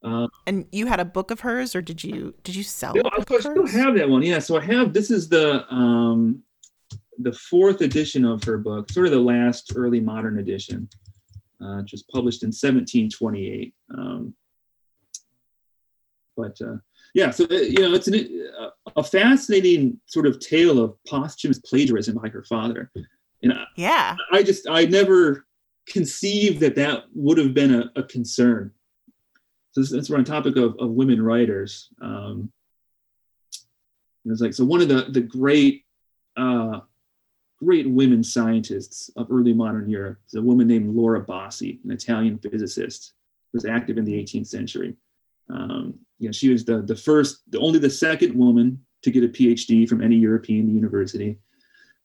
know, 0.04 0.24
uh, 0.24 0.28
And 0.48 0.66
you 0.72 0.88
had 0.88 1.00
a 1.00 1.06
book 1.06 1.32
of 1.32 1.40
hers, 1.42 1.76
or 1.76 1.82
did 1.82 2.04
you 2.04 2.34
did 2.44 2.56
you 2.56 2.64
sell? 2.64 2.94
no, 2.94 3.02
a 3.02 3.08
I 3.14 3.18
book 3.20 3.32
of 3.32 3.42
still 3.42 3.68
have 3.68 3.96
that 3.96 4.10
one. 4.10 4.24
Yeah, 4.24 4.40
so 4.40 4.58
I 4.58 4.62
have. 4.62 4.94
This 4.94 5.10
is 5.12 5.30
the 5.30 5.66
um, 5.74 6.44
the 7.20 7.34
fourth 7.34 7.82
edition 7.82 8.26
of 8.26 8.44
her 8.44 8.58
book, 8.58 8.90
sort 8.92 9.06
of 9.06 9.12
the 9.12 9.20
last 9.20 9.72
early 9.76 10.00
modern 10.00 10.40
edition, 10.40 10.90
uh, 11.64 11.78
which 11.82 11.92
was 11.92 12.04
published 12.04 12.44
in 12.44 12.48
1728. 12.48 13.74
Um, 13.98 14.34
but 16.36 16.60
uh, 16.62 16.78
yeah, 17.14 17.30
so 17.30 17.46
uh, 17.52 17.54
you 17.56 17.80
know, 17.82 17.94
it's 17.94 18.08
an, 18.08 18.50
uh, 18.60 18.70
a 18.96 19.04
fascinating 19.04 20.00
sort 20.08 20.26
of 20.26 20.40
tale 20.40 20.80
of 20.84 20.96
posthumous 21.08 21.60
plagiarism 21.60 22.16
by 22.16 22.30
her 22.30 22.44
father, 22.44 22.92
and 23.44 23.54
I, 23.54 23.66
Yeah. 23.76 24.16
I 24.32 24.42
just 24.44 24.68
I 24.70 24.86
never 24.86 25.46
conceived 25.88 26.60
that 26.62 26.76
that 26.76 27.04
would 27.14 27.38
have 27.38 27.54
been 27.54 27.74
a, 27.74 27.92
a 27.96 28.04
concern. 28.04 28.72
So 29.72 29.84
since 29.84 30.10
we're 30.10 30.18
on 30.18 30.26
topic 30.26 30.58
of, 30.58 30.76
of 30.80 30.92
women 30.92 31.22
writers, 31.22 31.90
um, 32.02 32.52
it 34.26 34.30
was 34.30 34.42
like 34.42 34.54
so 34.54 34.66
one 34.66 34.82
of 34.82 34.88
the 34.88 35.08
the 35.10 35.22
great 35.22 35.86
uh, 36.38 36.82
great 37.64 37.90
women 37.90 38.24
scientists 38.24 39.10
of 39.16 39.32
early 39.32 39.54
modern 39.54 39.90
Europe 39.90 40.20
is 40.28 40.36
a 40.36 40.42
woman 40.42 40.68
named 40.68 40.96
Laura 40.96 41.22
Bassi, 41.22 41.80
an 41.84 41.92
Italian 41.92 42.38
physicist 42.38 43.14
who 43.52 43.58
was 43.58 43.66
active 43.66 43.98
in 43.98 44.06
the 44.06 44.14
18th 44.14 44.48
century. 44.48 44.96
Um, 45.50 45.96
you 46.20 46.28
know, 46.28 46.32
she 46.32 46.50
was 46.50 46.66
the 46.66 46.82
the 46.82 46.96
first, 46.96 47.42
the 47.50 47.60
only 47.60 47.80
the 47.80 47.90
second 47.90 48.36
woman 48.36 48.86
to 49.04 49.12
get 49.12 49.24
a 49.24 49.28
PhD 49.28 49.88
from 49.88 50.04
any 50.04 50.16
European 50.16 50.74
university 50.74 51.40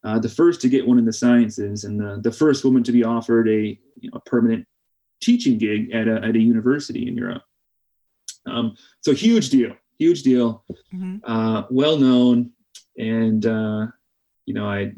uh, 0.04 0.18
the 0.18 0.28
first 0.28 0.60
to 0.60 0.68
get 0.68 0.86
one 0.86 0.98
in 0.98 1.04
the 1.04 1.12
sciences 1.12 1.84
and 1.84 1.98
the, 2.00 2.20
the 2.22 2.32
first 2.32 2.64
woman 2.64 2.82
to 2.82 2.92
be 2.92 3.04
offered 3.04 3.48
a, 3.48 3.78
you 4.00 4.10
know, 4.10 4.16
a 4.16 4.20
permanent 4.20 4.66
teaching 5.20 5.58
gig 5.58 5.90
at 5.92 6.06
a, 6.08 6.16
at 6.16 6.36
a 6.36 6.38
university 6.38 7.08
in 7.08 7.16
Europe. 7.16 7.42
Um, 8.46 8.76
so 9.00 9.12
huge 9.12 9.50
deal, 9.50 9.74
huge 9.98 10.22
deal, 10.22 10.64
Mhm. 10.94 11.20
uh, 11.24 11.64
well 11.70 11.96
known. 11.96 12.52
And, 12.98 13.44
uh, 13.44 13.88
you 14.44 14.54
know, 14.54 14.68
I, 14.68 14.92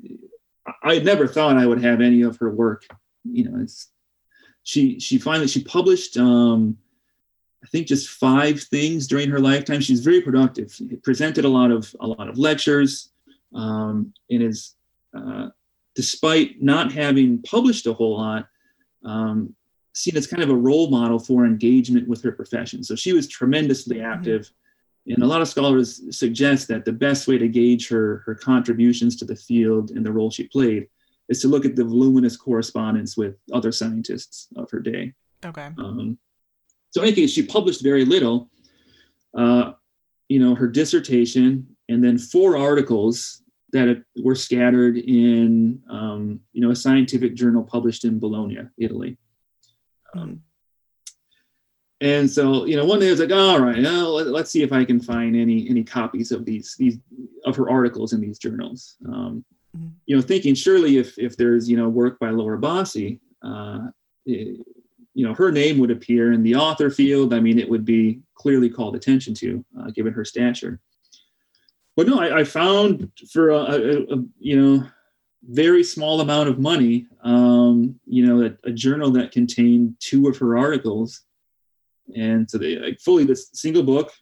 I 0.82 0.98
never 0.98 1.26
thought 1.26 1.56
I 1.56 1.66
would 1.66 1.82
have 1.82 2.00
any 2.00 2.22
of 2.22 2.36
her 2.38 2.50
work, 2.50 2.86
you 3.24 3.44
know, 3.44 3.60
it's, 3.60 3.88
she, 4.62 5.00
she 5.00 5.18
finally, 5.18 5.48
she 5.48 5.64
published 5.64 6.18
um, 6.18 6.76
I 7.64 7.66
think 7.68 7.86
just 7.86 8.08
five 8.08 8.60
things 8.62 9.06
during 9.08 9.30
her 9.30 9.40
lifetime. 9.40 9.80
She's 9.80 10.00
very 10.00 10.20
productive. 10.20 10.72
She 10.72 10.84
presented 10.96 11.44
a 11.44 11.48
lot 11.48 11.70
of 11.72 11.92
a 12.00 12.06
lot 12.06 12.28
of 12.28 12.38
lectures, 12.38 13.10
um, 13.52 14.12
and 14.30 14.42
is 14.42 14.74
uh, 15.18 15.48
despite 15.94 16.62
not 16.62 16.92
having 16.92 17.42
published 17.42 17.86
a 17.86 17.92
whole 17.92 18.16
lot, 18.18 18.48
um, 19.04 19.54
seen 19.94 20.16
as 20.16 20.26
kind 20.26 20.42
of 20.42 20.50
a 20.50 20.54
role 20.54 20.90
model 20.90 21.18
for 21.18 21.44
engagement 21.44 22.06
with 22.06 22.22
her 22.22 22.32
profession. 22.32 22.84
So 22.84 22.94
she 22.94 23.12
was 23.12 23.26
tremendously 23.28 23.96
Mm-hmm. 23.96 24.12
active. 24.12 24.50
And 25.06 25.22
a 25.22 25.26
lot 25.26 25.40
of 25.40 25.48
scholars 25.48 25.88
suggest 26.16 26.68
that 26.68 26.84
the 26.84 26.92
best 26.92 27.26
way 27.28 27.38
to 27.38 27.48
gauge 27.48 27.88
her, 27.88 28.22
her 28.26 28.34
contributions 28.34 29.16
to 29.16 29.24
the 29.24 29.34
field 29.34 29.90
and 29.90 30.04
the 30.04 30.12
role 30.12 30.30
she 30.30 30.44
played 30.46 30.86
is 31.30 31.40
to 31.40 31.48
look 31.48 31.64
at 31.64 31.76
the 31.76 31.84
voluminous 31.84 32.36
correspondence 32.36 33.16
with 33.16 33.34
other 33.50 33.72
scientists 33.72 34.48
of 34.56 34.70
her 34.70 34.80
day. 34.80 35.14
Okay. 35.44 35.68
Um, 35.78 36.18
so 36.90 37.00
in 37.00 37.08
any 37.08 37.16
case, 37.16 37.32
she 37.32 37.42
published 37.42 37.82
very 37.82 38.04
little. 38.04 38.50
Uh, 39.34 39.72
you 40.28 40.40
know, 40.40 40.54
her 40.54 40.68
dissertation 40.68 41.66
and 41.88 42.04
then 42.04 42.18
four 42.18 42.58
articles 42.58 43.42
that 43.72 44.02
were 44.22 44.34
scattered 44.34 44.96
in, 44.96 45.82
um, 45.90 46.40
you 46.52 46.60
know, 46.60 46.70
a 46.70 46.76
scientific 46.76 47.34
journal 47.34 47.62
published 47.62 48.04
in 48.04 48.18
Bologna, 48.18 48.58
Italy. 48.78 49.18
Um, 50.14 50.42
and 52.00 52.30
so, 52.30 52.64
you 52.64 52.76
know, 52.76 52.84
one 52.84 53.00
day 53.00 53.08
I 53.08 53.10
was 53.10 53.20
like, 53.20 53.32
all 53.32 53.60
right, 53.60 53.82
well, 53.82 54.14
let, 54.14 54.42
us 54.44 54.50
see 54.50 54.62
if 54.62 54.72
I 54.72 54.84
can 54.84 55.00
find 55.00 55.34
any 55.36 55.68
any 55.68 55.82
copies 55.82 56.30
of 56.32 56.44
these 56.44 56.76
these 56.78 56.98
of 57.44 57.56
her 57.56 57.68
articles 57.68 58.12
in 58.12 58.20
these 58.20 58.38
journals. 58.38 58.96
Um, 59.06 59.44
Mhm. 59.76 59.90
You 60.06 60.16
know, 60.16 60.22
thinking 60.22 60.54
surely 60.54 60.96
if 60.96 61.18
if 61.18 61.36
there's 61.36 61.68
you 61.68 61.76
know 61.76 61.88
work 61.88 62.18
by 62.18 62.30
Laura 62.30 62.58
Bassi, 62.58 63.20
uh, 63.42 63.88
it- 64.26 64.64
you 65.14 65.26
know, 65.26 65.34
her 65.34 65.50
name 65.50 65.78
would 65.78 65.90
appear 65.90 66.32
in 66.32 66.44
the 66.44 66.54
author 66.54 66.90
field. 66.90 67.34
I 67.34 67.40
mean, 67.40 67.58
it 67.58 67.68
would 67.68 67.84
be 67.84 68.20
clearly 68.34 68.70
called 68.70 68.94
attention 68.94 69.34
to, 69.34 69.64
uh, 69.78 69.90
given 69.90 70.12
her 70.12 70.24
stature. 70.24 70.80
But 71.98 72.06
no, 72.06 72.20
I, 72.20 72.38
I 72.38 72.44
found 72.44 73.10
for 73.32 73.50
a, 73.50 73.56
a, 73.56 74.02
a 74.14 74.24
you 74.38 74.56
know 74.56 74.86
very 75.42 75.82
small 75.82 76.20
amount 76.20 76.48
of 76.48 76.60
money, 76.60 77.08
um, 77.24 77.98
you 78.06 78.24
know, 78.24 78.46
a, 78.46 78.68
a 78.68 78.70
journal 78.70 79.10
that 79.10 79.32
contained 79.32 79.96
two 79.98 80.28
of 80.28 80.38
her 80.38 80.56
articles, 80.56 81.22
and 82.14 82.48
so 82.48 82.56
they 82.56 82.76
like 82.78 83.00
fully 83.00 83.24
this 83.24 83.50
single 83.52 83.82
book. 83.82 84.12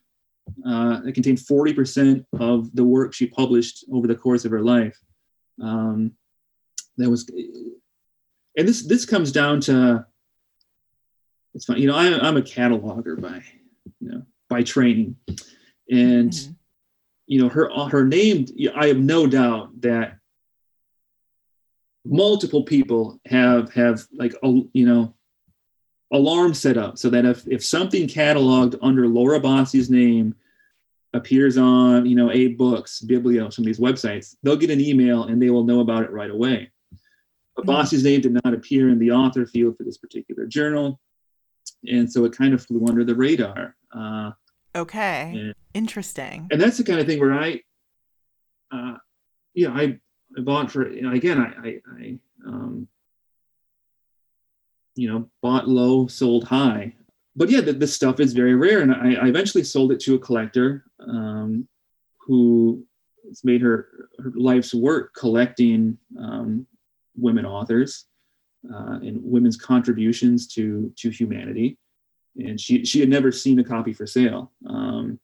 Uh, 0.66 1.03
it 1.05 1.12
contained 1.12 1.37
40% 1.37 2.24
of 2.41 2.74
the 2.74 2.85
work 2.85 3.12
she 3.12 3.27
published 3.27 3.85
over 3.93 4.07
the 4.07 4.14
course 4.14 4.47
of 4.47 4.53
her 4.53 4.62
life. 4.62 4.97
Um, 5.61 6.12
that 6.97 7.11
was, 7.11 7.29
and 8.57 8.66
this 8.66 8.87
this 8.87 9.05
comes 9.05 9.33
down 9.33 9.61
to 9.62 10.07
it's 11.55 11.66
fine. 11.66 11.77
You 11.77 11.89
know, 11.89 11.97
I, 11.97 12.27
I'm 12.27 12.39
a 12.39 12.43
cataloger 12.43 13.20
by, 13.20 13.43
you 14.01 14.09
know, 14.09 14.22
by 14.49 14.62
training, 14.62 15.16
and 15.91 16.33
Mhm. 16.33 16.55
You 17.27 17.43
know, 17.43 17.49
her 17.49 17.70
her 17.89 18.05
name. 18.05 18.47
I 18.74 18.87
have 18.87 18.99
no 18.99 19.27
doubt 19.27 19.81
that 19.81 20.18
multiple 22.05 22.62
people 22.62 23.20
have 23.27 23.72
have 23.74 24.07
like 24.12 24.35
a 24.43 24.61
you 24.72 24.87
know 24.87 25.12
alarm 26.12 26.55
set 26.55 26.77
up 26.77 26.99
so 26.99 27.11
that 27.11 27.24
if 27.24 27.47
if 27.49 27.64
something 27.64 28.07
cataloged 28.07 28.79
under 28.81 29.09
Laura 29.09 29.41
Bassi's 29.41 29.91
name 29.91 30.35
appears 31.14 31.59
on 31.59 32.07
you 32.07 32.14
know 32.14 32.31
a 32.31 32.49
books 32.49 33.03
biblio 33.05 33.53
some 33.53 33.62
of 33.62 33.66
these 33.66 33.81
websites 33.81 34.37
they'll 34.43 34.57
get 34.57 34.70
an 34.70 34.81
email 34.81 35.24
and 35.24 35.41
they 35.43 35.51
will 35.51 35.64
know 35.64 35.81
about 35.81 36.05
it 36.05 36.11
right 36.12 36.31
away 36.31 36.70
but 37.57 37.64
Mhm. 37.64 37.68
Bassi's 37.74 38.05
name 38.05 38.20
did 38.20 38.39
not 38.45 38.55
appear 38.55 38.89
in 38.91 38.99
the 38.99 39.11
author 39.11 39.47
field 39.47 39.77
for 39.77 39.83
this 39.85 39.99
particular 39.99 40.47
journal 40.47 41.01
and 41.89 42.11
so 42.11 42.24
it 42.24 42.37
kind 42.37 42.55
of 42.55 42.64
flew 42.64 42.87
under 42.87 43.03
the 43.03 43.14
radar 43.14 43.74
uh, 43.93 44.31
Okay. 44.77 45.33
Yeah. 45.35 45.53
Interesting. 45.74 46.49
and 46.51 46.61
that's 46.61 46.79
the 46.79 46.85
kind 46.85 47.01
of 47.01 47.07
thing 47.07 47.20
where 47.20 47.35
I, 47.35 47.61
uh, 48.70 48.95
yeah, 49.55 49.70
I, 49.70 49.99
I 50.37 50.41
bought 50.41 50.70
for 50.70 50.91
you 50.91 51.03
know, 51.03 51.12
again, 51.12 51.41
I, 51.41 51.68
I, 51.68 51.81
I 51.99 52.18
um, 52.47 52.89
you 54.95 55.11
know, 55.11 55.29
bought 55.43 55.68
low, 55.68 56.07
sold 56.07 56.45
high. 56.45 56.95
But 57.35 57.51
yeah, 57.51 57.61
the 57.61 57.87
stuff 57.87 58.18
is 58.18 58.33
very 58.33 58.55
rare, 58.55 58.81
and 58.81 58.93
I, 58.93 59.14
I 59.14 59.27
eventually 59.29 59.62
sold 59.62 59.93
it 59.93 60.01
to 60.01 60.14
a 60.14 60.18
collector 60.18 60.85
um, 61.01 61.68
who 62.18 62.83
has 63.29 63.45
made 63.45 63.61
her, 63.61 63.89
her 64.18 64.33
life's 64.35 64.72
work 64.72 65.12
collecting 65.14 65.99
um, 66.18 66.66
women 67.14 67.45
authors 67.45 68.07
uh, 68.72 68.99
and 69.03 69.20
women's 69.22 69.57
contributions 69.59 70.47
to 70.55 70.93
to 70.97 71.11
humanity. 71.11 71.79
And 72.39 72.61
she 72.61 72.84
she 72.84 73.01
had 73.01 73.09
never 73.09 73.32
seen 73.32 73.59
a 73.59 73.64
copy 73.64 73.93
for 73.93 74.07
sale. 74.07 74.53
Um, 74.66 75.18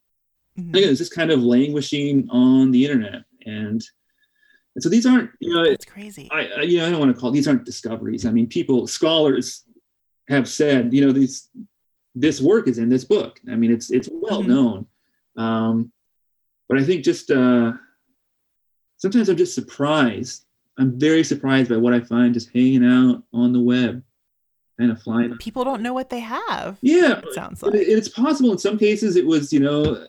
Mhm. 0.59 0.71
again, 0.77 0.89
it's 0.91 0.99
just 0.99 1.15
kind 1.15 1.31
of 1.31 1.43
languishing 1.43 2.29
on 2.31 2.71
the 2.71 2.85
internet, 2.85 3.25
and 3.45 3.83
and 4.75 4.83
so 4.83 4.89
these 4.89 5.05
aren't 5.07 5.31
you 5.41 5.53
know 5.53 5.63
it's 5.63 5.85
crazy. 5.85 6.29
I, 6.31 6.47
I 6.47 6.63
you 6.63 6.79
know 6.79 6.87
I 6.87 6.91
don't 6.91 7.01
want 7.01 7.15
to 7.15 7.21
call 7.21 7.31
these 7.31 7.47
aren't 7.49 7.65
discoveries. 7.65 8.25
I 8.25 8.31
mean, 8.31 8.47
people 8.47 8.87
scholars 8.87 9.65
have 10.29 10.49
said 10.49 10.93
you 10.95 11.05
know 11.05 11.13
these 11.13 11.49
this 12.15 12.41
work 12.41 12.69
is 12.69 12.79
in 12.79 12.89
this 12.89 13.05
book. 13.05 13.41
I 13.51 13.57
mean, 13.57 13.71
it's 13.73 13.91
it's 13.91 14.09
well 14.11 14.43
Mhm. 14.43 14.47
known, 14.47 14.87
um, 15.37 15.93
but 16.69 16.79
I 16.79 16.85
think 16.85 17.05
just 17.05 17.31
uh, 17.31 17.73
sometimes 18.97 19.29
I'm 19.29 19.37
just 19.37 19.55
surprised. 19.55 20.47
I'm 20.79 20.99
very 20.99 21.23
surprised 21.25 21.69
by 21.69 21.77
what 21.77 21.93
I 21.93 22.01
find 22.01 22.33
just 22.33 22.51
hanging 22.55 22.85
out 22.85 23.23
on 23.35 23.53
the 23.53 23.61
web, 23.61 24.03
kind 24.79 24.91
of 24.91 25.01
flying. 25.03 25.37
People 25.39 25.65
don't 25.65 25.83
know 25.83 25.93
what 25.93 26.11
they 26.11 26.21
have. 26.21 26.79
Yeah, 26.83 27.19
It 27.19 27.35
sounds 27.35 27.63
like. 27.63 27.75
it's 27.75 28.09
possible 28.09 28.53
in 28.53 28.59
some 28.59 28.79
cases 28.79 29.17
it 29.17 29.27
was 29.27 29.53
you 29.53 29.61
know 29.61 30.07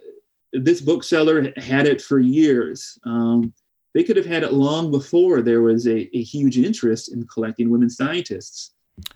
this 0.54 0.82
bookseller 0.82 1.52
had 1.58 1.88
it 1.88 2.02
for 2.02 2.20
years 2.20 2.98
um, 3.06 3.54
they 3.96 4.04
could 4.04 4.16
have 4.18 4.26
had 4.26 4.44
it 4.44 4.54
long 4.54 4.92
before 4.92 5.42
there 5.42 5.62
was 5.62 5.88
a, 5.88 6.16
a 6.18 6.22
huge 6.24 6.58
interest 6.60 7.12
in 7.14 7.26
collecting 7.28 7.70
women 7.70 7.90
scientists 7.90 8.72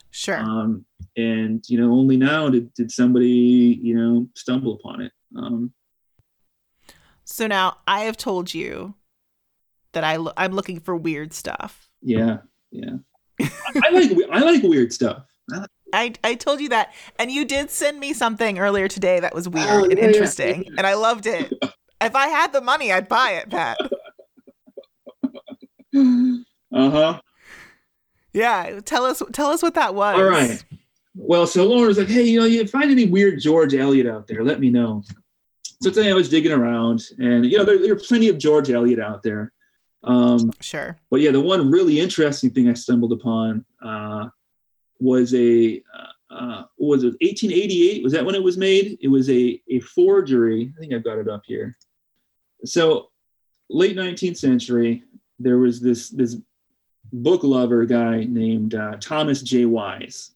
Sure. 0.09 0.37
um, 0.39 0.83
and 1.15 1.63
you 1.69 1.79
know 1.79 1.91
only 1.93 2.17
now 2.17 2.49
did, 2.49 2.73
did 2.73 2.91
somebody 2.91 3.79
you 3.81 3.95
know 3.95 4.27
stumble 4.35 4.73
upon 4.73 5.01
it 5.01 5.11
um, 5.37 5.71
so 7.23 7.45
now 7.47 7.77
I 7.87 8.01
have 8.01 8.17
told 8.17 8.53
you 8.53 8.95
that 9.91 10.03
I 10.03 10.15
lo- 10.15 10.33
I'm 10.37 10.53
looking 10.53 10.79
for 10.79 10.95
weird 10.95 11.33
stuff. 11.33 11.89
yeah 12.01 12.37
yeah 12.71 12.95
I, 13.39 13.49
I 13.85 13.89
like 13.91 14.11
i 14.31 14.39
like 14.39 14.63
weird 14.63 14.91
stuff 14.91 15.23
I, 15.93 16.13
I 16.23 16.35
told 16.35 16.59
you 16.59 16.69
that, 16.69 16.93
and 17.17 17.31
you 17.31 17.45
did 17.45 17.69
send 17.71 17.99
me 17.99 18.13
something 18.13 18.59
earlier 18.59 18.87
today 18.87 19.19
that 19.21 19.33
was 19.33 19.47
weird 19.47 19.67
Oh, 19.69 19.83
and 19.85 19.97
yeah, 19.97 20.03
interesting, 20.05 20.63
yeah. 20.63 20.71
and 20.77 20.85
I 20.87 20.95
loved 20.95 21.25
it. 21.27 21.53
if 22.01 22.15
I 22.15 22.27
had 22.27 22.51
the 22.53 22.61
money, 22.61 22.91
I'd 22.91 23.07
buy 23.07 23.31
it, 23.31 23.49
Pat. 23.49 23.77
uh-huh 26.73 27.19
Yeah, 28.33 28.79
tell 28.83 29.05
us 29.05 29.21
tell 29.33 29.47
us 29.47 29.63
what 29.63 29.73
that 29.75 29.95
was. 29.95 30.15
All 30.15 30.23
right. 30.25 30.63
Well, 31.15 31.47
so 31.47 31.65
Lauren 31.65 31.87
was 31.87 31.97
like, 31.97 32.09
hey, 32.09 32.23
you 32.23 32.39
know, 32.39 32.45
you 32.45 32.67
find 32.67 32.91
any 32.91 33.05
weird 33.05 33.39
George 33.39 33.73
Eliot 33.73 34.05
out 34.05 34.27
there? 34.27 34.43
Let 34.43 34.59
me 34.59 34.69
know. 34.69 35.01
So 35.81 35.89
today 35.89 36.11
I 36.11 36.13
was 36.13 36.29
digging 36.29 36.51
around, 36.51 37.01
and 37.17 37.43
you 37.45 37.57
know, 37.57 37.63
there, 37.63 37.79
there 37.79 37.93
are 37.93 37.99
plenty 37.99 38.29
of 38.29 38.37
George 38.37 38.69
Eliot 38.69 38.99
out 38.99 39.23
there. 39.23 39.51
Um, 40.03 40.51
Sure. 40.61 40.95
but 41.09 41.21
yeah, 41.21 41.31
the 41.31 41.41
one 41.41 41.71
really 41.71 41.99
interesting 41.99 42.51
thing 42.51 42.69
I 42.69 42.73
stumbled 42.73 43.13
upon 43.13 43.65
uh, 43.83 44.27
was 44.99 45.33
a 45.33 45.81
uh, 45.93 46.33
uh, 46.33 46.63
was 46.77 47.03
it 47.03 47.15
1888? 47.21 48.03
Was 48.03 48.13
that 48.13 48.25
when 48.25 48.35
it 48.35 48.43
was 48.43 48.57
made? 48.57 48.97
It 49.01 49.07
was 49.07 49.29
a 49.29 49.61
a 49.69 49.79
forgery. 49.79 50.73
I 50.75 50.79
think 50.79 50.93
I've 50.93 51.03
got 51.03 51.19
it 51.19 51.29
up 51.29 51.43
here. 51.45 51.75
So 52.65 53.09
late 53.69 53.95
19th 53.95 54.37
century, 54.37 55.03
there 55.39 55.57
was 55.57 55.79
this 55.79 56.09
this 56.09 56.37
book 57.13 57.43
lover 57.43 57.85
guy 57.85 58.25
named 58.25 58.75
uh, 58.75 58.97
Thomas 58.99 59.41
J. 59.41 59.65
Wise, 59.65 60.31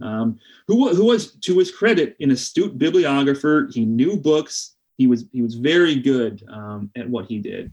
um, 0.00 0.38
who 0.68 0.94
who 0.94 1.04
was 1.04 1.32
to 1.36 1.58
his 1.58 1.70
credit 1.70 2.16
an 2.20 2.30
astute 2.30 2.78
bibliographer. 2.78 3.68
He 3.72 3.84
knew 3.84 4.16
books. 4.16 4.76
He 4.96 5.06
was 5.06 5.24
he 5.32 5.42
was 5.42 5.54
very 5.54 5.96
good 5.96 6.44
um, 6.48 6.90
at 6.96 7.08
what 7.08 7.26
he 7.26 7.38
did, 7.38 7.72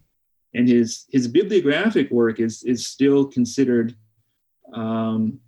and 0.53 0.67
his 0.67 1.05
his 1.09 1.27
bibliographic 1.27 2.09
work 2.11 2.39
is 2.39 2.63
is 2.63 2.87
still 2.87 3.25
considered 3.25 3.95
um, 4.73 5.39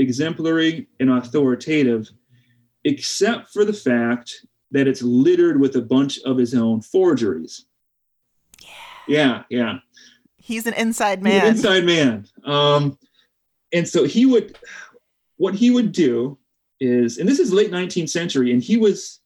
exemplary 0.00 0.88
and 0.98 1.10
authoritative, 1.10 2.08
except 2.84 3.52
for 3.52 3.64
the 3.64 3.72
fact 3.72 4.46
that 4.70 4.88
it's 4.88 5.02
littered 5.02 5.60
with 5.60 5.76
a 5.76 5.82
bunch 5.82 6.18
of 6.20 6.38
his 6.38 6.54
own 6.54 6.80
forgeries. 6.80 7.66
Yeah, 9.06 9.42
yeah. 9.50 9.78
He's 10.36 10.66
an 10.66 10.74
inside 10.74 11.18
He's 11.18 11.26
an 11.26 11.38
man. 11.38 11.46
inside 11.46 11.84
man. 11.84 12.26
Um, 12.44 12.98
and 13.72 13.86
so 13.86 14.04
he 14.04 14.26
would, 14.26 14.58
what 15.36 15.54
he 15.54 15.70
would 15.70 15.92
do 15.92 16.38
is, 16.80 17.18
and 17.18 17.28
this 17.28 17.38
is 17.38 17.52
late 17.52 17.70
19th 17.70 18.10
century, 18.10 18.52
and 18.52 18.62
he 18.62 18.76
was 18.76 19.20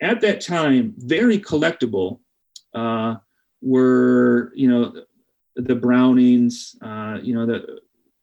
at 0.00 0.20
that 0.22 0.40
time 0.40 0.94
very 0.96 1.38
collectible. 1.38 2.20
Uh, 2.74 3.16
were 3.62 4.52
you 4.54 4.68
know 4.68 4.94
the 5.56 5.74
Brownings, 5.74 6.76
uh, 6.82 7.18
you 7.22 7.34
know 7.34 7.46
the 7.46 7.79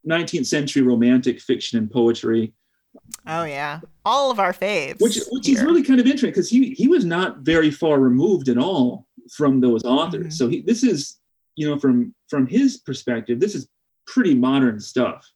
19th 0.08 0.46
century 0.46 0.82
romantic 0.82 1.40
fiction 1.40 1.78
and 1.78 1.92
poetry, 1.92 2.54
Oh 3.26 3.44
yeah, 3.44 3.82
all 4.06 4.32
of 4.32 4.40
our 4.40 4.54
faves. 4.54 5.00
Which 5.02 5.20
which 5.32 5.48
here. 5.48 5.58
is 5.58 5.64
really 5.64 5.84
kind 5.84 6.00
of 6.00 6.06
interesting 6.06 6.30
because 6.32 6.50
he 6.50 6.72
he 6.72 6.88
was 6.88 7.06
not 7.06 7.40
very 7.40 7.72
far 7.72 8.00
removed 8.00 8.50
at 8.50 8.58
all 8.58 9.06
from 9.32 9.60
those 9.60 9.84
authors. 9.84 10.34
Mhm. 10.34 10.38
So 10.38 10.48
he 10.48 10.62
this 10.62 10.84
is 10.84 11.18
you 11.56 11.70
know 11.70 11.78
from 11.78 12.16
from 12.30 12.48
his 12.48 12.78
perspective 12.78 13.40
this 13.40 13.56
is 13.56 13.68
pretty 14.06 14.34
modern 14.34 14.80
stuff. 14.80 15.30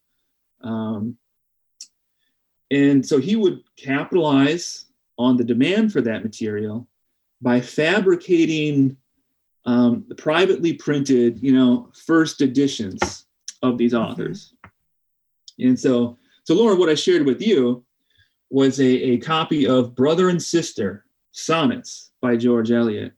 Um, 0.61 1.17
and 2.71 3.05
so 3.05 3.19
he 3.19 3.35
would 3.35 3.61
capitalize 3.75 4.85
on 5.17 5.35
the 5.37 5.43
demand 5.43 5.91
for 5.91 6.01
that 6.01 6.23
material 6.23 6.87
by 7.41 7.59
fabricating 7.59 8.95
um, 9.65 10.05
the 10.07 10.15
privately 10.15 10.73
printed, 10.73 11.43
you 11.43 11.53
know, 11.53 11.91
first 12.05 12.41
editions 12.41 13.25
of 13.61 13.77
these 13.77 13.93
authors. 13.93 14.53
And 15.59 15.79
so, 15.79 16.17
so 16.43 16.55
Laura, 16.55 16.75
what 16.75 16.89
I 16.89 16.95
shared 16.95 17.25
with 17.25 17.41
you 17.41 17.83
was 18.49 18.79
a, 18.79 18.85
a 18.85 19.17
copy 19.17 19.67
of 19.67 19.95
Brother 19.95 20.29
and 20.29 20.41
Sister 20.41 21.05
Sonnets 21.31 22.11
by 22.21 22.35
George 22.35 22.71
Eliot, 22.71 23.13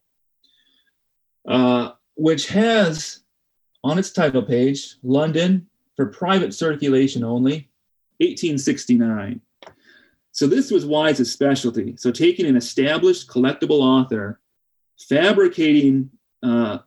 uh, 1.48 1.92
which 2.16 2.48
has 2.48 3.20
on 3.82 3.98
its 3.98 4.10
title 4.10 4.42
page 4.42 4.96
London 5.02 5.66
for 5.96 6.06
private 6.06 6.54
circulation 6.54 7.22
only, 7.24 7.68
1869. 8.18 9.40
So 10.32 10.46
this 10.46 10.70
was 10.70 10.84
Wise's 10.86 11.32
specialty. 11.32 11.96
So 11.96 12.10
taking 12.10 12.46
an 12.46 12.56
established 12.56 13.28
collectible 13.28 13.80
author, 13.80 14.40
fabricating 15.08 16.10
uh, 16.42 16.78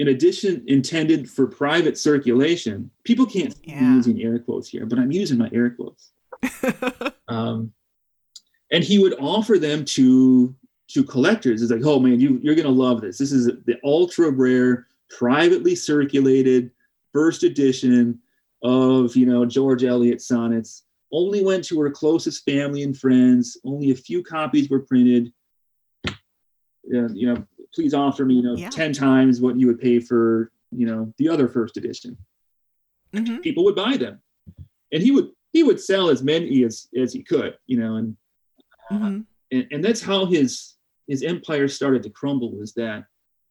an 0.00 0.08
addition 0.08 0.64
intended 0.66 1.30
for 1.30 1.46
private 1.46 1.96
circulation. 1.96 2.90
People 3.04 3.26
can't 3.26 3.54
Yeah. 3.64 3.94
using 3.94 4.20
air 4.22 4.38
quotes 4.38 4.68
here, 4.68 4.86
but 4.86 4.98
I'm 4.98 5.12
using 5.12 5.38
my 5.38 5.48
air 5.52 5.70
quotes. 5.70 6.10
Um, 7.28 7.72
and 8.72 8.82
he 8.82 8.98
would 8.98 9.14
offer 9.20 9.56
them 9.56 9.84
to 9.84 10.52
to 10.88 11.04
collectors. 11.04 11.62
It's 11.62 11.70
like, 11.70 11.84
oh 11.84 12.00
man, 12.00 12.18
you 12.18 12.40
you're 12.42 12.56
gonna 12.56 12.68
love 12.68 13.00
this. 13.00 13.18
This 13.18 13.30
is 13.30 13.46
the 13.66 13.78
ultra 13.84 14.30
rare, 14.30 14.88
privately 15.10 15.76
circulated 15.76 16.72
first 17.12 17.44
edition 17.44 18.18
of 18.64 19.14
you 19.14 19.26
know 19.26 19.44
George 19.46 19.84
Eliot 19.84 20.20
sonnets. 20.20 20.82
Only 21.12 21.44
went 21.44 21.62
to 21.66 21.80
her 21.80 21.90
closest 21.90 22.44
family 22.44 22.82
and 22.82 22.98
friends. 22.98 23.56
Only 23.64 23.92
a 23.92 23.94
few 23.96 24.24
copies 24.24 24.68
were 24.68 24.80
printed. 24.80 25.32
Yeah, 26.84 27.06
you 27.14 27.32
know, 27.32 27.46
please 27.74 27.94
offer 27.94 28.24
me 28.24 28.34
you 28.34 28.42
know 28.42 28.56
Yeah. 28.56 28.68
ten 28.70 28.92
times 28.92 29.40
what 29.40 29.58
you 29.58 29.66
would 29.66 29.80
pay 29.80 30.00
for 30.00 30.50
you 30.70 30.86
know 30.86 31.12
the 31.18 31.28
other 31.28 31.48
first 31.48 31.76
edition 31.76 32.16
Mhm. 33.14 33.42
people 33.42 33.64
would 33.64 33.74
buy 33.74 33.96
them 33.96 34.20
and 34.92 35.02
he 35.02 35.10
would 35.10 35.30
he 35.52 35.62
would 35.62 35.80
sell 35.80 36.08
as 36.10 36.22
many 36.22 36.62
as 36.64 36.88
as 36.96 37.12
he 37.12 37.22
could 37.22 37.56
you 37.66 37.78
know 37.78 37.96
and 37.96 38.16
Mhm. 38.90 39.24
and, 39.52 39.66
and 39.70 39.84
that's 39.84 40.00
how 40.00 40.26
his 40.26 40.76
his 41.06 41.22
empire 41.22 41.68
started 41.68 42.02
to 42.04 42.10
crumble 42.10 42.56
was 42.56 42.72
that 42.74 43.04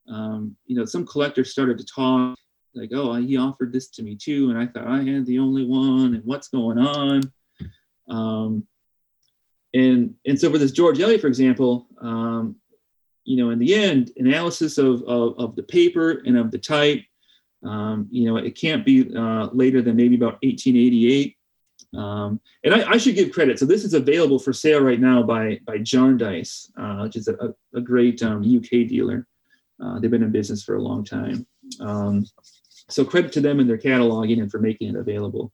um, 0.07 0.55
you 0.65 0.75
know 0.75 0.85
some 0.85 1.05
collectors 1.05 1.51
started 1.51 1.77
to 1.77 1.85
talk 1.85 2.37
like 2.73 2.91
oh 2.93 3.13
he 3.15 3.37
offered 3.37 3.71
this 3.73 3.89
to 3.89 4.03
me 4.03 4.15
too 4.15 4.49
and 4.49 4.57
i 4.57 4.65
thought 4.65 4.87
i 4.87 5.01
had 5.03 5.25
the 5.25 5.39
only 5.39 5.65
one 5.65 6.13
and 6.15 6.23
what's 6.25 6.47
going 6.49 6.77
on 6.77 7.31
um, 8.09 8.65
and 9.73 10.15
and 10.25 10.39
so 10.39 10.49
for 10.51 10.57
this 10.57 10.71
george 10.71 10.99
eliot 10.99 11.21
for 11.21 11.27
example 11.27 11.87
um, 12.01 12.55
you 13.29 13.37
know 13.37 13.51
in 13.51 13.59
the 13.59 13.73
end 13.75 14.11
analysis 14.17 14.77
of, 14.77 15.03
of 15.03 15.37
of 15.37 15.55
the 15.55 15.63
paper 15.63 16.23
and 16.25 16.35
of 16.35 16.49
the 16.51 16.57
type 16.57 17.03
um, 17.63 18.07
you 18.09 18.25
know 18.25 18.37
it 18.37 18.51
can't 18.51 18.83
be 18.83 19.15
uh, 19.15 19.47
later 19.53 19.81
than 19.81 19.95
maybe 19.95 20.15
about 20.15 20.41
1888 20.41 21.35
um, 21.95 22.39
and 22.63 22.73
I, 22.73 22.91
I 22.91 22.97
should 22.97 23.15
give 23.15 23.31
credit. 23.31 23.57
So 23.57 23.65
this 23.65 23.83
is 23.83 23.95
available 23.95 24.37
for 24.37 24.53
sale 24.53 24.81
right 24.81 24.99
now 24.99 25.23
by 25.23 25.59
by 25.65 25.79
Jarndyce, 25.79 26.71
uh, 26.77 26.99
which 26.99 27.15
is 27.15 27.27
a, 27.27 27.55
a, 27.73 27.81
great 27.81 28.21
um, 28.21 28.41
UK 28.41 28.87
dealer. 28.87 29.25
Uh, 29.83 29.97
they've 29.99 30.11
been 30.11 30.21
in 30.21 30.31
business 30.31 30.63
for 30.63 30.75
a 30.75 30.81
long 30.81 31.03
time. 31.03 31.47
Um, 31.79 32.27
so 32.89 33.03
credit 33.03 33.31
to 33.33 33.41
them 33.41 33.59
and 33.59 33.67
their 33.67 33.77
cataloging 33.77 34.39
and 34.39 34.51
for 34.51 34.59
making 34.59 34.89
it 34.89 34.95
available. 34.95 35.51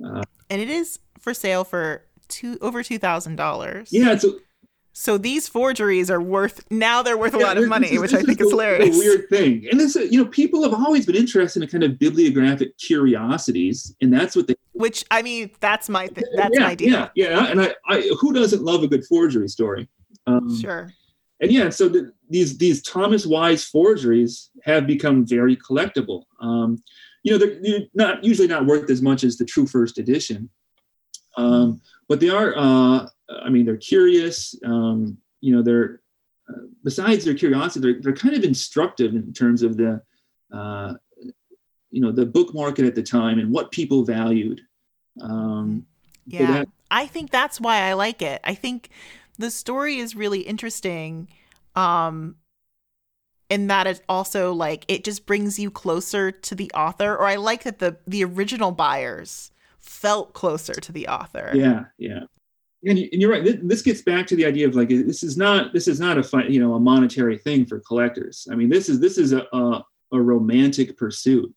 And 0.00 0.60
it 0.60 0.68
is 0.68 0.98
for 1.18 1.32
sale 1.32 1.64
for 1.64 2.04
two 2.28 2.58
over 2.60 2.82
two 2.82 2.98
thousand 2.98 3.36
dollars. 3.36 3.88
Yeah, 3.92 4.12
it's 4.12 4.24
a, 4.24 4.32
So 5.00 5.16
these 5.16 5.48
forgeries 5.48 6.10
are 6.10 6.20
worth 6.20 6.62
now 6.70 7.02
they're 7.02 7.16
worth 7.16 7.32
a 7.32 7.38
yeah, 7.38 7.46
lot 7.46 7.56
of 7.56 7.66
money, 7.66 7.92
is- 7.92 8.00
which 8.00 8.12
I 8.12 8.20
think 8.20 8.38
is 8.38 8.50
hilarious. 8.50 8.94
The 8.94 8.98
weird 8.98 9.30
thing, 9.30 9.66
and 9.70 9.80
this, 9.80 9.94
you 9.96 10.22
know, 10.22 10.26
people 10.28 10.62
have 10.62 10.74
always 10.74 11.06
been 11.06 11.16
interested 11.16 11.62
in 11.62 11.70
kind 11.70 11.82
of 11.82 11.98
bibliographic 11.98 12.76
curiosities, 12.76 13.96
and 14.02 14.12
that's 14.12 14.36
what 14.36 14.46
they 14.46 14.56
Which 14.74 15.06
I 15.10 15.22
mean, 15.22 15.52
that's 15.58 15.88
my 15.88 16.06
th- 16.06 16.26
that's 16.36 16.54
yeah, 16.54 16.66
my 16.66 16.74
deal. 16.74 16.90
Yeah, 16.90 17.08
yeah, 17.14 17.46
and 17.46 17.62
I, 17.62 17.74
I, 17.88 18.10
who 18.20 18.34
doesn't 18.34 18.62
love 18.62 18.82
a 18.82 18.88
good 18.88 19.06
forgery 19.06 19.48
story? 19.48 19.88
Um, 20.26 20.60
Sure. 20.60 20.92
and 21.40 21.50
yeah, 21.50 21.70
so 21.70 21.88
the, 21.88 22.12
these 22.28 22.58
these 22.58 22.82
Thomas 22.82 23.24
Wise 23.24 23.64
forgeries 23.64 24.50
have 24.64 24.86
become 24.86 25.26
very 25.26 25.56
collectible. 25.56 26.24
Um, 26.42 26.82
you 27.22 27.32
know, 27.32 27.38
they're, 27.38 27.58
they're 27.62 27.86
not 27.94 28.22
usually 28.22 28.48
not 28.48 28.66
worth 28.66 28.90
as 28.90 29.00
much 29.00 29.24
as 29.24 29.38
the 29.38 29.46
true 29.46 29.66
first 29.66 29.96
edition, 29.96 30.50
um, 31.38 31.80
but 32.06 32.20
they 32.20 32.28
are. 32.28 32.52
Uh, 32.54 33.06
I 33.44 33.48
mean, 33.48 33.64
they're 33.66 33.76
curious. 33.76 34.54
Um, 34.64 35.18
you 35.40 35.54
know, 35.54 35.62
they're 35.62 36.00
uh, 36.48 36.62
besides 36.84 37.24
their 37.24 37.34
curiosity, 37.34 37.80
they're 37.92 38.00
they're 38.02 38.12
kind 38.12 38.34
of 38.34 38.44
instructive 38.44 39.14
in 39.14 39.32
terms 39.32 39.62
of 39.62 39.76
the. 39.76 40.02
Uh, 40.52 40.94
you 41.92 42.00
know 42.00 42.12
the 42.12 42.24
book 42.24 42.54
market 42.54 42.84
at 42.84 42.94
the 42.94 43.02
time 43.02 43.40
and 43.40 43.50
what 43.50 43.72
people 43.72 44.04
valued 44.04 44.60
um, 45.20 45.84
so 46.30 46.36
Yeah. 46.36 46.52
that- 46.52 46.68
I 46.92 47.06
think 47.06 47.30
that's 47.30 47.60
why 47.60 47.82
I 47.82 47.92
like 47.94 48.20
it. 48.22 48.40
I 48.44 48.54
think 48.54 48.90
the 49.38 49.50
story 49.50 49.96
is 49.98 50.14
really 50.14 50.40
interesting 50.40 51.28
um 51.76 52.36
in 53.48 53.66
that 53.68 53.86
it 53.86 54.02
also 54.08 54.52
like 54.52 54.84
it 54.88 55.02
just 55.04 55.26
brings 55.26 55.58
you 55.58 55.70
closer 55.70 56.30
to 56.30 56.54
the 56.54 56.70
author 56.74 57.12
or 57.16 57.26
I 57.26 57.36
like 57.36 57.64
that 57.64 57.78
the 57.80 57.96
the 58.06 58.24
original 58.24 58.70
buyers 58.72 59.50
felt 59.78 60.32
closer 60.32 60.74
to 60.74 60.92
the 60.92 61.08
author. 61.08 61.50
Yeah, 61.54 61.84
yeah. 61.98 62.24
And, 62.86 62.98
you- 62.98 63.08
and 63.12 63.20
you're 63.20 63.30
right. 63.30 63.58
This, 63.62 63.82
gets 63.82 64.02
back 64.02 64.26
to 64.28 64.36
the 64.36 64.46
idea 64.46 64.66
of 64.66 64.74
like 64.74 64.88
this 64.88 65.22
is 65.22 65.36
not 65.36 65.72
this 65.72 65.86
is 65.86 66.00
not 66.00 66.16
a 66.18 66.50
you 66.52 66.60
know 66.60 66.74
a 66.74 66.80
monetary 66.80 67.36
thing 67.38 67.66
for 67.66 67.80
collectors. 67.80 68.48
I 68.50 68.54
mean, 68.54 68.68
this 68.70 68.88
is 68.88 69.00
this 69.00 69.18
is 69.18 69.32
a 69.32 69.46
a, 69.52 69.84
a 70.12 70.20
romantic 70.20 70.96
pursuit. 70.96 71.52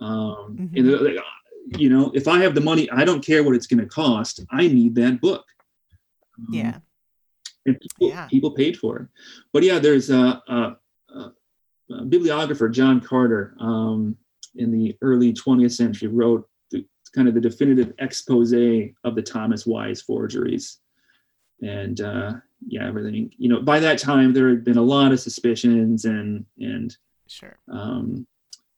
Um, 0.00 0.56
Mhm. 0.58 0.78
and, 0.78 0.90
uh, 0.94 1.02
like, 1.02 1.16
you 1.78 1.90
know, 1.90 2.10
if 2.14 2.26
I 2.26 2.38
have 2.40 2.54
the 2.54 2.62
money, 2.62 2.88
I 2.90 3.04
don't 3.04 3.24
care 3.24 3.44
what 3.44 3.54
it's 3.54 3.66
going 3.66 3.80
to 3.80 3.86
cost. 3.86 4.40
I 4.50 4.66
need 4.66 4.94
that 4.94 5.20
book. 5.20 5.44
Um, 6.38 6.46
Yeah. 6.54 6.78
and 7.66 7.78
people, 7.78 8.08
Yeah. 8.08 8.26
people 8.28 8.52
paid 8.52 8.78
for 8.78 8.96
it. 9.00 9.08
But 9.52 9.62
yeah, 9.64 9.78
there's 9.78 10.08
a, 10.08 10.42
a, 10.48 10.76
a, 11.14 11.32
bibliographer, 12.06 12.70
John 12.70 13.00
Carter, 13.02 13.54
um, 13.60 14.16
in 14.56 14.70
the 14.72 14.96
early 15.02 15.32
20th 15.34 15.72
century, 15.72 16.08
wrote 16.08 16.48
kind 17.14 17.28
of 17.28 17.34
the 17.34 17.40
definitive 17.40 17.92
expose 17.98 18.52
of 19.04 19.14
the 19.14 19.22
Thomas 19.22 19.66
Wise 19.66 20.00
forgeries. 20.02 20.78
And 21.62 22.00
uh, 22.00 22.34
yeah, 22.66 22.86
everything. 22.88 23.30
You 23.38 23.48
know, 23.48 23.60
by 23.60 23.78
that 23.80 23.98
time 23.98 24.32
there 24.32 24.48
had 24.48 24.64
been 24.64 24.78
a 24.78 24.82
lot 24.82 25.12
of 25.12 25.20
suspicions, 25.20 26.04
and 26.04 26.44
and 26.58 26.96
Sure. 27.28 27.56
um, 27.70 28.26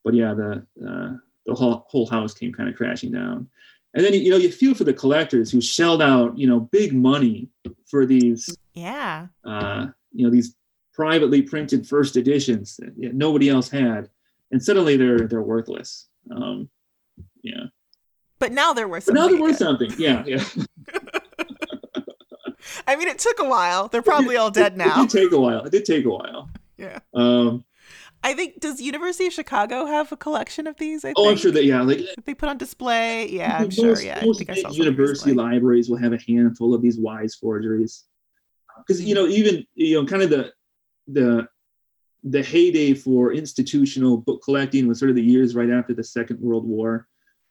but 0.05 0.15
yeah, 0.15 0.35
the 0.35 0.67
uh, 0.87 1.17
the 1.47 1.55
whole 1.55 1.87
whole 1.89 2.07
house 2.07 2.35
came 2.35 2.53
kind 2.53 2.69
of 2.69 2.77
crashing 2.77 3.13
down. 3.13 3.49
And 3.95 4.05
then 4.05 4.13
you 4.13 4.31
know 4.31 4.37
you 4.37 4.51
feel 4.51 4.75
for 4.75 4.85
the 4.85 4.93
collectors 4.93 5.51
who 5.51 5.61
shelled 5.61 6.03
out 6.03 6.37
you 6.37 6.47
know 6.47 6.61
big 6.61 6.93
money 6.93 7.49
for 7.87 8.05
these 8.05 8.55
Yeah. 8.75 9.29
uh, 9.45 9.87
you 10.13 10.25
know 10.27 10.31
these 10.31 10.57
privately 10.93 11.43
printed 11.43 11.87
first 11.87 12.17
editions 12.17 12.77
that 12.77 13.15
nobody 13.15 13.49
else 13.49 13.71
had, 13.71 14.11
and 14.51 14.63
suddenly 14.63 14.97
they're 14.97 15.27
they're 15.27 15.43
worthless. 15.43 16.09
Um, 16.31 16.69
yeah, 17.43 17.65
But 18.45 18.53
now 18.53 18.75
they're 18.75 18.87
worth 18.87 19.07
but 19.07 19.15
now 19.15 19.23
something. 19.23 19.39
they're 19.39 19.49
worth 19.49 19.57
something. 19.57 19.91
Yeah, 19.97 20.23
yeah. 20.27 20.45
I 22.87 22.95
mean, 22.95 23.09
it 23.09 23.19
took 23.19 23.39
a 23.39 23.49
while. 23.49 23.89
They're 23.89 24.03
probably 24.03 24.37
all 24.37 24.51
dead 24.51 24.77
now. 24.77 25.03
It 25.03 25.09
did 25.09 25.23
take 25.23 25.33
a 25.33 25.41
while. 25.41 25.65
It 25.65 25.73
did 25.73 25.87
take 25.87 26.05
a 26.05 26.11
while. 26.11 26.51
Yeah. 26.77 26.99
Um, 27.15 27.65
I 28.23 28.35
think 28.35 28.61
does 28.61 28.83
University 28.83 29.29
of 29.29 29.33
Chicago 29.33 29.87
have 29.87 30.13
a 30.13 30.19
collection 30.19 30.67
of 30.67 30.77
these? 30.77 31.07
I 31.07 31.15
oh, 31.17 31.31
I'm 31.31 31.39
sure 31.39 31.53
that 31.53 31.65
yeah, 31.65 31.81
like 31.81 32.01
that 32.01 32.27
they 32.27 32.35
put 32.35 32.51
on 32.51 32.59
display. 32.59 33.31
Yeah, 33.31 33.57
I'm 33.57 33.63
most, 33.63 33.77
sure. 33.77 34.03
Yeah, 34.03 34.19
I 34.21 34.27
most 34.27 34.37
think 34.37 34.51
I 34.51 34.55
big 34.57 34.63
saw 34.63 34.69
something 34.69 34.85
university 34.85 35.33
libraries 35.33 35.89
will 35.89 35.97
have 35.97 36.13
a 36.13 36.19
handful 36.29 36.75
of 36.75 36.83
these 36.83 36.99
wise 36.99 37.35
forgeries 37.35 38.05
because 38.87 39.03
you 39.03 39.15
know 39.15 39.27
even 39.27 39.65
you 39.75 39.99
know 39.99 40.07
kind 40.07 40.23
of 40.23 40.29
the 40.29 40.53
the 41.07 41.49
the 42.25 42.43
heyday 42.43 42.93
for 42.93 43.33
institutional 43.33 44.19
book 44.19 44.43
collecting 44.45 44.87
was 44.87 44.99
sort 44.99 45.09
of 45.09 45.17
the 45.17 45.23
years 45.23 45.55
right 45.55 45.71
after 45.71 45.95
the 45.95 46.05
second 46.05 46.39
world 46.41 46.69
war 46.69 47.09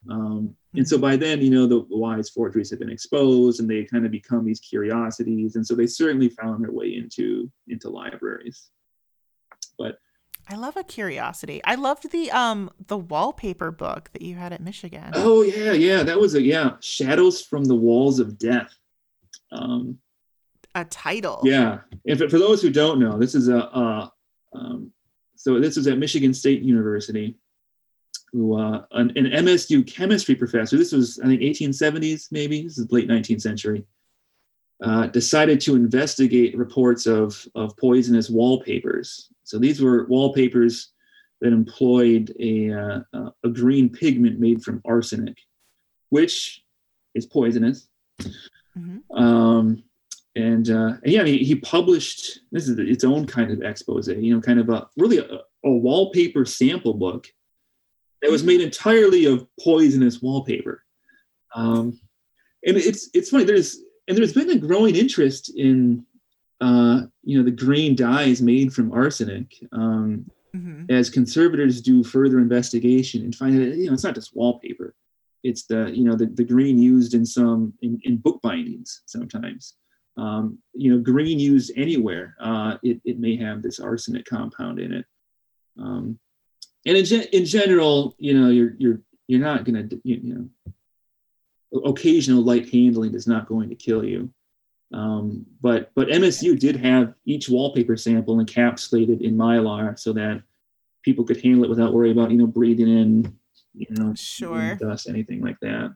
um, 0.09 0.55
and 0.75 0.87
so 0.87 0.97
by 0.97 1.15
then 1.15 1.41
you 1.41 1.49
know 1.49 1.65
the 1.65 1.85
wise 1.89 2.29
forgeries 2.29 2.69
had 2.69 2.79
been 2.79 2.89
exposed 2.89 3.59
and 3.59 3.69
they 3.69 3.83
kind 3.83 4.05
of 4.05 4.11
become 4.11 4.45
these 4.45 4.59
curiosities 4.59 5.55
and 5.55 5.65
so 5.65 5.75
they 5.75 5.87
certainly 5.87 6.29
found 6.29 6.63
their 6.63 6.71
way 6.71 6.95
into 6.95 7.49
into 7.67 7.89
libraries 7.89 8.69
but 9.77 9.97
I 10.49 10.55
love 10.55 10.75
a 10.75 10.83
curiosity. 10.83 11.61
I 11.63 11.75
loved 11.75 12.11
the 12.11 12.29
um 12.31 12.69
the 12.87 12.97
wallpaper 12.97 13.71
book 13.71 14.09
that 14.13 14.21
you 14.21 14.35
had 14.35 14.51
at 14.51 14.61
Michigan. 14.61 15.11
Oh 15.13 15.41
yeah, 15.41 15.71
yeah, 15.71 16.03
that 16.03 16.19
was 16.19 16.35
a 16.35 16.41
yeah, 16.41 16.71
Shadows 16.81 17.41
from 17.41 17.63
the 17.63 17.75
Walls 17.75 18.19
of 18.19 18.37
Death. 18.37 18.75
Um, 19.51 19.99
a 20.75 20.83
title. 20.83 21.41
Yeah, 21.43 21.79
and 22.05 22.19
for, 22.19 22.29
for 22.29 22.39
those 22.39 22.61
who 22.61 22.69
don't 22.69 22.99
know, 22.99 23.17
this 23.17 23.35
is 23.35 23.47
a 23.47 23.69
uh, 23.69 24.09
um, 24.53 24.91
so 25.35 25.59
this 25.59 25.77
was 25.77 25.87
at 25.87 25.97
Michigan 25.97 26.33
State 26.33 26.61
University. 26.61 27.37
Who 28.34 28.59
uh, 28.59 28.84
an, 28.91 29.15
an 29.15 29.45
MSU 29.45 29.86
chemistry 29.88 30.36
professor? 30.36 30.77
This 30.77 30.91
was 30.91 31.19
I 31.23 31.27
think 31.27 31.41
1870s, 31.41 32.31
maybe. 32.31 32.63
This 32.63 32.77
is 32.77 32.91
late 32.91 33.07
19th 33.07 33.41
century. 33.41 33.86
Uh, 34.84 35.07
decided 35.07 35.61
to 35.61 35.75
investigate 35.75 36.57
reports 36.57 37.05
of, 37.05 37.47
of 37.55 37.77
poisonous 37.77 38.29
wallpapers. 38.29 39.29
So 39.43 39.57
these 39.57 39.81
were 39.81 40.07
wallpapers 40.07 40.89
that 41.39 41.53
employed 41.53 42.36
a, 42.39 42.73
uh, 42.73 43.29
a 43.43 43.49
green 43.49 43.88
pigment 43.89 44.39
made 44.39 44.63
from 44.63 44.81
arsenic, 44.84 45.38
which 46.09 46.63
is 47.13 47.25
poisonous. 47.25 47.88
Mm-hmm. 48.77 49.15
Um, 49.15 49.84
and, 50.36 50.69
uh, 50.69 50.93
and 51.03 51.13
yeah, 51.13 51.23
he, 51.23 51.39
he, 51.39 51.55
published 51.55 52.39
this 52.51 52.67
is 52.67 52.79
its 52.79 53.03
own 53.03 53.27
kind 53.27 53.51
of 53.51 53.61
expose, 53.61 54.07
you 54.07 54.34
know, 54.34 54.41
kind 54.41 54.59
of 54.59 54.69
a 54.69 54.88
really 54.97 55.19
a, 55.19 55.41
a 55.63 55.69
wallpaper 55.69 56.43
sample 56.45 56.95
book 56.95 57.27
that 58.24 58.32
was 58.32 58.43
made 58.43 58.61
entirely 58.61 59.26
of 59.26 59.45
poisonous 59.59 60.21
wallpaper. 60.21 60.84
Um, 61.53 61.99
and 62.65 62.78
it's 62.78 63.09
it's 63.13 63.30
funny. 63.30 63.43
There's 63.43 63.80
and 64.07 64.17
there's 64.17 64.34
been 64.34 64.49
a 64.49 64.57
growing 64.57 64.95
interest 64.95 65.51
in 65.55 66.05
uh, 66.61 67.01
you 67.24 67.38
know 67.38 67.43
the 67.43 67.51
green 67.51 67.95
dyes 67.95 68.41
made 68.41 68.74
from 68.74 68.93
arsenic 68.93 69.53
um, 69.74 70.26
mm-hmm. 70.55 70.86
as 70.89 71.09
conservators 71.09 71.82
do 71.82 72.03
further 72.03 72.39
investigation 72.39 73.24
and 73.24 73.36
find 73.36 73.57
that 73.57 73.76
you 73.76 73.88
know 73.88 73.93
it's 73.93 74.03
not 74.03 74.15
just 74.15 74.36
wallpaper 74.36 74.95
it's 75.43 75.65
the 75.65 75.91
you 75.93 76.05
know 76.05 76.15
the, 76.15 76.28
the 76.28 76.43
green 76.43 76.80
used 76.80 77.13
in 77.13 77.26
some 77.26 77.74
in, 77.82 77.99
in 78.03 78.17
book 78.17 78.41
bindings 78.41 79.01
sometimes 79.05 79.76
um, 80.17 80.57
you 80.74 80.91
know 80.91 81.01
green 81.01 81.39
used 81.39 81.71
anywhere 81.76 82.36
uh, 82.39 82.78
it, 82.84 83.01
it 83.03 83.19
may 83.19 83.36
have 83.36 83.61
this 83.61 83.80
arsenic 83.80 84.26
compound 84.26 84.80
in 84.80 84.93
it 84.93 85.05
um, 85.80 86.17
and 86.86 86.97
in, 86.97 87.05
ge- 87.05 87.29
in 87.31 87.45
general 87.45 88.15
you 88.17 88.39
know 88.39 88.49
you're 88.49 88.73
you're 88.77 88.99
you're 89.27 89.39
not 89.39 89.63
going 89.63 89.89
to 89.89 90.01
you, 90.03 90.19
you 90.23 90.34
know 90.34 90.73
occasional 91.86 92.43
light 92.43 92.69
handling 92.69 93.13
is 93.13 93.27
not 93.27 93.47
going 93.47 93.69
to 93.69 93.75
kill 93.75 94.03
you. 94.03 94.31
Um, 94.93 95.45
but 95.61 95.91
but 95.95 96.07
MSU 96.07 96.57
did 96.59 96.75
have 96.75 97.15
each 97.25 97.49
wallpaper 97.49 97.97
sample 97.97 98.38
encapsulated 98.38 99.21
in 99.21 99.36
mylar 99.36 99.97
so 99.97 100.13
that 100.13 100.43
people 101.01 101.25
could 101.25 101.41
handle 101.41 101.63
it 101.63 101.69
without 101.69 101.93
worry 101.93 102.11
about 102.11 102.29
you 102.29 102.38
know 102.38 102.45
breathing 102.45 102.88
in 102.88 103.38
you 103.73 103.88
know 103.89 104.13
sure 104.13 104.75
dust 104.75 105.09
anything 105.09 105.41
like 105.41 105.59
that. 105.61 105.95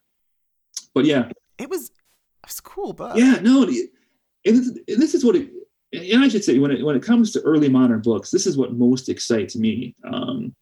But 0.95 1.05
yeah, 1.05 1.29
it 1.59 1.69
was 1.69 1.89
it 1.89 2.47
was 2.47 2.59
cool 2.59 2.93
book. 2.93 3.17
Yeah, 3.17 3.39
no, 3.41 3.63
and 3.63 4.79
this 4.87 5.13
is 5.13 5.23
what 5.23 5.35
it. 5.35 5.51
And 5.93 6.21
I 6.23 6.27
should 6.27 6.43
say, 6.43 6.57
when 6.59 6.71
it 6.71 6.83
when 6.83 6.95
it 6.95 7.03
comes 7.03 7.31
to 7.31 7.41
early 7.41 7.69
modern 7.69 8.01
books, 8.01 8.31
this 8.31 8.47
is 8.47 8.57
what 8.57 8.73
most 8.73 9.09
excites 9.09 9.55
me. 9.55 9.95
Um, 10.03 10.55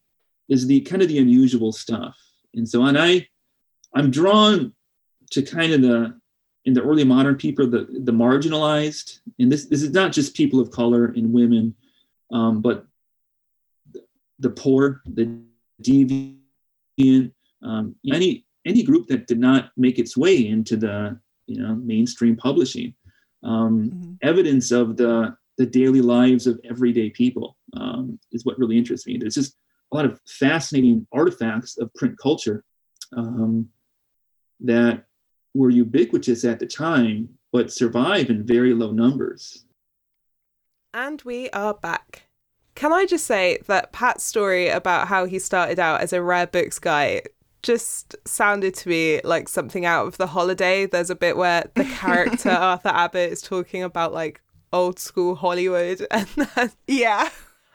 is 0.49 0.67
the 0.67 0.81
kind 0.81 1.01
of 1.01 1.07
the 1.07 1.19
unusual 1.19 1.71
stuff, 1.71 2.17
and 2.53 2.67
so 2.67 2.83
and 2.83 2.97
I, 2.97 3.27
I'm 3.93 4.11
drawn 4.11 4.73
to 5.31 5.41
kind 5.41 5.73
of 5.73 5.81
the 5.81 6.19
in 6.65 6.73
the 6.73 6.81
early 6.81 7.03
modern 7.03 7.35
people, 7.35 7.67
the 7.67 7.87
the 8.03 8.11
marginalized, 8.11 9.19
and 9.39 9.51
this 9.51 9.65
this 9.65 9.83
is 9.83 9.91
not 9.91 10.11
just 10.11 10.35
people 10.35 10.59
of 10.59 10.71
color 10.71 11.05
and 11.05 11.31
women, 11.31 11.75
um, 12.31 12.61
but 12.61 12.85
the 14.39 14.49
poor, 14.49 15.01
the 15.05 15.39
deviant, 15.81 17.31
um, 17.63 17.95
any 18.11 18.45
any 18.65 18.83
group 18.83 19.07
that 19.07 19.27
did 19.27 19.39
not 19.39 19.71
make 19.77 19.99
its 19.99 20.17
way 20.17 20.47
into 20.47 20.75
the 20.75 21.19
you 21.47 21.61
know 21.61 21.75
mainstream 21.75 22.35
publishing. 22.35 22.93
Um, 23.43 23.89
mm-hmm. 23.89 24.13
Evidence 24.21 24.71
of 24.71 24.97
the 24.97 25.35
the 25.57 25.65
daily 25.65 26.01
lives 26.01 26.47
of 26.47 26.59
everyday 26.69 27.09
people 27.09 27.57
um, 27.77 28.19
is 28.31 28.43
what 28.43 28.57
really 28.59 28.77
interests 28.77 29.07
me. 29.07 29.17
There's 29.17 29.35
just 29.35 29.55
a 29.91 29.95
lot 29.95 30.05
of 30.05 30.19
fascinating 30.27 31.07
artifacts 31.11 31.77
of 31.77 31.93
print 31.93 32.17
culture 32.17 32.63
um, 33.15 33.69
that 34.59 35.05
were 35.53 35.69
ubiquitous 35.69 36.43
at 36.43 36.59
the 36.59 36.65
time, 36.65 37.29
but 37.51 37.71
survive 37.71 38.29
in 38.29 38.45
very 38.45 38.73
low 38.73 38.91
numbers. 38.91 39.65
And 40.93 41.21
we 41.23 41.49
are 41.51 41.73
back. 41.73 42.23
Can 42.73 42.91
I 42.91 43.05
just 43.05 43.25
say 43.25 43.59
that 43.67 43.93
Pat's 43.93 44.23
story 44.23 44.67
about 44.67 45.07
how 45.07 45.25
he 45.25 45.39
started 45.39 45.79
out 45.79 46.01
as 46.01 46.11
a 46.11 46.21
rare 46.21 46.47
books 46.47 46.79
guy 46.79 47.21
just 47.65 48.15
sounded 48.27 48.75
to 48.75 48.89
me 48.89 49.19
like 49.23 49.49
something 49.49 49.86
out 49.86 50.05
of 50.05 50.17
the 50.17 50.27
holiday. 50.27 50.86
There's 50.86 51.09
a 51.09 51.15
bit 51.15 51.36
where 51.36 51.63
the 51.73 51.83
character 51.83 52.49
Arthur 52.51 52.89
Abbott 52.89 53.31
is 53.31 53.41
talking 53.41 53.81
about 53.81 54.13
like 54.13 54.41
old 54.71 54.99
school 54.99 55.36
Hollywood 55.36 56.05
and 56.11 56.27
then, 56.27 56.71
yeah. 56.88 57.29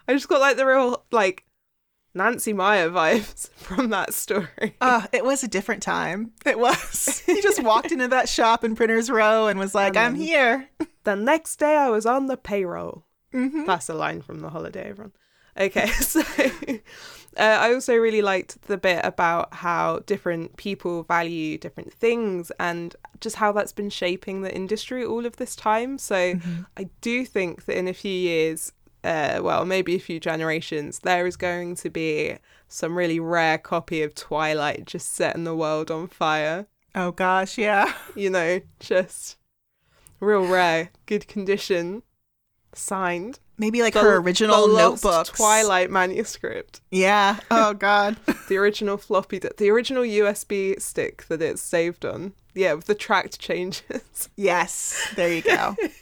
I 0.07 0.15
just 0.15 0.29
got 0.29 0.41
like 0.41 0.57
the 0.57 0.67
real 0.67 1.05
like 1.11 1.45
Nancy 2.15 2.53
Meyer 2.53 2.91
vibes 2.91 3.51
from 3.55 3.91
that 3.91 4.15
story. 4.15 4.77
Uh, 4.81 5.07
it 5.13 5.25
was 5.25 5.43
a 5.43 5.49
different 5.49 5.83
time. 5.83 6.33
It 6.45 6.59
was. 6.59 7.21
he 7.27 7.41
just 7.41 7.63
walked 7.63 7.93
into 7.93 8.09
that 8.09 8.29
shop 8.29 8.65
in 8.65 8.75
Printers 8.75 9.11
Row 9.11 9.47
and 9.47 9.59
was 9.59 9.75
like, 9.75 9.97
I'm 9.97 10.15
here. 10.15 10.69
The 11.03 11.17
next 11.17 11.57
day 11.57 11.77
I 11.77 11.89
was 11.89 12.05
on 12.05 12.27
the 12.27 12.37
payroll. 12.37 13.07
Mm-hmm. 13.33 13.65
That's 13.65 13.89
a 13.89 13.95
line 13.95 14.21
from 14.21 14.41
the 14.41 14.51
holiday, 14.51 14.91
everyone. 14.91 15.15
Okay, 15.59 15.87
so 15.87 16.21
uh, 16.21 16.79
I 17.39 17.73
also 17.73 17.97
really 17.97 18.21
liked 18.21 18.61
the 18.63 18.77
bit 18.77 19.01
about 19.03 19.55
how 19.55 20.01
different 20.01 20.59
people 20.59 21.05
value 21.05 21.57
different 21.57 21.91
things 21.93 22.53
and 22.61 22.95
just 23.21 23.37
how 23.37 23.51
that's 23.53 23.73
been 23.73 23.89
shaping 23.89 24.43
the 24.43 24.55
industry 24.55 25.03
all 25.03 25.25
of 25.25 25.37
this 25.37 25.57
time. 25.57 25.97
So 25.97 26.35
mm-hmm. 26.35 26.63
I 26.77 26.91
do 27.01 27.25
think 27.25 27.65
that 27.65 27.79
in 27.79 27.89
a 27.89 27.95
few 27.95 28.13
years, 28.13 28.73
uh, 29.05 29.41
well, 29.43 29.65
maybe 29.65 29.95
a 29.95 30.01
few 30.01 30.21
generations, 30.21 31.01
there 31.01 31.27
is 31.27 31.37
going 31.37 31.75
to 31.77 31.91
be 31.91 32.37
some 32.69 32.97
really 32.97 33.21
rare 33.21 33.59
copy 33.59 34.03
of 34.03 34.15
Twilight 34.15 34.85
just 34.85 35.13
setting 35.13 35.45
the 35.45 35.57
world 35.57 35.91
on 35.91 36.07
fire. 36.07 36.67
Oh 36.95 37.13
gosh, 37.13 37.59
yeah. 37.59 37.93
You 38.17 38.31
know, 38.31 38.61
just 38.81 39.37
real 40.19 40.47
rare, 40.47 40.91
good 41.07 41.27
condition, 41.29 42.03
signed. 42.75 43.39
Maybe 43.59 43.83
like 43.83 43.93
the, 43.93 44.01
her 44.01 44.17
original 44.17 44.69
the 44.69 44.77
notebooks. 44.77 45.31
Twilight 45.31 45.91
manuscript. 45.91 46.81
Yeah. 46.91 47.41
Oh 47.51 47.75
god. 47.79 48.17
the 48.49 48.57
original 48.57 48.97
floppy, 48.97 49.39
the 49.39 49.71
original 49.71 50.03
USB 50.03 50.81
stick 50.81 51.27
that 51.29 51.43
it's 51.43 51.63
saved 51.63 52.05
on. 52.05 52.33
Yeah, 52.55 52.75
with 52.75 52.87
the 52.87 52.95
tracked 52.95 53.39
changes. 53.39 54.29
Yes. 54.37 55.13
There 55.15 55.33
you 55.33 55.43
go. 55.43 55.77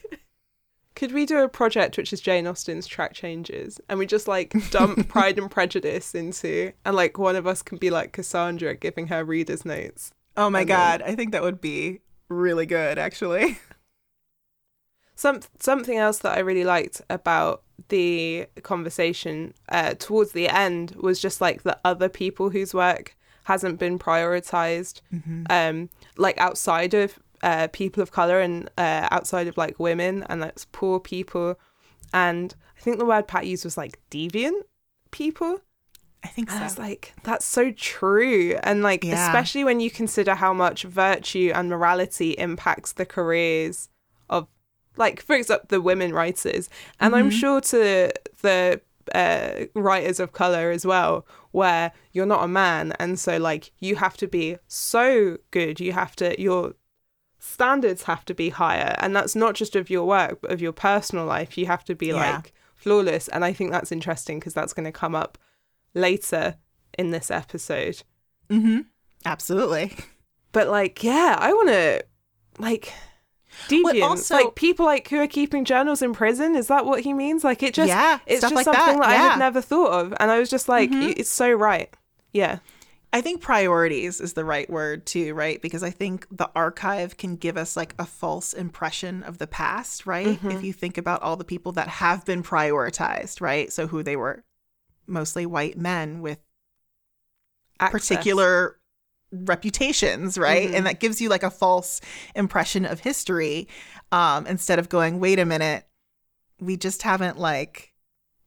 Could 0.99 1.13
we 1.13 1.27
do 1.27 1.39
a 1.39 1.49
project 1.49 1.97
which 1.97 2.13
is 2.13 2.21
Jane 2.21 2.49
Austen's 2.49 2.85
track 2.85 3.15
changes 3.15 3.81
and 3.89 4.01
we 4.01 4.05
just 4.05 4.27
like 4.27 4.53
dump 4.73 5.09
Pride 5.09 5.39
and 5.39 5.49
Prejudice 5.49 6.13
into 6.13 6.73
and 6.85 6.97
like 6.97 7.19
one 7.19 7.37
of 7.37 7.47
us 7.47 7.63
can 7.63 7.79
be 7.79 7.89
like 7.89 8.11
Cassandra 8.11 8.75
giving 8.75 9.07
her 9.07 9.25
readers 9.25 9.65
notes. 9.65 10.11
Oh 10.37 10.51
my 10.51 10.65
god, 10.65 11.01
then... 11.01 11.09
I 11.09 11.15
think 11.15 11.31
that 11.31 11.45
would 11.45 11.61
be 11.61 12.01
really 12.29 12.67
good 12.67 12.99
actually. 12.99 13.61
Some 15.15 15.39
something 15.61 15.97
else 15.97 16.19
that 16.19 16.37
I 16.37 16.41
really 16.41 16.65
liked 16.65 17.01
about 17.09 17.63
the 17.91 18.47
conversation 18.65 19.55
uh, 19.69 19.95
towards 20.01 20.33
the 20.33 20.49
end 20.49 20.97
was 20.97 21.21
just 21.21 21.41
like 21.41 21.63
the 21.63 21.79
other 21.85 22.09
people 22.09 22.51
whose 22.51 22.75
work 22.75 23.17
hasn't 23.45 23.79
been 23.79 24.01
prioritized 24.01 25.01
mm-hmm. 25.15 25.45
um 25.49 25.91
like 26.17 26.37
outside 26.39 26.93
of 26.93 27.21
uh, 27.43 27.69
people 27.69 28.03
of 28.03 28.13
color 28.13 28.41
and 28.41 28.71
uh, 28.79 29.09
outside 29.11 29.47
of 29.47 29.57
like 29.57 29.79
women 29.79 30.25
and 30.29 30.43
that's 30.43 30.67
poor 30.73 31.01
people. 31.01 31.59
And 32.13 32.55
i 32.77 32.81
think 32.81 32.99
the 32.99 33.05
word 33.05 33.27
pat 33.27 33.47
used 33.47 33.65
was 33.65 33.77
like 33.77 33.99
deviant 34.11 34.63
people. 35.11 35.61
I 36.25 36.29
think 36.29 36.51
so. 36.51 36.63
it's 36.65 36.79
like 36.79 37.15
that's 37.23 37.45
so 37.45 37.71
true. 37.73 38.59
And 38.63 38.83
like 38.83 39.05
yeah. 39.05 39.27
especially 39.27 39.65
when 39.65 39.81
you 39.81 39.91
consider 39.91 40.35
how 40.35 40.53
much 40.53 40.83
virtue 40.83 41.53
and 41.55 41.69
morality 41.69 42.33
impacts 42.33 42.93
the 42.93 43.07
careers 43.07 43.89
of 44.29 44.49
like 44.97 45.23
for 45.23 45.37
example 45.37 45.67
the 45.69 45.81
women 45.81 46.13
writers. 46.13 46.69
And 46.99 47.15
mm-hmm. 47.15 47.25
i'm 47.25 47.31
sure 47.31 47.61
to 47.61 48.13
the 48.43 48.81
uh, 49.15 49.65
writers 49.75 50.21
of 50.21 50.33
color 50.33 50.71
as 50.71 50.85
well 50.85 51.27
where 51.51 51.93
you're 52.13 52.27
not 52.27 52.45
a 52.45 52.49
man 52.49 52.93
and 52.99 53.19
so 53.19 53.39
like 53.39 53.73
you 53.79 53.97
have 53.97 54.17
to 54.17 54.27
be 54.27 54.57
so 54.67 55.39
good. 55.51 55.81
You 55.81 55.93
have 55.93 56.17
to 56.17 56.41
you're 56.41 56.75
standards 57.49 58.05
have 58.05 58.25
to 58.25 58.35
be 58.35 58.51
higher 58.51 58.95
and 58.99 59.17
that's 59.17 59.35
not 59.35 59.55
just 59.55 59.75
of 59.75 59.89
your 59.91 60.07
work 60.07 60.39
but 60.43 60.51
of 60.51 60.61
your 60.61 60.73
personal 60.73 61.25
life 61.25 61.57
you 61.57 61.67
have 61.67 61.85
to 61.85 61.95
be 61.95 62.09
yeah. 62.09 62.37
like 62.37 62.53
flawless 62.77 63.29
and 63.29 63.45
i 63.45 63.53
think 63.53 63.71
that's 63.71 63.91
interesting 63.91 64.39
because 64.39 64.55
that's 64.55 64.73
going 64.73 64.85
to 64.85 64.93
come 64.93 65.15
up 65.15 65.39
later 65.95 66.57
in 66.99 67.11
this 67.11 67.31
episode 67.31 68.03
mm-hmm 68.49 68.81
absolutely 69.25 69.93
but 70.53 70.69
like 70.69 71.03
yeah 71.03 71.37
i 71.41 71.53
want 71.53 71.69
to 71.69 72.05
like 72.59 72.93
deviants, 73.69 74.03
also- 74.03 74.35
like 74.35 74.55
people 74.55 74.87
like 74.87 75.09
who 75.09 75.19
are 75.19 75.27
keeping 75.27 75.65
journals 75.65 76.03
in 76.03 76.13
prison. 76.13 76.55
Is 76.55 76.69
that 76.69 76.85
what 76.85 77.01
he 77.01 77.13
means? 77.13 77.45
Like 77.45 77.63
it 77.63 77.75
just, 77.75 77.89
Yeah, 77.89 78.19
it's 78.27 78.43
just 78.43 78.55
like 78.55 78.65
something 78.65 78.99
that, 78.99 79.01
that, 79.01 79.09
I 79.09 79.13
yeah. 79.13 79.19
Mm-hmm. 79.21 79.31
had 79.31 79.39
never 79.39 79.61
thought 79.61 79.93
of, 79.93 80.15
and 80.21 80.31
I 80.31 80.39
was 80.39 80.51
just 80.51 80.69
like, 80.69 80.91
"It- 80.93 81.19
it's 81.19 81.31
so 81.31 81.51
right. 81.51 81.93
Yeah, 82.33 82.59
I 83.19 83.21
think 83.21 83.41
priorities 83.41 84.21
is 84.21 84.35
the 84.35 84.45
right 84.45 84.71
word 84.71 85.05
too, 85.05 85.35
right? 85.35 85.61
Because 85.61 85.83
I 85.83 85.91
think 85.91 86.25
the 86.31 86.49
archive 86.55 87.17
can 87.17 87.35
give 87.35 87.57
us 87.57 87.77
like 87.77 87.97
a 87.99 88.07
false 88.07 88.53
impression 88.53 89.25
of 89.25 89.39
the 89.39 89.49
past, 89.49 90.07
right? 90.07 90.39
If 90.45 90.63
you 90.63 90.73
think 90.73 90.99
about 90.99 91.23
all 91.23 91.37
the 91.37 91.43
people 91.43 91.73
that 91.73 91.89
have 91.89 92.25
been 92.25 92.45
prioritized, 92.45 93.41
right? 93.41 93.73
So 93.73 93.89
who 93.89 94.05
they 94.05 94.15
were 94.15 94.45
mostly 95.09 95.47
white 95.47 95.77
men 95.77 96.21
with 96.21 96.39
Access. 97.81 98.09
particular 98.09 98.77
reputations, 99.33 100.39
right? 100.39 100.71
And 100.73 100.87
that 100.87 101.01
gives 101.01 101.21
you 101.21 101.29
like 101.29 101.43
a 101.43 101.51
false 101.51 102.01
impression 102.37 102.85
of 102.85 103.01
history 103.01 103.67
um, 104.13 104.47
instead 104.47 104.79
of 104.79 104.89
going, 104.89 105.19
wait 105.19 105.41
a 105.41 105.45
minute, 105.45 105.89
we 106.61 106.77
just 106.77 107.03
haven't 107.03 107.37
like 107.37 107.88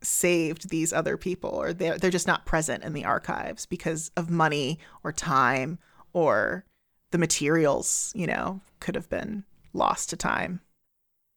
saved 0.01 0.69
these 0.69 0.91
other 0.91 1.17
people 1.17 1.51
or 1.51 1.73
they're, 1.73 1.97
they're 1.97 2.09
just 2.11 2.27
not 2.27 2.45
present 2.45 2.83
in 2.83 2.93
the 2.93 3.05
archives 3.05 3.65
because 3.65 4.11
of 4.17 4.29
money 4.29 4.79
or 5.03 5.11
time 5.11 5.77
or 6.13 6.65
the 7.11 7.17
materials, 7.17 8.11
you 8.15 8.25
know, 8.25 8.61
could 8.79 8.95
have 8.95 9.09
been 9.09 9.43
lost 9.73 10.09
to 10.09 10.17
time. 10.17 10.61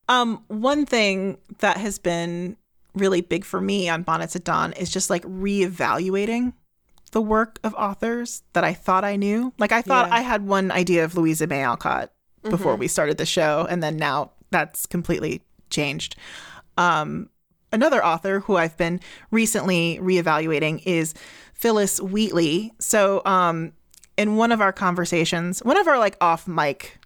Um, 0.09 0.45
one 0.49 0.87
thing 0.87 1.39
that 1.59 1.77
has 1.79 1.99
been 1.99 2.57
really 2.95 3.21
big 3.21 3.45
for 3.45 3.61
me 3.61 3.89
on 3.89 4.03
Bonnets 4.03 4.37
at 4.37 4.45
Dawn 4.45 4.73
is 4.75 4.91
just 4.91 5.11
like 5.11 5.25
reevaluating 5.25 6.53
the 7.13 7.21
work 7.21 7.59
of 7.65 7.75
authors 7.75 8.43
that 8.53 8.65
I 8.65 8.73
thought 8.73 9.05
I 9.05 9.17
knew. 9.17 9.53
Like 9.59 9.73
I 9.73 9.83
thought 9.83 10.09
Yeah. 10.09 10.15
I 10.15 10.21
had 10.21 10.47
one 10.47 10.71
idea 10.71 11.05
of 11.05 11.17
Louisa 11.17 11.47
May 11.47 11.63
Alcott 11.63 12.13
before 12.43 12.77
we 12.77 12.89
started 12.89 13.17
the 13.17 13.25
show, 13.25 13.67
and 13.71 13.83
then 13.83 13.97
now 13.97 14.33
that's 14.51 14.85
completely 14.85 15.43
changed. 15.71 16.17
Um, 16.77 17.31
another 17.75 18.05
author 18.05 18.41
who 18.41 18.57
I've 18.57 18.77
been 18.77 19.01
recently 19.31 19.99
reevaluating 20.01 20.83
is 20.87 21.15
Phillis 21.53 22.01
Wheatley. 22.01 22.73
So, 22.79 23.21
um, 23.27 23.73
in 24.17 24.37
one 24.37 24.53
of 24.53 24.61
our 24.61 24.73
conversations, 24.73 25.61
one 25.65 25.77
of 25.77 25.89
our 25.89 25.99
like 25.99 26.17
off 26.21 26.47
mic, 26.49 26.99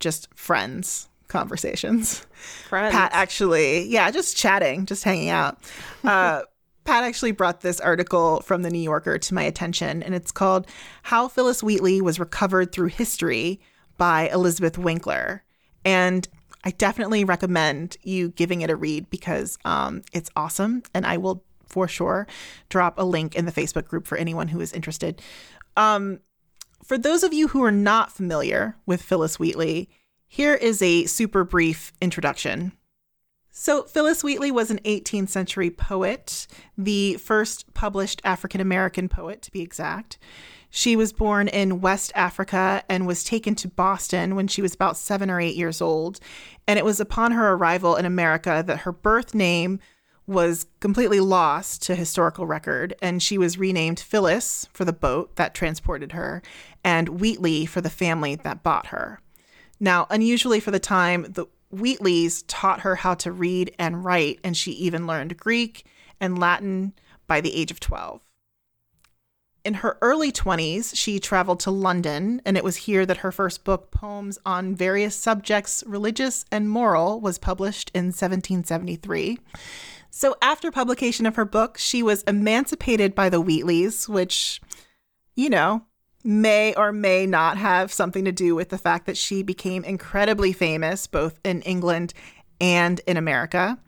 just 0.00 0.28
friends 0.34 1.08
conversations, 1.28 2.24
Friends. 2.68 2.92
Pat 2.92 3.10
actually, 3.12 3.86
yeah, 3.86 4.10
just 4.10 4.36
chatting, 4.36 4.86
just 4.86 5.04
hanging 5.04 5.28
out. 5.30 5.58
Uh, 6.04 6.42
Pat 6.84 7.02
actually 7.02 7.32
brought 7.32 7.62
this 7.62 7.80
article 7.80 8.40
from 8.42 8.62
the 8.62 8.70
New 8.70 8.78
Yorker 8.78 9.18
to 9.18 9.34
my 9.34 9.42
attention, 9.42 10.04
and 10.04 10.14
it's 10.14 10.30
called 10.30 10.68
How 11.02 11.26
Phillis 11.26 11.60
Wheatley 11.60 12.00
Was 12.00 12.20
Recovered 12.20 12.70
Through 12.70 12.90
History 12.90 13.60
by 13.96 14.28
Elizabeth 14.28 14.78
Winkler. 14.78 15.42
And 15.84 16.28
I 16.64 16.70
definitely 16.70 17.24
recommend 17.24 17.96
you 18.02 18.30
giving 18.30 18.62
it 18.62 18.70
a 18.70 18.76
read 18.76 19.08
because 19.10 19.58
um, 19.64 20.02
it's 20.12 20.30
awesome. 20.34 20.82
And 20.94 21.06
I 21.06 21.16
will 21.16 21.44
for 21.66 21.88
sure 21.88 22.26
drop 22.68 22.98
a 22.98 23.04
link 23.04 23.34
in 23.34 23.44
the 23.44 23.52
Facebook 23.52 23.86
group 23.86 24.06
for 24.06 24.16
anyone 24.16 24.48
who 24.48 24.60
is 24.60 24.72
interested. 24.72 25.20
Um, 25.76 26.20
for 26.82 26.96
those 26.96 27.22
of 27.22 27.32
you 27.32 27.48
who 27.48 27.64
are 27.64 27.72
not 27.72 28.12
familiar 28.12 28.76
with 28.86 29.02
Phillis 29.02 29.38
Wheatley, 29.38 29.88
here 30.28 30.54
is 30.54 30.82
a 30.82 31.04
super 31.06 31.44
brief 31.44 31.92
introduction. 32.00 32.72
So, 33.50 33.84
Phillis 33.84 34.22
Wheatley 34.22 34.50
was 34.50 34.70
an 34.70 34.80
18th 34.84 35.30
century 35.30 35.70
poet, 35.70 36.46
the 36.76 37.14
first 37.14 37.72
published 37.72 38.20
African 38.22 38.60
American 38.60 39.08
poet, 39.08 39.40
to 39.42 39.50
be 39.50 39.62
exact. 39.62 40.18
She 40.70 40.96
was 40.96 41.12
born 41.12 41.48
in 41.48 41.80
West 41.80 42.12
Africa 42.14 42.82
and 42.88 43.06
was 43.06 43.24
taken 43.24 43.54
to 43.56 43.68
Boston 43.68 44.36
when 44.36 44.48
she 44.48 44.62
was 44.62 44.74
about 44.74 44.96
seven 44.96 45.30
or 45.30 45.40
eight 45.40 45.56
years 45.56 45.80
old. 45.80 46.20
And 46.66 46.78
it 46.78 46.84
was 46.84 47.00
upon 47.00 47.32
her 47.32 47.52
arrival 47.52 47.96
in 47.96 48.04
America 48.04 48.62
that 48.66 48.80
her 48.80 48.92
birth 48.92 49.34
name 49.34 49.78
was 50.26 50.66
completely 50.80 51.20
lost 51.20 51.82
to 51.82 51.94
historical 51.94 52.46
record, 52.46 52.94
and 53.00 53.22
she 53.22 53.38
was 53.38 53.58
renamed 53.58 54.00
Phillis 54.00 54.68
for 54.72 54.84
the 54.84 54.92
boat 54.92 55.36
that 55.36 55.54
transported 55.54 56.12
her, 56.12 56.42
and 56.82 57.20
Wheatley 57.20 57.64
for 57.64 57.80
the 57.80 57.90
family 57.90 58.34
that 58.34 58.62
bought 58.62 58.86
her. 58.86 59.20
Now, 59.78 60.06
unusually 60.10 60.58
for 60.58 60.72
the 60.72 60.80
time, 60.80 61.26
the 61.28 61.46
Wheatleys 61.72 62.44
taught 62.48 62.80
her 62.80 62.96
how 62.96 63.14
to 63.14 63.30
read 63.30 63.74
and 63.78 64.04
write, 64.04 64.40
and 64.42 64.56
she 64.56 64.72
even 64.72 65.06
learned 65.06 65.36
Greek 65.36 65.84
and 66.20 66.38
Latin 66.38 66.94
by 67.26 67.40
the 67.40 67.54
age 67.54 67.70
of 67.70 67.80
12. 67.80 68.20
In 69.66 69.74
her 69.74 69.98
early 70.00 70.30
20s, 70.30 70.94
she 70.94 71.18
traveled 71.18 71.58
to 71.60 71.72
London, 71.72 72.40
and 72.44 72.56
it 72.56 72.62
was 72.62 72.76
here 72.76 73.04
that 73.04 73.16
her 73.16 73.32
first 73.32 73.64
book, 73.64 73.90
Poems 73.90 74.38
on 74.46 74.76
Various 74.76 75.16
Subjects, 75.16 75.82
Religious 75.88 76.44
and 76.52 76.70
Moral, 76.70 77.20
was 77.20 77.36
published 77.36 77.90
in 77.92 78.12
1773. 78.12 79.40
So, 80.08 80.36
after 80.40 80.70
publication 80.70 81.26
of 81.26 81.34
her 81.34 81.44
book, 81.44 81.78
she 81.78 82.00
was 82.00 82.22
emancipated 82.28 83.12
by 83.12 83.28
the 83.28 83.42
Wheatleys, 83.42 84.08
which, 84.08 84.60
you 85.34 85.50
know, 85.50 85.82
may 86.22 86.72
or 86.76 86.92
may 86.92 87.26
not 87.26 87.58
have 87.58 87.92
something 87.92 88.24
to 88.24 88.30
do 88.30 88.54
with 88.54 88.68
the 88.68 88.78
fact 88.78 89.06
that 89.06 89.16
she 89.16 89.42
became 89.42 89.82
incredibly 89.82 90.52
famous 90.52 91.08
both 91.08 91.40
in 91.44 91.60
England 91.62 92.14
and 92.60 93.00
in 93.08 93.16
America. 93.16 93.80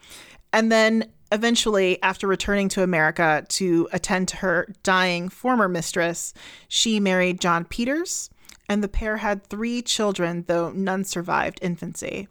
And 0.53 0.73
then 0.73 1.13
eventually, 1.33 2.03
after 2.03 2.27
returning 2.27 2.69
to 2.71 2.83
America 2.83 3.45
to 3.49 3.89
attend 3.93 4.29
to 4.29 4.37
her 4.39 4.69
dying 4.83 5.29
former 5.29 5.69
mistress, 5.69 6.33
she 6.69 7.01
married 7.01 7.41
John 7.41 7.65
Peters, 7.65 8.31
and 8.69 8.83
the 8.83 8.89
pair 8.89 9.19
had 9.19 9.45
three 9.45 9.83
children, 9.83 10.45
though 10.47 10.71
none 10.71 11.05
survived 11.05 11.59
infancy. 11.63 12.29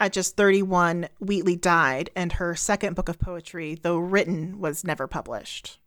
At 0.00 0.12
just 0.12 0.36
31, 0.36 1.08
Wheatley 1.18 1.56
died, 1.56 2.10
and 2.14 2.34
her 2.34 2.54
second 2.54 2.94
book 2.94 3.08
of 3.08 3.18
poetry, 3.18 3.78
though 3.82 3.98
written, 3.98 4.60
was 4.60 4.84
never 4.84 5.08
published. 5.08 5.78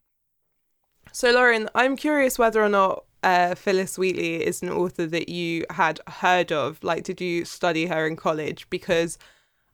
So, 1.13 1.31
Lauren, 1.31 1.69
I'm 1.75 1.95
curious 1.95 2.37
whether 2.37 2.61
or 2.63 2.69
not 2.69 3.05
uh, 3.23 3.55
Phillis 3.55 3.97
Wheatley 3.97 4.45
is 4.45 4.61
an 4.61 4.69
author 4.69 5.05
that 5.07 5.29
you 5.29 5.65
had 5.69 5.99
heard 6.07 6.51
of. 6.51 6.83
Like, 6.83 7.03
did 7.03 7.21
you 7.21 7.45
study 7.45 7.85
her 7.87 8.07
in 8.07 8.15
college? 8.15 8.69
Because 8.69 9.17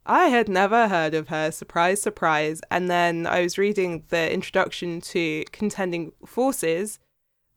I 0.07 0.29
had 0.29 0.47
never 0.47 0.87
heard 0.87 1.13
of 1.13 1.27
her. 1.27 1.51
Surprise, 1.51 2.01
surprise. 2.01 2.61
And 2.71 2.89
then 2.89 3.27
I 3.27 3.41
was 3.41 3.57
reading 3.57 4.03
the 4.07 4.33
introduction 4.33 5.01
to 5.01 5.43
Contending 5.51 6.13
Forces, 6.25 6.97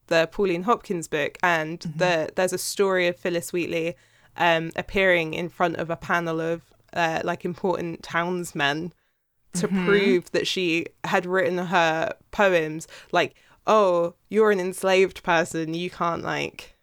the 0.08 0.28
Pauline 0.30 0.64
Hopkins 0.64 1.06
book, 1.06 1.38
and 1.44 1.78
the 1.96 2.30
there's 2.34 2.52
a 2.52 2.58
story 2.58 3.06
of 3.06 3.16
Phillis 3.16 3.52
Wheatley 3.52 3.96
um, 4.36 4.72
appearing 4.74 5.32
in 5.34 5.48
front 5.48 5.76
of 5.76 5.90
a 5.90 5.96
panel 5.96 6.40
of 6.40 6.62
uh, 6.92 7.20
like 7.22 7.44
important 7.44 8.02
townsmen 8.02 8.92
to 9.52 9.68
prove 9.68 10.30
that 10.32 10.46
she 10.46 10.86
had 11.04 11.26
written 11.26 11.58
her 11.58 12.14
poems. 12.32 12.88
Like 13.12 13.36
oh 13.64 14.14
you're 14.28 14.50
an 14.50 14.58
enslaved 14.58 15.22
person. 15.22 15.74
You 15.74 15.88
can't 15.88 16.22
like 16.22 16.76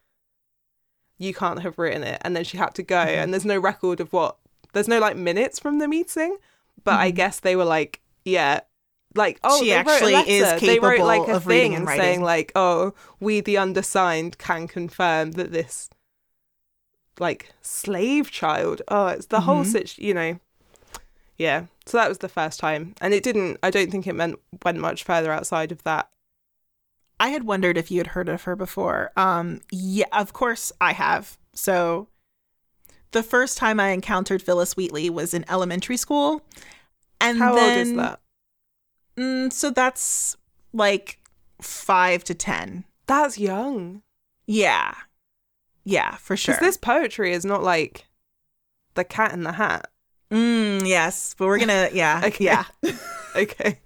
you 1.18 1.34
can't 1.34 1.62
have 1.62 1.78
written 1.78 2.04
it. 2.04 2.22
And 2.22 2.36
then 2.36 2.44
she 2.46 2.58
had 2.58 2.74
to 2.76 2.84
go. 2.84 2.98
And 2.98 3.34
there's 3.34 3.46
no 3.46 3.60
record 3.60 4.00
of 4.00 4.14
what 4.14 4.38
there's 4.78 4.88
no 4.88 5.00
like 5.00 5.18
minutes 5.18 5.60
from 5.60 5.80
the 5.80 5.88
meeting 5.88 6.38
but 6.84 6.96
i 7.00 7.12
guess 7.12 7.40
they 7.40 7.56
were 7.56 7.66
like 7.66 8.02
yeah 8.26 8.60
like 9.16 9.40
oh 9.44 9.60
She 9.60 9.70
they 9.70 9.78
wrote 9.78 9.88
a 9.88 9.94
actually 9.94 10.14
is 10.32 10.44
letter. 10.44 10.66
they 10.66 10.80
wrote 10.80 11.00
like 11.00 11.20
capable 11.22 11.34
a 11.34 11.38
of 11.38 11.44
thing 11.44 11.50
reading 11.52 11.76
and 11.76 11.88
and 11.90 11.98
saying 12.00 12.22
writing. 12.22 12.24
like 12.24 12.52
oh 12.56 12.94
we 13.20 13.40
the 13.42 13.58
undersigned 13.58 14.38
can 14.38 14.68
confirm 14.68 15.32
that 15.32 15.52
this 15.52 15.90
like 17.20 17.52
slave 17.62 18.30
child 18.32 18.82
oh 18.90 19.08
it's 19.08 19.28
the 19.28 19.42
whole 19.42 19.62
Mm-hmm. 19.64 19.72
situ 19.72 20.02
you 20.04 20.14
know 20.14 20.40
yeah 21.38 21.66
so 21.86 21.98
that 21.98 22.10
was 22.10 22.20
the 22.20 22.30
first 22.30 22.60
time 22.60 22.94
and 23.02 23.14
it 23.14 23.24
didn't 23.24 23.58
i 23.64 23.72
don't 23.72 23.90
think 23.92 24.06
it 24.08 24.14
meant 24.14 24.40
went 24.64 24.78
much 24.80 25.04
further 25.04 25.32
outside 25.32 25.72
of 25.72 25.84
that 25.84 26.10
I 27.20 27.30
had 27.30 27.46
wondered 27.46 27.80
if 27.80 27.90
you 27.90 27.98
had 27.98 28.08
heard 28.14 28.30
of 28.30 28.44
her 28.44 28.56
before. 28.56 29.10
Um, 29.18 29.62
yeah, 29.72 30.06
of 30.12 30.34
course 30.34 30.72
I 30.80 30.94
have. 30.94 31.40
So 31.52 32.10
the 33.12 33.24
first 33.24 33.58
time 33.58 33.80
I 33.80 33.90
encountered 33.90 34.42
Phillis 34.42 34.76
Wheatley 34.76 35.10
was 35.10 35.34
in 35.34 35.46
elementary 35.50 35.98
school. 35.98 36.42
And 37.20 37.40
how 37.40 37.56
then, 37.56 37.78
old 37.78 37.88
is 37.88 37.94
that 37.96 38.20
Mm, 39.18 39.52
so 39.52 39.72
that's 39.72 40.38
like 40.74 41.20
five 41.62 42.24
to 42.26 42.36
10. 42.36 42.84
that's 43.08 43.38
young 43.40 44.04
Yeah. 44.46 44.94
Yeah, 45.84 46.18
for 46.18 46.38
sure. 46.38 46.54
because 46.56 46.68
this 46.68 46.78
poetry 46.78 47.34
is 47.34 47.44
not 47.46 47.64
like 47.64 48.06
the 48.94 49.04
cat 49.04 49.34
in 49.34 49.44
the 49.44 49.54
hat 49.54 49.90
Mm, 50.30 50.86
yes, 50.86 51.34
but 51.38 51.46
we're 51.48 51.58
going 51.58 51.70
to, 51.70 51.90
yeah. 51.96 52.22
Okay. 52.26 52.44
Yeah. 52.44 52.66
okay 53.36 53.80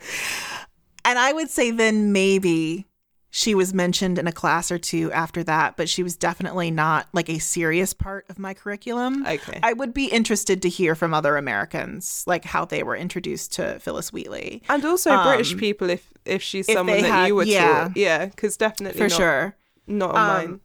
And 1.05 1.19
I 1.19 1.32
would 1.34 1.49
say 1.49 1.72
then 1.72 2.11
maybe 2.11 2.88
she 3.34 3.56
was 3.56 3.74
mentioned 3.74 4.20
in 4.20 4.28
a 4.28 4.32
class 4.32 4.70
or 4.72 4.78
two 4.78 5.10
after 5.14 5.42
that, 5.44 5.78
but 5.78 5.88
she 5.88 6.04
was 6.04 6.18
definitely 6.18 6.70
not 6.70 7.08
like 7.14 7.30
a 7.30 7.40
serious 7.40 7.94
part 7.94 8.26
of 8.30 8.38
my 8.38 8.54
curriculum. 8.54 9.26
okay 9.26 9.60
I 9.64 9.74
would 9.74 9.94
be 9.94 10.06
interested 10.08 10.62
to 10.62 10.70
hear 10.70 10.96
from 10.96 11.14
other 11.14 11.38
Americans, 11.38 12.24
like 12.28 12.44
how 12.46 12.66
they 12.66 12.84
were 12.84 12.96
introduced 12.96 13.54
to 13.54 13.80
Phillis 13.80 14.12
Wheatley. 14.12 14.62
and 14.70 14.84
also 14.86 15.24
british 15.24 15.54
um, 15.54 15.60
people 15.60 15.90
if 15.90 16.12
if 16.26 16.42
she's 16.44 16.68
if 16.70 16.76
someone 16.76 17.02
that 17.02 17.08
had- 17.10 17.28
you 17.28 17.36
would 17.36 17.48
yeah. 17.48 17.84
taught 17.88 17.98
yeah 17.98 18.26
because 18.26 18.58
definitely 18.58 18.98
For 18.98 19.08
not, 19.08 19.18
sure. 19.18 19.56
not 19.88 20.16
on 20.16 20.18
Um, 20.30 20.50
mine 20.52 20.60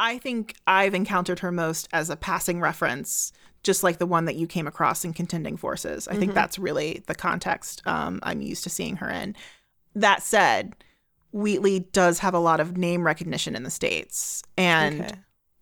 I 0.00 0.18
think 0.18 0.54
I've 0.68 0.94
encountered 0.94 1.40
her 1.40 1.50
most 1.50 1.88
as 1.92 2.08
a 2.10 2.16
passing 2.16 2.60
reference 2.60 3.32
just 3.64 3.82
like 3.82 3.98
the 3.98 4.06
one 4.06 4.26
that 4.26 4.36
you 4.36 4.46
came 4.46 4.68
across 4.68 5.04
in 5.04 5.12
Contending 5.12 5.56
Forces. 5.56 6.06
I 6.06 6.14
think 6.14 6.32
that's 6.32 6.60
really 6.60 7.02
the 7.08 7.14
context 7.16 7.82
um, 7.84 8.20
I'm 8.22 8.40
used 8.40 8.62
to 8.62 8.70
seeing 8.70 8.96
her 8.98 9.10
in. 9.10 9.34
That 9.96 10.22
said, 10.22 10.76
Wheatley 11.32 11.80
does 11.80 12.20
have 12.20 12.34
a 12.34 12.38
lot 12.38 12.60
of 12.60 12.76
name 12.76 13.04
recognition 13.04 13.54
in 13.54 13.62
the 13.62 13.70
States, 13.70 14.42
and 14.56 15.02
Okay. 15.02 15.14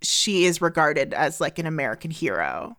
she 0.03 0.45
is 0.45 0.61
regarded 0.61 1.13
as 1.15 1.41
like 1.41 1.59
an 1.59 1.67
American 1.67 2.11
hero. 2.11 2.77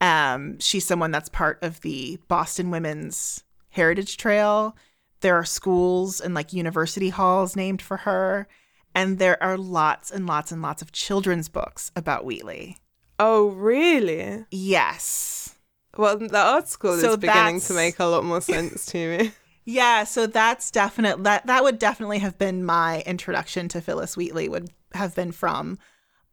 Um, 0.00 0.58
she's 0.58 0.84
someone 0.86 1.10
that's 1.10 1.28
part 1.28 1.58
of 1.62 1.80
the 1.82 2.18
Boston 2.28 2.70
Women's 2.70 3.44
Heritage 3.70 4.16
Trail. 4.16 4.76
There 5.20 5.36
are 5.36 5.44
schools 5.44 6.20
and 6.20 6.34
like 6.34 6.52
university 6.52 7.08
halls 7.10 7.56
named 7.56 7.80
for 7.80 7.98
her. 7.98 8.46
And 8.94 9.18
there 9.18 9.42
are 9.42 9.56
lots 9.56 10.10
and 10.10 10.26
lots 10.26 10.52
and 10.52 10.62
lots 10.62 10.82
of 10.82 10.92
children's 10.92 11.48
books 11.48 11.90
about 11.96 12.24
Wheatley. 12.24 12.76
Oh, 13.18 13.48
really? 13.48 14.44
Yes. 14.50 15.56
Well, 15.96 16.18
the 16.18 16.38
article 16.38 16.98
So 16.98 17.12
is 17.12 17.16
beginning 17.16 17.60
to 17.62 17.72
make 17.72 17.98
a 17.98 18.04
lot 18.04 18.24
more 18.24 18.40
sense 18.40 18.86
to 18.86 19.18
me. 19.18 19.32
Yeah, 19.64 20.04
so 20.04 20.26
that's 20.26 20.70
definite 20.70 21.24
that 21.24 21.46
that 21.46 21.62
would 21.62 21.78
definitely 21.78 22.18
have 22.18 22.38
been 22.38 22.64
my 22.64 23.02
introduction 23.06 23.68
to 23.68 23.80
Phillis 23.80 24.16
Wheatley 24.16 24.48
would 24.48 24.70
have 24.92 25.14
been 25.14 25.32
from 25.32 25.78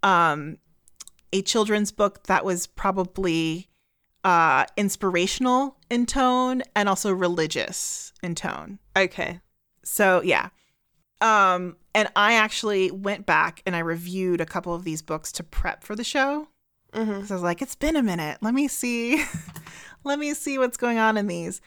um 0.04 0.58
a 1.34 1.42
children's 1.42 1.92
book 1.92 2.24
that 2.24 2.44
was 2.44 2.68
probably 2.68 3.70
uh 4.24 4.66
inspirational 4.76 5.78
in 5.90 6.06
tone 6.06 6.62
and 6.76 6.90
also 6.90 7.12
religious 7.12 8.12
in 8.22 8.36
tone. 8.36 8.80
Okay. 8.98 9.40
So, 9.84 10.22
yeah. 10.22 10.50
Um 11.22 11.78
and 11.96 12.10
I 12.16 12.34
actually 12.34 12.92
went 12.92 13.26
back 13.26 13.62
and 13.66 13.76
I 13.76 13.80
reviewed 13.80 14.42
a 14.42 14.46
couple 14.46 14.74
of 14.74 14.84
these 14.84 15.02
books 15.02 15.32
to 15.34 15.44
prep 15.44 15.84
for 15.84 15.96
the 15.96 16.04
show. 16.04 16.50
hmm 16.94 17.24
So 17.24 17.34
I 17.34 17.36
was 17.36 17.44
like, 17.44 17.62
it's 17.62 17.76
been 17.76 17.96
a 17.96 18.04
minute. 18.04 18.40
Let 18.42 18.54
me 18.54 18.68
see. 18.68 19.24
Let 20.04 20.20
me 20.20 20.34
see 20.34 20.58
what's 20.58 20.78
going 20.78 20.98
on 20.98 21.16
in 21.16 21.28
these. 21.28 21.62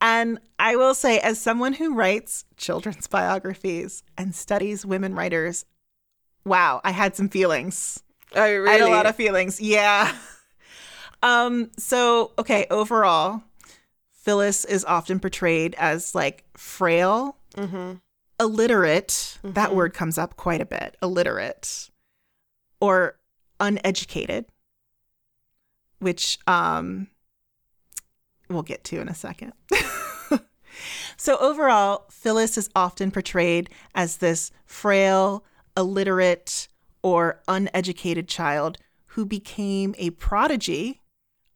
And 0.00 0.38
I 0.58 0.76
will 0.76 0.94
say, 0.94 1.18
as 1.20 1.40
someone 1.40 1.74
who 1.74 1.94
writes 1.94 2.44
children's 2.56 3.06
biographies 3.08 4.02
and 4.16 4.34
studies 4.34 4.84
women 4.84 5.14
writers, 5.14 5.64
wow, 6.44 6.80
I 6.84 6.90
had 6.92 7.16
some 7.16 7.28
feelings. 7.28 8.02
Oh, 8.34 8.42
really? 8.42 8.68
I 8.68 8.72
had 8.72 8.80
a 8.82 8.88
lot 8.88 9.06
of 9.06 9.16
feelings. 9.16 9.60
Yeah. 9.60 10.14
Um, 11.22 11.70
so 11.78 12.32
okay, 12.38 12.66
overall, 12.70 13.42
Phillis 14.12 14.64
is 14.66 14.84
often 14.84 15.18
portrayed 15.18 15.74
as 15.78 16.14
like 16.14 16.44
frail, 16.56 17.36
hmm 17.56 17.94
illiterate. 18.38 19.38
That 19.42 19.70
Mhm. 19.70 19.74
word 19.74 19.94
comes 19.94 20.18
up 20.18 20.36
quite 20.36 20.60
a 20.60 20.66
bit. 20.66 20.96
Illiterate 21.02 21.88
or 22.80 23.18
uneducated, 23.58 24.44
which 25.98 26.38
um 26.46 27.08
we'll 28.48 28.62
get 28.62 28.84
to 28.84 29.00
in 29.00 29.08
a 29.08 29.14
second. 29.14 29.52
so 31.16 31.36
overall, 31.38 32.06
Phillis 32.10 32.58
is 32.58 32.68
often 32.74 33.10
portrayed 33.10 33.70
as 33.94 34.18
this 34.18 34.50
frail, 34.64 35.44
illiterate, 35.76 36.68
or 37.02 37.40
uneducated 37.48 38.28
child 38.28 38.78
who 39.06 39.24
became 39.24 39.94
a 39.98 40.10
prodigy 40.10 41.00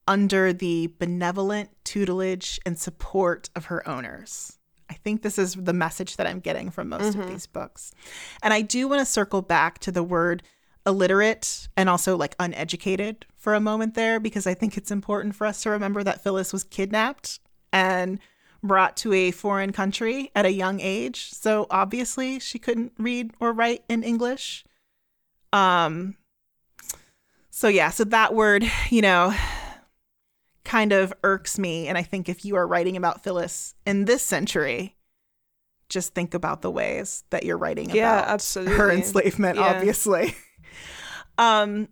under 0.06 0.52
the 0.52 0.92
benevolent 0.98 1.70
tutelage 1.84 2.58
and 2.64 2.78
support 2.78 3.50
of 3.54 3.66
her 3.66 3.86
owners. 3.88 4.58
I 4.88 4.94
think 4.94 5.22
this 5.22 5.38
is 5.38 5.54
the 5.54 5.72
message 5.72 6.16
that 6.16 6.26
I'm 6.26 6.40
getting 6.40 6.70
from 6.70 6.88
most 6.88 7.14
of 7.14 7.20
mm-hmm. 7.20 7.30
these 7.30 7.46
books. 7.46 7.92
And 8.42 8.52
I 8.52 8.60
do 8.60 8.88
want 8.88 9.00
to 9.00 9.06
circle 9.06 9.40
back 9.40 9.78
to 9.80 9.92
the 9.92 10.02
word 10.02 10.42
illiterate 10.86 11.68
and 11.76 11.88
also 11.88 12.16
like 12.16 12.34
uneducated 12.38 13.26
for 13.36 13.54
a 13.54 13.60
moment 13.60 13.94
there 13.94 14.18
because 14.20 14.46
I 14.46 14.54
think 14.54 14.76
it's 14.76 14.90
important 14.90 15.34
for 15.34 15.46
us 15.46 15.62
to 15.62 15.70
remember 15.70 16.02
that 16.02 16.22
Phillis 16.22 16.52
was 16.52 16.64
kidnapped 16.64 17.40
and 17.72 18.18
brought 18.62 18.96
to 18.98 19.12
a 19.12 19.30
foreign 19.30 19.72
country 19.72 20.30
at 20.34 20.44
a 20.46 20.52
young 20.52 20.80
age. 20.80 21.30
So 21.32 21.66
obviously 21.70 22.38
she 22.38 22.58
couldn't 22.58 22.92
read 22.98 23.32
or 23.40 23.52
write 23.52 23.84
in 23.88 24.02
English. 24.02 24.64
Um 25.52 26.16
so 27.50 27.68
yeah, 27.68 27.90
so 27.90 28.04
that 28.04 28.34
word, 28.34 28.64
you 28.90 29.02
know, 29.02 29.34
kind 30.64 30.92
of 30.92 31.12
irks 31.24 31.58
me 31.58 31.88
and 31.88 31.98
I 31.98 32.02
think 32.02 32.28
if 32.28 32.44
you 32.44 32.56
are 32.56 32.66
writing 32.66 32.96
about 32.96 33.22
Phillis 33.22 33.74
in 33.86 34.04
this 34.04 34.22
century, 34.22 34.96
just 35.88 36.14
think 36.14 36.34
about 36.34 36.62
the 36.62 36.70
ways 36.70 37.24
that 37.30 37.44
you're 37.44 37.58
writing 37.58 37.90
Yeah, 37.90 38.18
about 38.20 38.28
absolutely. 38.28 38.74
her 38.76 38.90
enslavement, 38.90 39.56
Yeah. 39.56 39.64
obviously. 39.64 40.34
um 41.40 41.88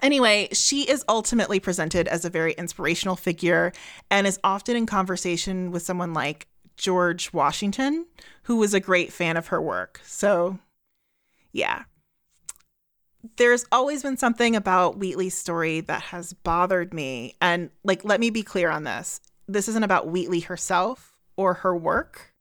anyway, 0.00 0.48
she 0.52 0.88
is 0.88 1.04
ultimately 1.08 1.60
presented 1.60 2.08
as 2.08 2.24
a 2.24 2.30
very 2.30 2.52
inspirational 2.52 3.16
figure 3.16 3.72
and 4.10 4.26
is 4.26 4.40
often 4.42 4.76
in 4.76 4.86
conversation 4.86 5.70
with 5.70 5.82
someone 5.82 6.14
like 6.14 6.46
George 6.76 7.32
Washington, 7.32 8.06
who 8.44 8.56
was 8.56 8.72
a 8.72 8.80
great 8.80 9.12
fan 9.12 9.36
of 9.36 9.48
her 9.48 9.60
work. 9.60 10.00
So, 10.04 10.58
yeah. 11.52 11.84
There's 13.36 13.66
always 13.70 14.02
been 14.02 14.16
something 14.16 14.56
about 14.56 14.96
Wheatley's 14.96 15.36
story 15.36 15.80
that 15.82 16.02
has 16.04 16.32
bothered 16.32 16.94
me. 16.94 17.34
And, 17.40 17.68
like, 17.84 18.02
let 18.02 18.18
me 18.18 18.30
be 18.30 18.42
clear 18.42 18.70
on 18.70 18.84
this 18.84 19.20
this 19.46 19.68
isn't 19.68 19.82
about 19.82 20.08
Wheatley 20.08 20.40
herself 20.40 21.18
or 21.36 21.54
her 21.54 21.76
work. 21.76 22.32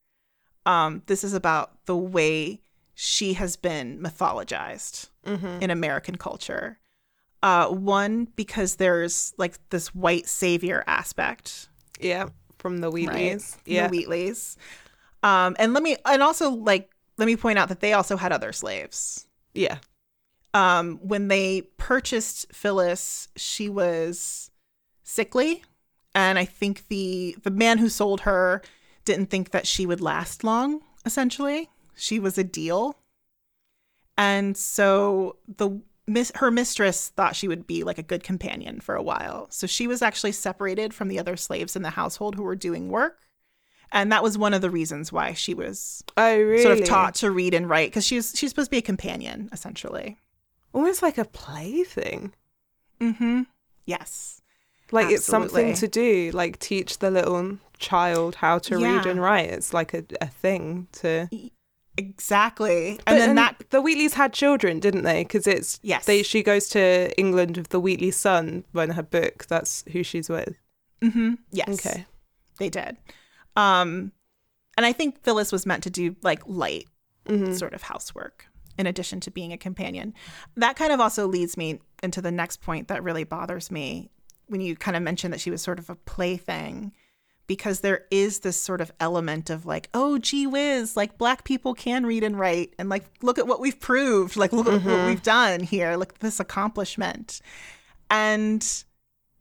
Um, 0.65 1.01
this 1.07 1.23
is 1.23 1.33
about 1.33 1.85
the 1.85 1.97
way 1.97 2.61
she 2.93 3.33
has 3.33 3.55
been 3.55 3.99
mythologized 3.99 5.09
hmm 5.25 5.59
in 5.61 5.69
American 5.69 6.15
culture. 6.15 6.79
Uh, 7.41 7.67
one, 7.69 8.25
because 8.35 8.75
there's 8.75 9.33
like 9.37 9.57
this 9.69 9.93
white 9.95 10.27
savior 10.27 10.83
aspect, 10.87 11.69
Yeah, 11.99 12.29
from 12.57 12.79
the 12.79 12.91
right? 12.91 13.07
Wheatleys. 13.09 13.63
The 13.63 13.73
Yeah. 13.73 13.89
Wheatleys. 13.89 14.57
Um, 15.23 15.55
and 15.59 15.73
let 15.73 15.83
me, 15.83 15.95
and 16.05 16.21
also 16.21 16.49
like, 16.51 16.91
let 17.17 17.25
me 17.25 17.35
point 17.37 17.57
out 17.59 17.69
that 17.69 17.79
they 17.79 17.93
also 17.93 18.17
had 18.17 18.31
other 18.31 18.51
slaves. 18.51 19.25
Yeah. 19.53 19.77
Um, 20.53 20.97
when 21.01 21.27
they 21.27 21.61
purchased 21.77 22.53
Phillis, 22.53 23.27
she 23.35 23.69
was 23.69 24.49
sickly, 25.03 25.63
and 26.15 26.39
I 26.39 26.45
think 26.45 26.87
the 26.87 27.37
the 27.43 27.51
man 27.51 27.77
who 27.77 27.87
sold 27.87 28.21
her 28.21 28.61
didn't 29.05 29.27
think 29.29 29.51
that 29.51 29.67
she 29.67 29.85
would 29.85 30.01
last 30.01 30.43
long. 30.43 30.81
Essentially, 31.05 31.69
she 31.95 32.19
was 32.19 32.37
a 32.37 32.43
deal, 32.43 32.97
and 34.19 34.55
so 34.55 35.37
the 35.57 35.79
miss 36.05 36.31
her 36.35 36.51
mistress 36.51 37.09
thought 37.09 37.35
she 37.35 37.47
would 37.47 37.65
be 37.65 37.83
like 37.83 37.97
a 37.97 38.03
good 38.03 38.23
companion 38.23 38.79
for 38.81 38.95
a 38.95 39.01
while. 39.01 39.47
So 39.49 39.65
she 39.65 39.87
was 39.87 40.01
actually 40.01 40.33
separated 40.33 40.93
from 40.93 41.07
the 41.07 41.19
other 41.19 41.37
slaves 41.37 41.75
in 41.75 41.83
the 41.83 41.91
household 41.91 42.35
who 42.35 42.43
were 42.43 42.55
doing 42.55 42.89
work. 42.89 43.19
And 43.91 44.11
that 44.11 44.21
was 44.21 44.37
one 44.37 44.53
of 44.53 44.61
the 44.61 44.69
reasons 44.69 45.11
why 45.11 45.33
she 45.33 45.53
was 45.53 46.03
Oh, 46.17 46.37
really? 46.37 46.61
sort 46.61 46.79
of 46.79 46.85
taught 46.85 47.15
to 47.15 47.31
read 47.31 47.53
and 47.53 47.69
write 47.69 47.89
because 47.89 48.05
she's 48.05 48.33
she's 48.35 48.49
supposed 48.51 48.67
to 48.67 48.71
be 48.71 48.77
a 48.79 48.81
companion 48.83 49.49
essentially. 49.51 50.17
Almost 50.73 51.01
like 51.01 51.17
a 51.17 51.25
plaything. 51.25 52.33
Mm-hmm. 52.99 53.43
Yes. 53.85 54.41
Like 54.91 55.09
it's 55.11 55.25
something 55.25 55.75
to 55.75 55.87
do, 55.87 56.31
like 56.33 56.59
teach 56.59 56.97
the 56.99 57.11
little 57.11 57.57
child 57.77 58.35
how 58.35 58.57
to 58.59 58.77
read 58.77 59.05
and 59.05 59.21
write. 59.21 59.49
It's 59.51 59.73
like 59.73 59.93
a, 59.93 60.03
a 60.19 60.27
thing 60.27 60.87
to. 60.93 61.29
Exactly. 61.99 62.95
But- 63.05 63.13
And 63.13 63.17
then 63.21 63.35
that 63.35 63.63
the 63.69 63.81
Wheatleys 63.81 64.13
had 64.13 64.33
children, 64.33 64.79
didn't 64.79 65.03
they? 65.03 65.23
Because 65.23 65.47
it's 65.47 65.79
Yes. 65.83 66.05
They 66.05 66.23
she 66.23 66.43
goes 66.43 66.67
to 66.69 67.11
England 67.19 67.57
with 67.57 67.69
the 67.69 67.79
Wheatley 67.79 68.11
son 68.11 68.63
when 68.71 68.91
her 68.91 69.03
book. 69.03 69.45
That's 69.47 69.83
who 69.91 70.03
she's 70.03 70.29
with. 70.29 70.55
Mm-hmm. 71.01 71.35
yes. 71.51 71.85
Okay. 71.85 72.05
They 72.59 72.69
did. 72.69 72.97
Um 73.55 74.11
and 74.77 74.85
I 74.85 74.93
think 74.93 75.23
Phillis 75.23 75.51
was 75.51 75.65
meant 75.65 75.83
to 75.83 75.89
do 75.89 76.15
like 76.23 76.41
light 76.45 76.87
Mhm. 77.27 77.57
sort 77.57 77.73
of 77.73 77.81
housework 77.83 78.45
in 78.77 78.87
addition 78.87 79.19
to 79.21 79.31
being 79.31 79.51
a 79.53 79.57
companion. 79.57 80.13
That 80.55 80.75
kind 80.77 80.91
of 80.93 80.99
also 81.01 81.27
leads 81.27 81.57
me 81.57 81.79
into 82.01 82.21
the 82.21 82.31
next 82.31 82.61
point 82.61 82.87
that 82.87 83.03
really 83.03 83.23
bothers 83.25 83.69
me 83.69 84.09
when 84.47 84.61
you 84.61 84.75
kind 84.75 84.95
of 84.97 85.03
mentioned 85.03 85.33
that 85.33 85.41
she 85.41 85.51
was 85.51 85.61
sort 85.61 85.79
of 85.79 85.89
a 85.89 85.95
plaything 85.95 86.91
because 87.49 87.79
there 87.79 88.05
is 88.11 88.41
this 88.41 88.61
sort 88.61 88.79
of 88.79 88.91
element 88.99 89.49
of 89.49 89.65
like, 89.65 89.89
oh, 89.95 90.19
gee 90.19 90.45
whiz, 90.45 90.95
like 90.95 91.17
black 91.17 91.43
people 91.43 91.73
can 91.73 92.05
read 92.05 92.23
and 92.23 92.39
write. 92.39 92.75
And 92.77 92.89
like, 92.89 93.05
look 93.23 93.39
at 93.39 93.47
what 93.47 93.59
we've 93.59 93.79
proved. 93.79 94.37
Like, 94.37 94.53
look 94.53 94.67
at 94.67 94.83
what 94.83 95.07
we've 95.07 95.23
done 95.23 95.59
here. 95.61 95.95
Look 95.95 96.13
at 96.13 96.19
this 96.19 96.39
accomplishment. 96.39 97.41
And 98.11 98.63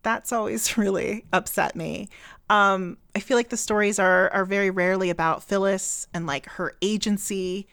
that's 0.02 0.32
always 0.32 0.78
really 0.78 1.26
upset 1.34 1.76
me. 1.76 2.08
Um, 2.48 2.96
I 3.14 3.20
feel 3.20 3.36
like 3.36 3.50
the 3.50 3.58
stories 3.58 3.98
are 3.98 4.30
are 4.30 4.46
very 4.46 4.70
rarely 4.70 5.10
about 5.10 5.42
Phillis 5.42 6.08
and 6.14 6.26
like 6.26 6.46
her 6.46 6.72
agency, 6.80 7.68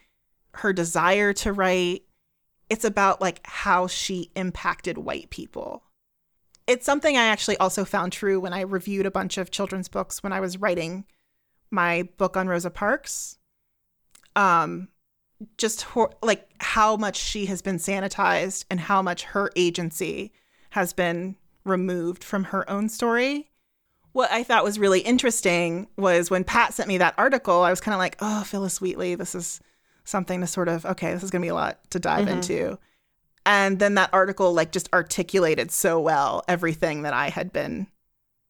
her 0.56 0.74
desire 0.74 1.32
to 1.32 1.54
write. 1.54 2.04
It's 2.70 2.84
about 2.84 3.22
like 3.22 3.40
how 3.46 3.88
she 3.88 4.32
impacted 4.36 4.98
white 4.98 5.30
people. 5.30 5.84
It's 6.68 6.86
something 6.86 7.16
I 7.16 7.26
actually 7.26 7.58
also 7.58 7.86
found 7.86 8.12
true 8.12 8.40
when 8.40 8.54
I 8.54 8.62
reviewed 8.62 9.06
a 9.06 9.12
bunch 9.12 9.38
of 9.38 9.52
children's 9.52 9.88
books 9.88 10.24
when 10.24 10.34
I 10.34 10.40
was 10.40 10.58
writing 10.58 11.06
my 11.70 12.08
book 12.18 12.36
on 12.36 12.48
Rosa 12.48 12.70
Parks. 12.70 13.38
Um, 14.36 14.90
just 15.58 15.84
hor- 15.84 16.14
like 16.24 16.50
how 16.60 16.98
much 16.98 17.18
she 17.18 17.46
has 17.46 17.62
been 17.62 17.78
sanitized 17.78 18.66
and 18.70 18.80
how 18.80 19.02
much 19.02 19.24
her 19.24 19.52
agency 19.56 20.32
has 20.72 20.94
been 20.94 21.36
removed 21.64 22.24
from 22.24 22.46
her 22.46 22.70
own 22.70 22.90
story. 22.90 23.50
What 24.14 24.32
I 24.32 24.44
thought 24.44 24.64
was 24.64 24.80
really 24.80 25.02
interesting 25.02 25.88
was 25.98 26.32
when 26.32 26.46
Pat 26.46 26.74
sent 26.74 26.88
me 26.88 26.98
that 27.00 27.16
article, 27.18 27.62
I 27.62 27.70
was 27.70 27.82
kind 27.82 27.94
of 27.94 28.00
like, 28.00 28.16
oh, 28.22 28.44
Phillis 28.44 28.80
Wheatley, 28.80 29.16
this 29.16 29.36
is 29.36 29.60
something 30.06 30.40
to 30.42 30.48
sort 30.48 30.70
of, 30.70 30.86
okay, 30.86 31.14
this 31.14 31.24
is 31.24 31.32
going 31.32 31.42
to 31.42 31.46
be 31.46 31.50
a 31.50 31.56
lot 31.56 31.80
to 31.92 32.00
dive 32.00 32.28
mm-hmm. 32.28 32.38
into. 32.38 32.80
And 33.46 33.80
then 33.80 33.96
that 33.96 34.10
article, 34.12 34.54
like, 34.54 34.72
just 34.72 34.90
articulated 34.94 35.72
so 35.72 36.00
well 36.00 36.44
everything 36.48 37.04
that 37.04 37.14
I 37.14 37.30
had 37.30 37.54
been 37.54 37.88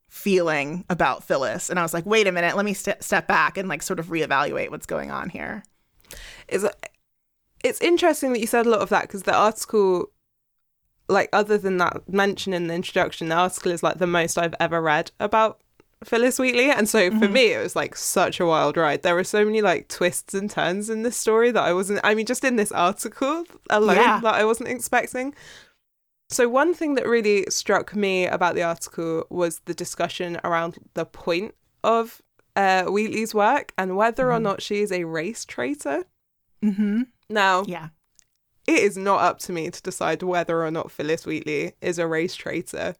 feeling 0.09 0.85
about 0.89 1.23
Phillis. 1.23 1.69
And 1.69 1.77
I 1.77 1.81
was 1.81 1.93
like, 1.93 2.05
wait 2.05 2.27
a 2.27 2.31
minute, 2.31 2.55
let 2.55 2.65
me 2.65 2.73
st- 2.73 3.03
step 3.03 3.27
back 3.27 3.57
and, 3.57 3.67
like, 3.67 3.81
sort 3.81 3.99
of 3.99 4.07
reevaluate 4.07 4.71
what's 4.71 4.85
going 4.85 5.11
on 5.11 5.29
here. 5.29 5.63
It's, 6.47 6.65
it's 7.63 7.81
interesting 7.81 8.31
that 8.33 8.39
you 8.39 8.47
said 8.47 8.65
a 8.65 8.69
lot 8.69 8.81
of 8.81 8.89
that 8.89 9.03
because 9.03 9.23
the 9.23 9.35
article 9.35 10.11
like 11.07 11.29
other 11.33 11.57
than 11.57 11.77
that 11.77 12.01
mention 12.07 12.53
in 12.53 12.67
the 12.67 12.73
introduction, 12.73 13.29
the 13.29 13.35
article 13.35 13.71
is 13.71 13.83
like 13.83 13.97
the 13.97 14.07
most 14.07 14.37
I've 14.37 14.55
ever 14.59 14.81
read 14.81 15.11
about 15.19 15.61
Phillis 16.05 16.39
Wheatley. 16.39 16.69
And 16.69 16.87
so 16.87 17.09
for 17.09 17.17
mm-hmm. 17.17 17.33
me, 17.33 17.53
it 17.53 17.61
was 17.61 17.75
like 17.75 17.95
such 17.95 18.39
a 18.39 18.45
wild 18.45 18.77
ride. 18.77 19.03
There 19.03 19.15
were 19.15 19.23
so 19.23 19.45
many 19.45 19.61
like 19.61 19.87
twists 19.87 20.33
and 20.33 20.49
turns 20.49 20.89
in 20.89 21.03
this 21.03 21.17
story 21.17 21.51
that 21.51 21.63
I 21.63 21.73
wasn't, 21.73 22.01
I 22.03 22.15
mean, 22.15 22.25
just 22.25 22.43
in 22.43 22.55
this 22.55 22.71
article 22.71 23.43
alone 23.69 23.97
yeah. 23.97 24.19
that 24.21 24.35
I 24.35 24.45
wasn't 24.45 24.69
expecting. 24.69 25.33
So, 26.29 26.49
one 26.49 26.73
thing 26.73 26.95
that 26.95 27.07
really 27.07 27.45
struck 27.49 27.95
me 27.95 28.25
about 28.25 28.55
the 28.55 28.63
article 28.63 29.25
was 29.29 29.59
the 29.65 29.75
discussion 29.75 30.39
around 30.43 30.79
the 30.95 31.05
point 31.05 31.53
of 31.83 32.21
uh, 32.55 32.85
Wheatley's 32.85 33.35
work 33.35 33.73
and 33.77 33.95
whether 33.95 34.25
mm-hmm. 34.25 34.37
or 34.37 34.39
not 34.39 34.61
she 34.61 34.81
is 34.81 34.91
a 34.91 35.03
race 35.03 35.45
traitor. 35.45 36.05
Mm-hmm. 36.63 37.03
Now, 37.29 37.63
yeah 37.67 37.89
it 38.67 38.79
is 38.79 38.97
not 38.97 39.21
up 39.21 39.39
to 39.39 39.51
me 39.51 39.69
to 39.69 39.81
decide 39.81 40.23
whether 40.23 40.63
or 40.63 40.71
not 40.71 40.91
Phillis 40.91 41.25
Wheatley 41.25 41.73
is 41.81 41.99
a 41.99 42.07
race 42.07 42.35
traitor 42.35 42.95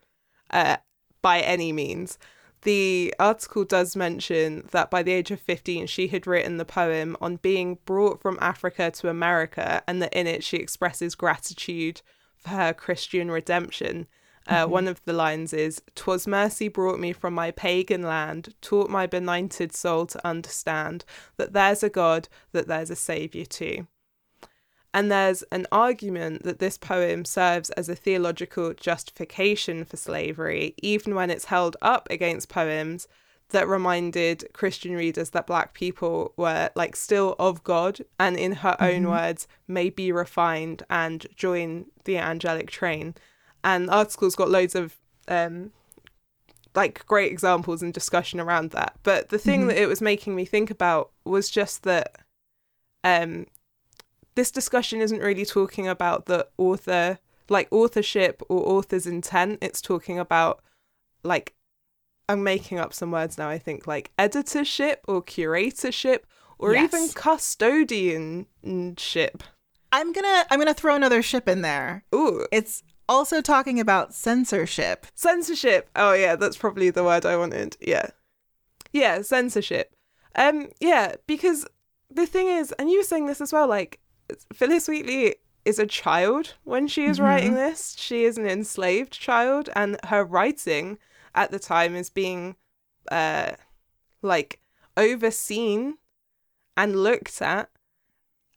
uh, 0.51 0.77
by 1.21 1.39
any 1.41 1.71
means. 1.71 2.19
The 2.65 3.13
article 3.19 3.63
does 3.63 3.95
mention 3.95 4.67
that 4.71 4.89
by 4.89 5.03
the 5.03 5.11
age 5.11 5.29
of 5.29 5.39
15, 5.39 5.85
she 5.85 6.07
had 6.07 6.25
written 6.25 6.57
the 6.57 6.65
poem 6.65 7.15
on 7.21 7.35
being 7.35 7.77
brought 7.85 8.19
from 8.19 8.39
Africa 8.41 8.89
to 8.89 9.07
America, 9.07 9.83
and 9.87 10.01
that 10.01 10.15
in 10.15 10.25
it 10.25 10.43
she 10.43 10.57
expresses 10.57 11.13
gratitude 11.13 12.01
for 12.35 12.49
her 12.49 12.73
Christian 12.73 13.29
redemption. 13.29 14.07
Uh, 14.47 14.63
mm-hmm. 14.63 14.71
One 14.71 14.87
of 14.87 15.03
the 15.05 15.13
lines 15.13 15.53
is 15.53 15.79
Twas 15.93 16.25
mercy 16.25 16.67
brought 16.67 16.99
me 16.99 17.13
from 17.13 17.35
my 17.35 17.51
pagan 17.51 18.01
land, 18.01 18.55
taught 18.61 18.89
my 18.89 19.05
benighted 19.05 19.71
soul 19.71 20.07
to 20.07 20.27
understand 20.27 21.05
that 21.37 21.53
there's 21.53 21.83
a 21.83 21.89
God, 21.89 22.27
that 22.51 22.67
there's 22.67 22.89
a 22.89 22.95
Saviour 22.95 23.45
too. 23.45 23.85
And 24.95 25.11
there's 25.11 25.43
an 25.51 25.67
argument 25.73 26.43
that 26.43 26.59
this 26.59 26.77
poem 26.77 27.25
serves 27.25 27.69
as 27.71 27.89
a 27.89 27.95
theological 27.95 28.73
justification 28.73 29.83
for 29.83 29.97
slavery, 29.97 30.73
even 30.81 31.15
when 31.15 31.29
it's 31.29 31.45
held 31.45 31.75
up 31.81 32.07
against 32.09 32.47
poems 32.47 33.09
that 33.49 33.67
reminded 33.67 34.47
Christian 34.53 34.95
readers 34.95 35.31
that 35.31 35.47
black 35.47 35.73
people 35.73 36.33
were 36.37 36.69
like 36.75 36.95
still 36.95 37.35
of 37.39 37.61
God 37.65 37.99
and 38.17 38.37
in 38.37 38.53
her 38.53 38.77
mm-hmm. 38.79 38.85
own 38.85 39.09
words 39.09 39.49
may 39.67 39.89
be 39.89 40.13
refined 40.13 40.83
and 40.89 41.27
join 41.35 41.87
the 42.05 42.17
angelic 42.17 42.71
train. 42.71 43.15
And 43.65 43.89
articles 43.89 44.37
got 44.37 44.49
loads 44.49 44.75
of 44.75 44.95
um 45.27 45.71
like 46.73 47.05
great 47.05 47.33
examples 47.33 47.81
and 47.81 47.93
discussion 47.93 48.39
around 48.39 48.71
that. 48.71 48.95
But 49.03 49.27
the 49.27 49.39
thing 49.39 49.61
mm-hmm. 49.61 49.69
that 49.69 49.81
it 49.81 49.87
was 49.89 50.01
making 50.01 50.35
me 50.35 50.45
think 50.45 50.71
about 50.71 51.11
was 51.25 51.49
just 51.49 51.83
that 51.83 52.15
um 53.03 53.47
this 54.35 54.51
discussion 54.51 55.01
isn't 55.01 55.19
really 55.19 55.45
talking 55.45 55.87
about 55.87 56.25
the 56.25 56.47
author 56.57 57.19
like 57.49 57.67
authorship 57.71 58.41
or 58.49 58.67
author's 58.67 59.07
intent. 59.07 59.59
It's 59.61 59.81
talking 59.81 60.19
about 60.19 60.61
like 61.23 61.53
i'm 62.27 62.43
making 62.43 62.79
up 62.79 62.91
some 62.93 63.11
words 63.11 63.37
now 63.37 63.49
i 63.49 63.57
think 63.57 63.85
like 63.85 64.09
editorship 64.17 65.03
or 65.07 65.21
curatorship 65.21 66.21
or 66.57 66.73
yes. 66.73 66.93
even 66.93 67.09
custodianship. 67.09 69.41
I'm 69.91 70.13
gonna 70.13 70.45
i'm 70.49 70.57
gonna 70.59 70.73
throw 70.73 70.95
another 70.95 71.21
ship 71.21 71.49
in 71.49 71.61
there. 71.61 72.03
Ooh. 72.13 72.45
It's 72.51 72.83
also 73.07 73.41
talking 73.41 73.79
about 73.79 74.13
censorship. 74.13 75.07
Censorship. 75.15 75.89
Oh 75.95 76.11
yeah 76.13 76.35
that's 76.35 76.57
probably 76.57 76.89
the 76.89 77.03
word 77.03 77.25
i 77.25 77.37
wanted. 77.37 77.77
Yeah. 77.79 78.09
Yeah 78.93 79.21
censorship. 79.21 79.95
Um 80.35 80.69
yeah 80.79 81.15
because 81.27 81.67
the 82.09 82.25
thing 82.25 82.47
is 82.47 82.71
and 82.73 82.89
you 82.89 82.97
were 82.99 83.03
saying 83.03 83.27
this 83.27 83.41
as 83.41 83.51
well 83.51 83.67
like 83.67 83.99
Phillis 84.53 84.87
Wheatley 84.87 85.35
is 85.65 85.79
a 85.79 85.87
child 85.87 86.53
when 86.63 86.87
she 86.87 87.05
is 87.05 87.17
mm-hmm. 87.17 87.25
writing 87.25 87.53
this. 87.55 87.95
She 87.97 88.23
is 88.23 88.37
an 88.37 88.47
enslaved 88.47 89.11
child, 89.11 89.69
and 89.75 89.97
her 90.05 90.23
writing 90.23 90.97
at 91.33 91.51
the 91.51 91.59
time 91.59 91.95
is 91.95 92.09
being 92.09 92.55
uh 93.11 93.51
like 94.21 94.59
overseen 94.97 95.95
and 96.75 96.95
looked 96.95 97.41
at 97.41 97.69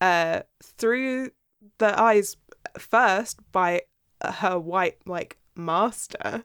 uh 0.00 0.40
through 0.62 1.30
the 1.78 2.00
eyes 2.00 2.36
first 2.78 3.40
by 3.52 3.82
her 4.22 4.58
white 4.58 4.98
like 5.06 5.38
master 5.54 6.44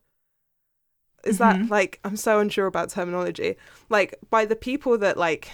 is 1.23 1.39
mm-hmm. 1.39 1.61
that 1.61 1.69
like 1.69 1.99
i'm 2.03 2.17
so 2.17 2.39
unsure 2.39 2.67
about 2.67 2.89
terminology 2.89 3.55
like 3.89 4.15
by 4.29 4.43
the 4.43 4.55
people 4.55 4.97
that 4.97 5.17
like 5.17 5.49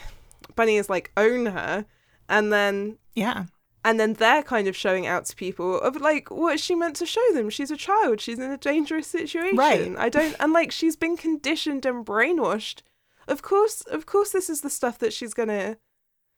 bunny 0.55 0.77
is 0.77 0.89
like 0.89 1.11
own 1.17 1.45
her 1.45 1.85
and 2.27 2.51
then 2.51 2.97
yeah 3.15 3.45
and 3.83 3.99
then 3.99 4.13
they're 4.13 4.43
kind 4.43 4.67
of 4.67 4.75
showing 4.75 5.07
out 5.07 5.25
to 5.25 5.35
people 5.35 5.79
of 5.79 5.99
like 6.01 6.29
what 6.29 6.55
is 6.55 6.61
she 6.61 6.75
meant 6.75 6.95
to 6.97 7.05
show 7.05 7.33
them? 7.33 7.49
She's 7.49 7.71
a 7.71 7.77
child. 7.77 8.19
She's 8.21 8.39
in 8.39 8.51
a 8.51 8.57
dangerous 8.57 9.07
situation. 9.07 9.57
Right. 9.57 9.95
I 9.97 10.09
don't 10.09 10.35
and 10.39 10.53
like 10.53 10.71
she's 10.71 10.95
been 10.95 11.17
conditioned 11.17 11.85
and 11.85 12.05
brainwashed. 12.05 12.81
Of 13.27 13.41
course 13.41 13.81
of 13.81 14.05
course 14.05 14.31
this 14.31 14.49
is 14.49 14.61
the 14.61 14.69
stuff 14.69 14.97
that 14.99 15.13
she's 15.13 15.33
gonna 15.33 15.77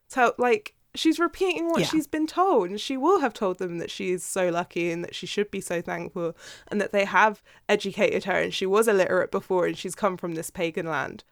tell 0.09 0.33
like 0.37 0.75
she's 0.93 1.19
repeating 1.19 1.69
what 1.69 1.81
yeah. 1.81 1.87
she's 1.87 2.07
been 2.07 2.27
told 2.27 2.69
and 2.69 2.79
she 2.79 2.97
will 2.97 3.21
have 3.21 3.33
told 3.33 3.57
them 3.59 3.77
that 3.77 3.89
she 3.89 4.11
is 4.11 4.23
so 4.23 4.49
lucky 4.49 4.91
and 4.91 5.03
that 5.03 5.15
she 5.15 5.25
should 5.25 5.49
be 5.49 5.61
so 5.61 5.81
thankful 5.81 6.35
and 6.67 6.81
that 6.81 6.91
they 6.91 7.05
have 7.05 7.41
educated 7.69 8.25
her 8.25 8.33
and 8.33 8.53
she 8.53 8.65
was 8.65 8.87
illiterate 8.87 9.31
before 9.31 9.65
and 9.65 9.77
she's 9.77 9.95
come 9.95 10.17
from 10.17 10.35
this 10.35 10.49
pagan 10.49 10.85
land. 10.85 11.23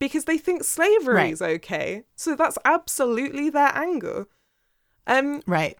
Because 0.00 0.24
they 0.24 0.38
think 0.38 0.64
slavery 0.64 1.14
right. 1.14 1.32
is 1.32 1.42
okay. 1.42 2.04
So 2.16 2.34
that's 2.34 2.58
absolutely 2.64 3.50
their 3.50 3.70
anger 3.76 4.26
um, 5.06 5.42
right. 5.46 5.76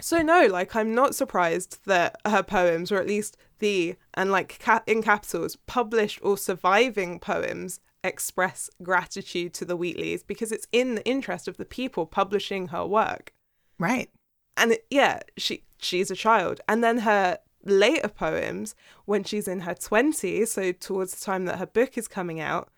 So 0.00 0.22
no, 0.22 0.46
like 0.46 0.74
I'm 0.74 0.94
not 0.94 1.14
surprised 1.14 1.78
that 1.86 2.16
her 2.26 2.42
poems, 2.42 2.90
or 2.90 2.96
at 2.96 3.06
least 3.06 3.36
the 3.58 3.96
and 4.14 4.30
like 4.30 4.58
ca- 4.58 4.82
in 4.86 5.02
capitals, 5.02 5.56
published 5.66 6.18
or 6.22 6.36
surviving 6.36 7.20
poems, 7.20 7.80
express 8.02 8.68
gratitude 8.82 9.54
to 9.54 9.64
the 9.64 9.78
Wheatleys 9.78 10.26
because 10.26 10.52
it's 10.52 10.66
in 10.72 10.96
the 10.96 11.06
interest 11.06 11.48
of 11.48 11.56
the 11.56 11.64
people 11.64 12.06
publishing 12.06 12.68
her 12.68 12.84
work. 12.84 13.32
Right. 13.78 14.10
And 14.56 14.72
it, 14.72 14.86
yeah, 14.90 15.20
she 15.36 15.64
she's 15.78 16.10
a 16.10 16.16
child, 16.16 16.60
and 16.68 16.82
then 16.82 16.98
her 16.98 17.38
later 17.64 18.08
poems 18.08 18.74
when 19.06 19.24
she's 19.24 19.48
in 19.48 19.60
her 19.60 19.74
20s 19.74 20.48
so 20.48 20.70
towards 20.70 21.14
the 21.14 21.24
time 21.24 21.46
that 21.46 21.58
her 21.58 21.66
book 21.66 21.96
is 21.96 22.06
coming 22.06 22.38
out 22.38 22.68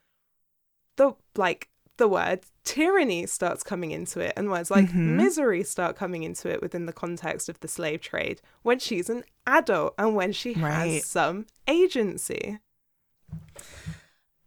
the 0.95 1.13
like 1.35 1.69
the 1.97 2.07
word 2.07 2.41
tyranny 2.67 3.27
starts 3.27 3.63
coming 3.63 3.93
into 3.93 4.21
it 4.21 4.35
and 4.37 4.51
words 4.51 4.71
like 4.71 4.87
mm-hmm. 4.87 5.17
misery 5.17 5.63
start 5.63 5.97
coming 5.97 6.25
into 6.25 6.51
it 6.51 6.61
within 6.61 6.85
the 6.85 6.93
context 6.93 7.49
of 7.49 7.59
the 7.61 7.69
slave 7.69 8.01
trade 8.03 8.43
when 8.63 8.79
she's 8.79 9.09
an 9.09 9.25
adult 9.47 9.95
and 9.97 10.15
when 10.15 10.33
she 10.33 10.53
right. 10.55 10.73
has 10.73 11.07
some 11.07 11.47
agency. 11.69 12.59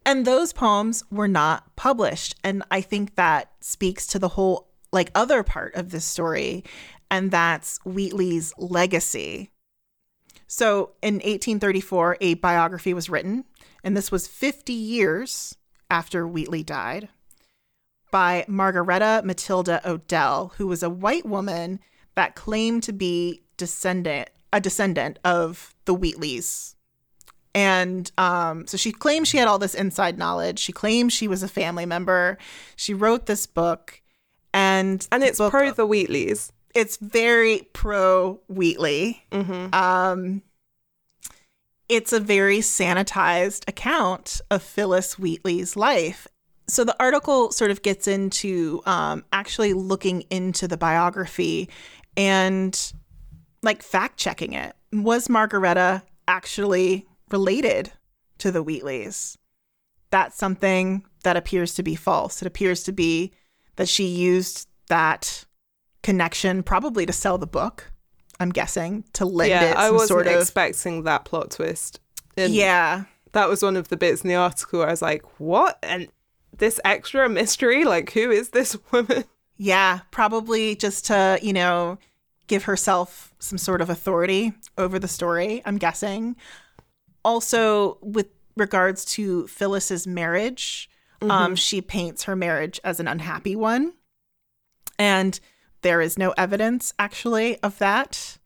And 0.05 0.26
those 0.26 0.53
poems 0.53 1.03
were 1.09 1.28
not 1.28 1.76
published. 1.76 2.36
And 2.43 2.61
I 2.70 2.82
think 2.82 3.15
that 3.15 3.51
speaks 3.61 4.05
to 4.07 4.20
the 4.20 4.30
whole, 4.30 4.67
like, 4.91 5.11
other 5.15 5.41
part 5.43 5.76
of 5.76 5.91
this 5.91 6.05
story, 6.05 6.63
and 7.09 7.32
that's 7.32 7.80
Wheatley's 7.86 8.53
legacy. 8.57 9.51
So 10.47 10.91
in 11.01 11.15
1834, 11.15 12.17
a 12.22 12.34
biography 12.36 12.93
was 12.93 13.09
written, 13.09 13.45
and 13.84 13.95
this 13.95 14.11
was 14.11 14.28
50 14.28 14.74
years 14.74 15.55
after 15.91 16.28
Wheatley 16.28 16.63
died 16.63 17.09
by 18.12 18.45
Margaretta 18.47 19.22
Matilda 19.26 19.82
Odell, 19.89 20.53
who 20.57 20.68
was 20.68 20.84
a 20.84 20.89
white 20.89 21.26
woman 21.26 21.80
that 22.16 22.36
claimed 22.36 22.84
to 22.84 22.93
be 22.93 23.43
descendant 23.57 24.30
a 24.51 24.60
descendant 24.60 25.20
of 25.24 25.76
the 25.86 25.95
Wheatleys. 25.95 26.76
And 27.55 28.12
um, 28.18 28.68
so 28.68 28.78
she 28.78 28.91
claimed 28.91 29.28
she 29.28 29.38
had 29.38 29.47
all 29.47 29.60
this 29.60 29.76
inside 29.76 30.18
knowledge. 30.18 30.60
She 30.60 30.72
claimed 30.72 31.12
she 31.12 31.28
was 31.28 31.43
a 31.43 31.47
family 31.47 31.86
member. 31.86 32.38
She 32.76 32.93
wrote 32.93 33.26
this 33.26 33.45
book, 33.45 34.01
and 34.53 35.07
and 35.12 35.24
it's 35.24 35.39
book, 35.39 35.51
pro 35.51 35.72
the 35.72 35.88
Wheatleys. 35.88 36.51
It's 36.76 36.97
very 36.97 37.68
pro 37.74 38.39
Wheatley. 38.47 39.24
Mm-hmm. 39.32 39.74
Um, 39.74 40.43
it's 41.88 42.14
a 42.14 42.20
very 42.20 42.60
sanitized 42.60 43.68
account 43.68 44.41
of 44.51 44.62
Phillis 44.62 45.18
Wheatley's 45.18 45.76
life, 45.76 46.28
so 46.72 46.84
the 46.84 46.95
article 46.99 47.51
sort 47.51 47.72
of 47.72 47.82
gets 47.82 48.07
into 48.07 48.82
um, 48.86 49.24
actually 49.32 49.74
looking 49.74 50.22
into 50.30 50.67
the 50.67 50.78
biography 50.78 51.70
and 52.17 52.93
like 53.61 53.84
fact 53.84 54.17
checking 54.17 54.53
it. 54.53 54.76
Was 54.91 55.30
Margaretta 55.30 56.03
actually 56.28 57.07
related 57.32 57.91
to 58.39 58.51
the 58.51 58.63
Wheatleys. 58.63 59.38
That's 60.11 60.38
something 60.38 61.05
that 61.24 61.38
appears 61.38 61.76
to 61.76 61.84
be 61.84 61.95
false. 61.95 62.41
It 62.41 62.47
appears 62.47 62.84
to 62.84 62.91
be 62.91 63.34
that 63.76 63.88
she 63.88 64.05
used 64.05 64.67
that 64.88 65.45
connection 66.01 66.63
probably 66.63 67.05
to 67.05 67.13
sell 67.13 67.38
the 67.38 67.47
book. 67.47 67.91
I'm 68.39 68.49
guessing 68.49 69.03
to 69.13 69.26
lend 69.26 69.49
yeah, 69.49 69.72
it 69.72 69.76
I 69.76 69.91
wasn't 69.91 70.07
sort 70.07 70.28
of 70.28 70.41
expecting 70.41 71.03
that 71.03 71.26
plot 71.26 71.51
twist. 71.51 71.99
And 72.38 72.53
yeah. 72.53 73.03
that 73.34 73.49
was 73.49 73.61
one 73.61 73.76
of 73.76 73.89
the 73.89 73.97
bits 73.97 74.22
in 74.24 74.30
the 74.30 74.36
article 74.36 74.80
where 74.80 74.88
I 74.88 74.91
was 74.91 75.01
like, 75.01 75.24
"What?" 75.39 75.78
And 75.84 76.07
this 76.60 76.80
extra 76.86 77.28
mystery, 77.28 77.84
like, 77.84 78.12
who 78.12 78.32
is 78.32 78.49
this 78.49 78.78
woman? 78.91 79.26
Yeah, 79.57 80.01
probably 80.12 80.76
just 80.76 81.05
to, 81.07 81.39
you 81.41 81.53
know, 81.53 81.97
give 82.47 82.64
herself 82.64 83.34
some 83.39 83.57
sort 83.57 83.82
of 83.82 83.89
authority 83.89 84.53
over 84.78 84.99
the 84.99 85.07
story, 85.07 85.62
I'm 85.66 85.78
guessing. 85.78 86.36
Also, 87.24 87.97
with 88.01 88.28
regards 88.55 89.05
to 89.05 89.47
Phillis's 89.47 90.07
marriage, 90.07 90.89
um, 91.22 91.55
she 91.55 91.82
paints 91.82 92.24
her 92.24 92.36
marriage 92.36 92.80
as 92.84 92.99
an 92.99 93.07
unhappy 93.07 93.55
one. 93.55 93.93
And 94.97 95.39
there 95.82 96.01
is 96.01 96.18
no 96.18 96.32
evidence, 96.32 96.93
actually, 96.97 97.57
of 97.62 97.78
that. 97.80 98.38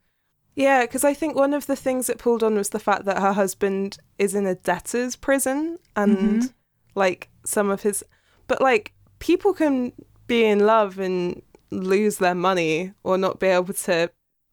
Yeah, 0.56 0.82
because 0.82 1.04
I 1.04 1.14
think 1.14 1.34
one 1.34 1.52
of 1.52 1.66
the 1.66 1.76
things 1.76 2.08
it 2.08 2.18
pulled 2.18 2.42
on 2.42 2.54
was 2.54 2.70
the 2.70 2.78
fact 2.78 3.04
that 3.06 3.20
her 3.20 3.32
husband 3.32 3.98
is 4.18 4.34
in 4.34 4.46
a 4.46 4.54
debtor's 4.54 5.16
prison 5.16 5.78
and 5.96 6.52
like 6.94 7.28
some 7.44 7.70
of 7.70 7.82
his. 7.82 8.04
But 8.46 8.60
like 8.60 8.92
people 9.18 9.54
can 9.54 9.92
be 10.26 10.44
in 10.44 10.60
love 10.60 10.98
and 10.98 11.42
lose 11.70 12.18
their 12.18 12.34
money 12.34 12.92
or 13.02 13.18
not 13.18 13.40
be 13.40 13.46
able 13.48 13.74
to 13.74 14.10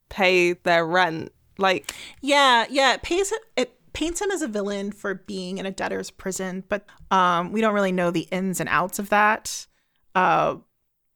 pay 0.09 0.53
their 0.53 0.85
rent. 0.85 1.31
Like, 1.57 1.93
Yeah, 2.21 2.65
yeah. 2.69 2.93
It, 2.93 3.03
pays, 3.03 3.31
it 3.55 3.73
paints 3.93 4.21
him 4.21 4.31
as 4.31 4.41
a 4.41 4.47
villain 4.47 4.91
for 4.91 5.13
being 5.13 5.57
in 5.57 5.65
a 5.65 5.71
debtor's 5.71 6.09
prison, 6.09 6.63
but 6.69 6.85
um, 7.11 7.51
we 7.51 7.61
don't 7.61 7.73
really 7.73 7.91
know 7.91 8.09
the 8.11 8.27
ins 8.31 8.59
and 8.59 8.67
outs 8.69 8.97
of 8.99 9.09
that. 9.09 9.67
Uh, 10.15 10.55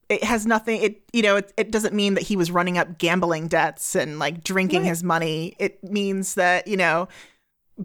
it 0.08 0.22
has 0.22 0.46
nothing. 0.46 0.80
It 0.82 1.02
you 1.12 1.20
know 1.22 1.34
it, 1.36 1.52
it 1.56 1.72
doesn't 1.72 1.92
mean 1.94 2.14
that 2.14 2.22
he 2.22 2.36
was 2.36 2.50
running 2.52 2.78
up 2.78 2.96
gambling 2.96 3.48
debts 3.48 3.96
and 3.96 4.20
like 4.20 4.44
drinking 4.44 4.82
Right. 4.82 4.88
his 4.88 5.02
money. 5.02 5.56
It 5.58 5.82
means 5.82 6.34
that 6.34 6.68
you 6.68 6.76
know 6.76 7.08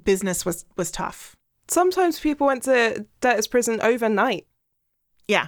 business 0.03 0.45
was 0.45 0.65
was 0.77 0.91
tough. 0.91 1.35
Sometimes 1.71 2.19
people 2.19 2.47
went 2.47 2.63
to 2.63 3.05
debtor's 3.21 3.47
prison 3.47 3.79
overnight. 3.81 4.45
Yeah, 5.27 5.47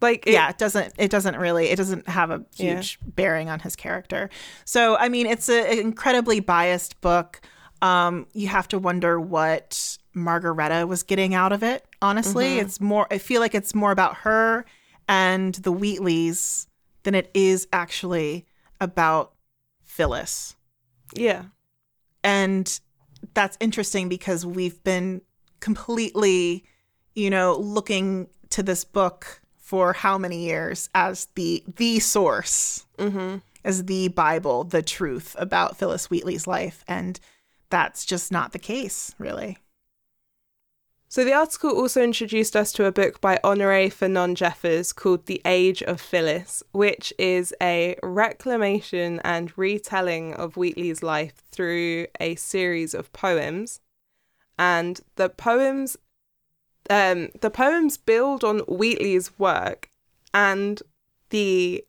Like, 0.00 0.26
it, 0.26 0.32
yeah. 0.32 0.48
It 0.50 0.58
doesn't. 0.58 0.94
It 0.98 1.10
doesn't 1.10 1.36
really. 1.36 1.66
It 1.68 1.76
doesn't 1.76 2.08
have 2.08 2.30
a 2.30 2.44
Yeah. 2.54 2.74
huge 2.76 2.98
bearing 3.02 3.48
on 3.50 3.60
his 3.60 3.76
character. 3.76 4.30
So 4.64 4.96
I 4.96 5.08
mean, 5.08 5.26
it's 5.26 5.48
a, 5.48 5.70
an 5.72 5.78
incredibly 5.78 6.40
biased 6.40 7.00
book. 7.00 7.40
Um, 7.82 8.26
you 8.32 8.48
have 8.48 8.68
to 8.68 8.78
wonder 8.78 9.20
what 9.20 9.98
Margaretta 10.14 10.86
was 10.86 11.02
getting 11.02 11.34
out 11.34 11.52
of 11.52 11.62
it. 11.62 11.84
Honestly, 12.00 12.58
it's 12.58 12.80
more. 12.80 13.06
I 13.10 13.18
feel 13.18 13.40
like 13.42 13.54
it's 13.54 13.74
more 13.74 13.90
about 13.92 14.18
her 14.18 14.64
and 15.08 15.54
the 15.56 15.72
Wheatleys 15.72 16.66
than 17.02 17.14
it 17.14 17.30
is 17.34 17.68
actually 17.72 18.46
about 18.80 19.34
Phillis. 19.84 20.56
Yeah. 21.14 21.44
And 22.24 22.80
that's 23.34 23.56
interesting 23.60 24.08
because 24.08 24.44
we've 24.46 24.82
been 24.84 25.20
completely, 25.60 26.64
you 27.14 27.30
know, 27.30 27.56
looking 27.56 28.28
to 28.50 28.62
this 28.62 28.84
book 28.84 29.40
for 29.58 29.92
how 29.92 30.16
many 30.18 30.44
years 30.44 30.88
as 30.94 31.26
the 31.34 31.64
the 31.76 31.98
source, 32.00 32.86
Mm-hmm. 32.98 33.38
as 33.64 33.84
the 33.84 34.08
Bible, 34.08 34.64
the 34.64 34.82
truth 34.82 35.34
about 35.38 35.76
Phillis 35.76 36.08
Wheatley's 36.08 36.46
life, 36.46 36.84
and 36.86 37.18
that's 37.68 38.04
just 38.04 38.30
not 38.30 38.52
the 38.52 38.58
case, 38.58 39.14
really. 39.18 39.58
So 41.08 41.24
the 41.24 41.32
article 41.32 41.70
also 41.70 42.02
introduced 42.02 42.56
us 42.56 42.72
to 42.72 42.84
a 42.84 42.92
book 42.92 43.20
by 43.20 43.38
Honorée 43.44 43.92
Fanonne 43.92 44.34
Jeffers 44.34 44.92
called 44.92 45.26
The 45.26 45.40
Age 45.44 45.82
of 45.82 46.00
Phillis, 46.00 46.62
which 46.72 47.12
is 47.18 47.54
a 47.62 47.96
reclamation 48.02 49.20
and 49.24 49.56
retelling 49.56 50.34
of 50.34 50.56
Wheatley's 50.56 51.02
life 51.02 51.34
through 51.50 52.06
a 52.20 52.34
series 52.34 52.92
of 52.92 53.12
poems. 53.12 53.80
And 54.58 55.00
the 55.16 55.28
poems 55.28 55.96
um 56.88 57.30
the 57.40 57.50
poems 57.50 57.96
build 57.96 58.44
on 58.44 58.60
Wheatley's 58.60 59.38
work 59.38 59.90
and 60.32 60.80
the 61.30 61.84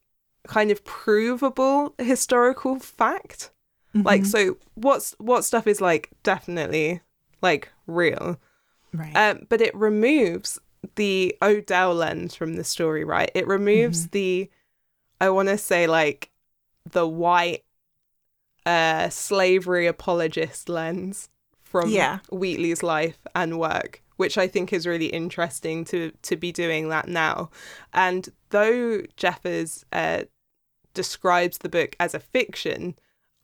kind 0.47 0.72
of 0.72 0.84
provable 0.84 1.93
historical 1.99 2.80
fact. 2.80 3.51
Like 3.93 4.26
so 4.26 4.57
what's 4.76 5.15
what 5.18 5.43
stuff 5.43 5.65
is 5.65 5.82
like 5.82 6.11
definitely 6.24 7.01
like 7.41 7.70
real. 7.88 8.39
right. 8.93 9.15
Um, 9.15 9.47
but 9.49 9.61
it 9.61 9.76
removes 9.76 10.59
the 10.95 11.36
Odell 11.41 11.93
lens 11.93 12.36
from 12.36 12.55
the 12.55 12.63
story, 12.63 13.03
right? 13.03 13.32
It 13.34 13.47
removes 13.47 14.07
the, 14.07 14.49
I 15.20 15.30
want 15.30 15.49
to 15.49 15.57
say, 15.57 15.88
like, 15.88 16.32
the 16.89 17.07
white 17.07 17.63
uh, 18.65 19.09
slavery 19.09 19.88
apologist 19.88 20.70
lens 20.70 21.30
from 21.72 21.89
Yeah. 21.89 22.20
Wheatley's 22.32 22.84
life 22.84 23.20
and 23.36 23.59
work, 23.59 24.01
which 24.15 24.38
I 24.38 24.47
think 24.47 24.74
is 24.74 24.88
really 24.88 25.07
interesting 25.07 25.86
to 25.86 26.11
to 26.24 26.36
be 26.36 26.51
doing 26.51 26.89
that 26.89 27.07
now. 27.07 27.49
And 27.93 28.30
though 28.49 29.01
Jeffers 29.15 29.86
uh, 29.91 30.24
describes 30.93 31.59
the 31.59 31.70
book 31.70 31.95
as 31.99 32.13
a 32.13 32.20
fiction, 32.20 32.95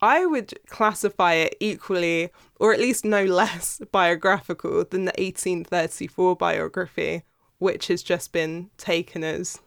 I 0.02 0.26
would 0.26 0.54
classify 0.68 1.34
it 1.36 1.56
equally, 1.60 2.30
or 2.60 2.74
at 2.74 2.80
least 2.80 3.06
no 3.06 3.24
less, 3.24 3.82
biographical 3.92 4.84
than 4.84 5.06
the 5.06 5.14
1834 5.18 6.36
biography, 6.36 7.24
which 7.60 7.88
has 7.88 8.04
just 8.04 8.34
been 8.34 8.70
taken 8.78 9.24
as 9.24 9.60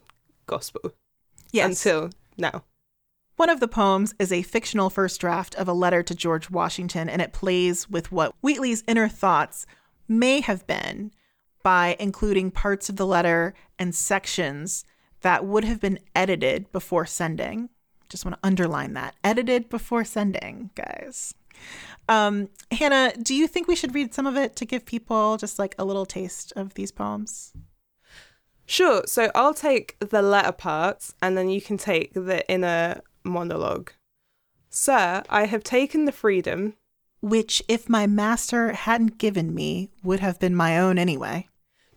gospel 0.47 0.93
yes. 1.53 1.67
until 1.85 2.11
now. 2.37 2.65
One 3.37 3.51
of 3.51 3.61
the 3.61 3.69
poems 3.69 4.15
is 4.19 4.33
a 4.33 4.41
fictional 4.43 4.89
first 4.89 5.21
draft 5.21 5.55
of 5.57 5.69
a 5.69 5.75
letter 5.75 6.03
to 6.03 6.15
George 6.15 6.51
Washington, 6.51 7.11
and 7.11 7.21
it 7.21 7.35
plays 7.35 7.89
with 7.89 8.11
what 8.11 8.35
Wheatley's 8.41 8.83
inner 8.89 9.09
thoughts 9.09 9.67
may 10.09 10.41
have 10.41 10.67
been 10.67 11.11
by 11.63 11.97
including 12.01 12.51
parts 12.51 12.89
of 12.89 12.97
the 12.97 13.07
letter 13.07 13.53
and 13.79 13.95
sections 13.95 14.87
that 15.21 15.45
would 15.45 15.65
have 15.65 15.81
been 15.81 15.99
edited 16.15 16.73
before 16.73 17.05
sending. 17.05 17.69
Just 18.09 18.25
want 18.25 18.41
to 18.41 18.47
underline 18.47 18.95
that 18.95 19.17
edited 19.23 19.69
before 19.69 20.05
sending, 20.05 20.71
guys. 20.75 21.35
Um, 22.09 22.49
Hannah, 22.71 23.13
do 23.21 23.35
you 23.35 23.47
think 23.47 23.69
we 23.69 23.77
should 23.77 23.95
read 23.95 24.15
some 24.15 24.27
of 24.27 24.37
it 24.37 24.57
to 24.57 24.65
give 24.65 24.87
people 24.87 25.37
just 25.37 25.59
like 25.59 25.75
a 25.79 25.85
little 25.85 26.07
taste 26.07 26.55
of 26.57 26.73
these 26.75 26.93
poems? 26.93 27.53
Sure, 28.65 29.03
so 29.07 29.31
I'll 29.35 29.55
take 29.55 29.97
the 29.99 30.23
letter 30.23 30.53
parts 30.53 31.15
and 31.21 31.37
then 31.37 31.51
you 31.51 31.61
can 31.61 31.77
take 31.77 32.15
the 32.15 32.49
inner 32.51 33.01
monologue. 33.27 33.93
Sir, 34.71 35.23
I 35.29 35.47
have 35.47 35.63
taken 35.65 36.05
the 36.05 36.13
freedom 36.13 36.75
Which, 37.21 37.63
if 37.69 37.89
my 37.89 38.07
master 38.07 38.73
hadn't 38.73 39.19
given 39.19 39.55
me, 39.55 39.91
would 40.03 40.21
have 40.21 40.39
been 40.39 40.55
my 40.55 40.79
own 40.79 40.99
anyway. 40.99 41.49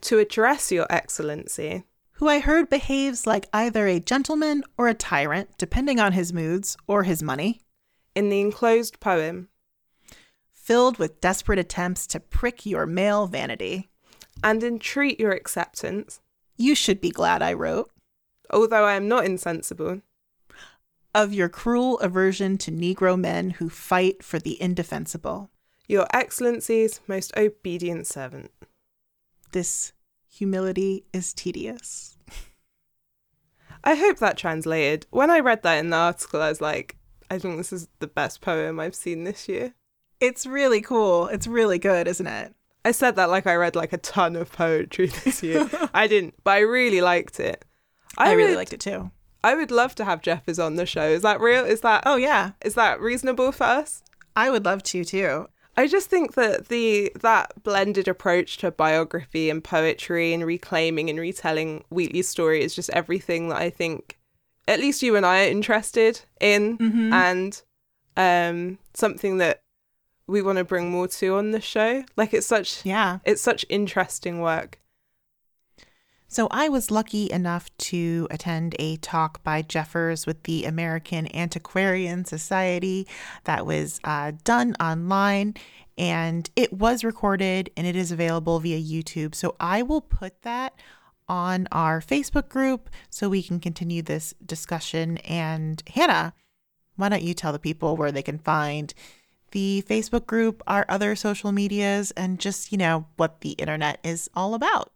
to 0.01 0.17
address 0.19 0.71
your 0.71 0.87
excellency. 0.89 1.83
who 2.13 2.27
I 2.27 2.39
heard 2.39 2.69
behaves 2.69 3.25
like 3.27 3.47
either 3.53 3.85
a 3.87 3.99
gentleman 3.99 4.63
or 4.77 4.87
a 4.87 4.93
tyrant, 4.93 5.57
depending 5.57 5.99
on 5.99 6.13
his 6.13 6.31
moods 6.33 6.75
or 6.87 7.03
his 7.03 7.21
money, 7.23 7.61
In 8.15 8.29
the 8.29 8.39
enclosed 8.41 8.99
poem, 8.99 9.49
filled 10.53 10.97
with 10.99 11.21
desperate 11.21 11.59
attempts 11.59 12.05
to 12.07 12.19
prick 12.19 12.65
your 12.65 12.85
male 12.85 13.27
vanity. 13.27 13.89
and 14.43 14.63
entreat 14.63 15.19
your 15.19 15.31
acceptance, 15.33 16.21
You 16.55 16.73
should 16.75 17.01
be 17.01 17.09
glad 17.11 17.41
I 17.41 17.53
wrote. 17.53 17.91
although 18.51 18.85
I 18.85 18.95
am 18.95 19.07
not 19.07 19.25
insensible, 19.25 20.01
Of 21.15 21.33
your 21.33 21.49
cruel 21.49 21.99
aversion 21.99 22.57
to 22.59 22.71
Negro 22.71 23.19
men 23.19 23.51
who 23.51 23.69
fight 23.69 24.23
for 24.23 24.37
the 24.39 24.61
indefensible. 24.61 25.49
your 25.87 26.05
excellency's 26.13 27.01
most 27.07 27.35
obedient 27.35 28.05
servant. 28.05 28.51
This 29.51 29.93
humility 30.27 31.05
is 31.11 31.33
tedious. 31.33 32.15
I 33.83 33.95
hope 33.95 34.17
that 34.17 34.37
translated. 34.37 35.07
When 35.09 35.29
I 35.31 35.39
read 35.39 35.63
that 35.63 35.79
in 35.79 35.89
the 35.89 35.97
article, 35.97 36.41
I 36.41 36.49
was 36.49 36.61
like, 36.61 36.97
I 37.31 37.39
think 37.39 37.57
this 37.57 37.73
is 37.73 37.87
the 37.99 38.07
best 38.07 38.41
poem 38.41 38.79
I've 38.79 38.95
seen 38.95 39.23
this 39.23 39.47
year. 39.49 39.73
It's 40.19 40.45
really 40.45 40.81
cool. 40.81 41.27
It's 41.27 41.47
really 41.47 41.79
good, 41.79 42.07
isn't 42.07 42.27
it? 42.27 42.53
I 42.85 42.91
said 42.91 43.15
that 43.15 43.29
like 43.29 43.47
I 43.47 43.55
read 43.55 43.75
like 43.75 43.93
a 43.93 43.97
ton 43.97 44.35
of 44.35 44.51
poetry 44.51 45.07
this 45.07 45.41
year. 45.41 45.69
I 45.93 46.07
didn't, 46.07 46.35
but 46.43 46.51
I 46.51 46.59
really 46.59 47.01
liked 47.01 47.39
it. 47.39 47.63
I, 48.17 48.33
really 48.33 48.51
would- 48.51 48.57
liked 48.57 48.73
it 48.73 48.79
too. 48.79 49.11
I 49.43 49.55
would 49.55 49.71
love 49.71 49.95
to 49.95 50.05
have 50.05 50.21
Jeffers 50.21 50.59
on 50.59 50.75
the 50.75 50.85
show. 50.85 51.07
Is 51.07 51.21
that 51.21 51.39
real? 51.39 51.63
Is 51.65 51.81
that 51.81 52.03
Oh, 52.05 52.15
yeah. 52.17 52.51
is 52.63 52.73
that 52.75 52.99
reasonable 52.99 53.51
for 53.51 53.63
us? 53.63 54.03
I 54.35 54.49
would 54.49 54.65
love 54.65 54.83
to 54.83 55.03
too. 55.05 55.47
I 55.77 55.87
just 55.87 56.09
think 56.09 56.33
that 56.33 56.67
the 56.67 57.11
that 57.21 57.63
blended 57.63 58.07
approach 58.09 58.57
to 58.57 58.69
biography 58.71 59.49
and 59.49 59.63
poetry 59.63 60.33
and 60.33 60.45
reclaiming 60.45 61.09
and 61.09 61.17
retelling 61.19 61.85
Wheatley's 61.89 62.27
story 62.27 62.61
is 62.61 62.75
just 62.75 62.89
everything 62.89 63.47
that 63.49 63.59
I 63.61 63.69
think 63.69 64.17
at 64.67 64.79
least 64.81 65.01
you 65.01 65.15
and 65.15 65.25
I 65.25 65.45
are 65.45 65.49
interested 65.49 66.21
in 66.41 66.77
Mhm. 66.77 67.13
and 67.13 67.61
um 68.17 68.77
something 68.93 69.37
that 69.37 69.61
we 70.27 70.41
want 70.41 70.57
to 70.57 70.63
bring 70.65 70.91
more 70.91 71.07
to 71.07 71.35
on 71.37 71.51
the 71.51 71.61
show. 71.61 72.03
Like 72.17 72.33
it's 72.33 72.45
such 72.47 72.85
Yeah. 72.85 73.19
it's 73.23 73.41
such 73.41 73.65
interesting 73.69 74.41
work. 74.41 74.79
So 76.31 76.47
I 76.51 76.69
was 76.69 76.91
lucky 76.91 77.31
enough 77.31 77.75
to 77.89 78.27
attend 78.29 78.75
a 78.77 78.97
talk 78.97 79.43
by 79.43 79.63
Jeffers 79.63 80.27
with 80.27 80.43
the 80.43 80.65
American 80.65 81.35
Antiquarian 81.35 82.23
Society 82.23 83.07
that 83.45 83.65
was 83.65 83.99
uh, 84.03 84.33
done 84.43 84.75
online 84.79 85.55
and 85.97 86.47
it 86.55 86.71
was 86.71 87.03
recorded 87.03 87.71
and 87.75 87.87
it 87.87 87.95
is 87.95 88.11
available 88.11 88.59
via 88.59 88.79
YouTube. 88.79 89.33
So 89.33 89.55
I 89.59 89.81
will 89.81 90.01
put 90.01 90.43
that 90.43 90.75
on 91.27 91.67
our 91.71 91.99
Facebook 91.99 92.47
group 92.47 92.91
so 93.09 93.27
we 93.27 93.41
can 93.41 93.59
continue 93.59 94.03
this 94.03 94.35
discussion. 94.45 95.17
And 95.19 95.81
Hannah, 95.95 96.35
why 96.95 97.09
don't 97.09 97.23
you 97.23 97.33
tell 97.33 97.53
the 97.53 97.57
people 97.57 97.97
where 97.97 98.11
they 98.11 98.21
can 98.21 98.37
find 98.37 98.93
the 99.49 99.83
Facebook 99.89 100.27
group, 100.27 100.61
our 100.67 100.85
other 100.89 101.15
social 101.15 101.51
medias, 101.51 102.11
and 102.11 102.39
just, 102.39 102.71
you 102.71 102.77
know, 102.77 103.07
what 103.15 103.41
the 103.41 103.53
internet 103.53 103.99
is 104.03 104.29
all 104.35 104.53
about? 104.53 104.91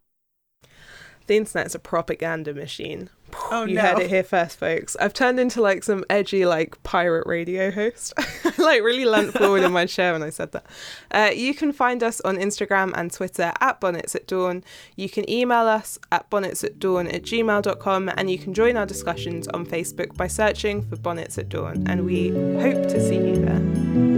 The 1.28 1.38
internet's 1.38 1.76
a 1.76 1.80
propaganda 1.80 2.54
machine. 2.54 3.10
Oh, 3.52 3.66
you 3.66 3.76
no. 3.76 3.82
heard 3.82 4.00
it 4.00 4.10
here 4.10 4.24
first, 4.24 4.60
folks. 4.60 4.96
I've 4.98 5.14
turned 5.14 5.40
into 5.40 5.62
like 5.62 5.84
some 5.84 6.04
edgy, 6.10 6.46
like 6.46 6.82
pirate 6.84 7.26
radio 7.28 7.72
host. 7.72 8.14
I 8.18 8.54
like 8.58 8.84
really 8.84 9.06
leant 9.06 9.34
forward 9.34 9.64
in 9.64 9.72
my 9.72 9.86
chair 9.86 10.14
when 10.14 10.24
I 10.24 10.30
said 10.30 10.52
that. 10.52 10.66
Uh, 11.12 11.32
you 11.34 11.54
can 11.54 11.72
find 11.72 12.04
us 12.04 12.22
on 12.22 12.38
Instagram 12.38 12.92
and 12.96 13.12
Twitter 13.12 13.52
at 13.60 13.80
Bonnets 13.80 14.16
at 14.16 14.28
Dawn. 14.28 14.64
You 14.96 15.10
can 15.10 15.30
email 15.30 15.68
us 15.68 16.00
at 16.12 16.30
bonnets 16.30 16.64
at 16.64 16.80
dawn 16.80 17.08
at 17.08 17.24
gmail.com 17.24 18.12
and 18.16 18.30
you 18.30 18.38
can 18.38 18.54
join 18.54 18.78
our 18.78 18.86
discussions 18.86 19.48
on 19.50 19.66
Facebook 19.66 20.16
by 20.16 20.28
searching 20.28 20.84
for 20.84 20.98
Bonnets 20.98 21.38
at 21.38 21.50
Dawn. 21.50 21.86
And 21.88 22.06
we 22.06 22.30
hope 22.30 22.88
to 22.90 23.00
see 23.02 23.16
you 23.16 23.46
there. 23.46 24.13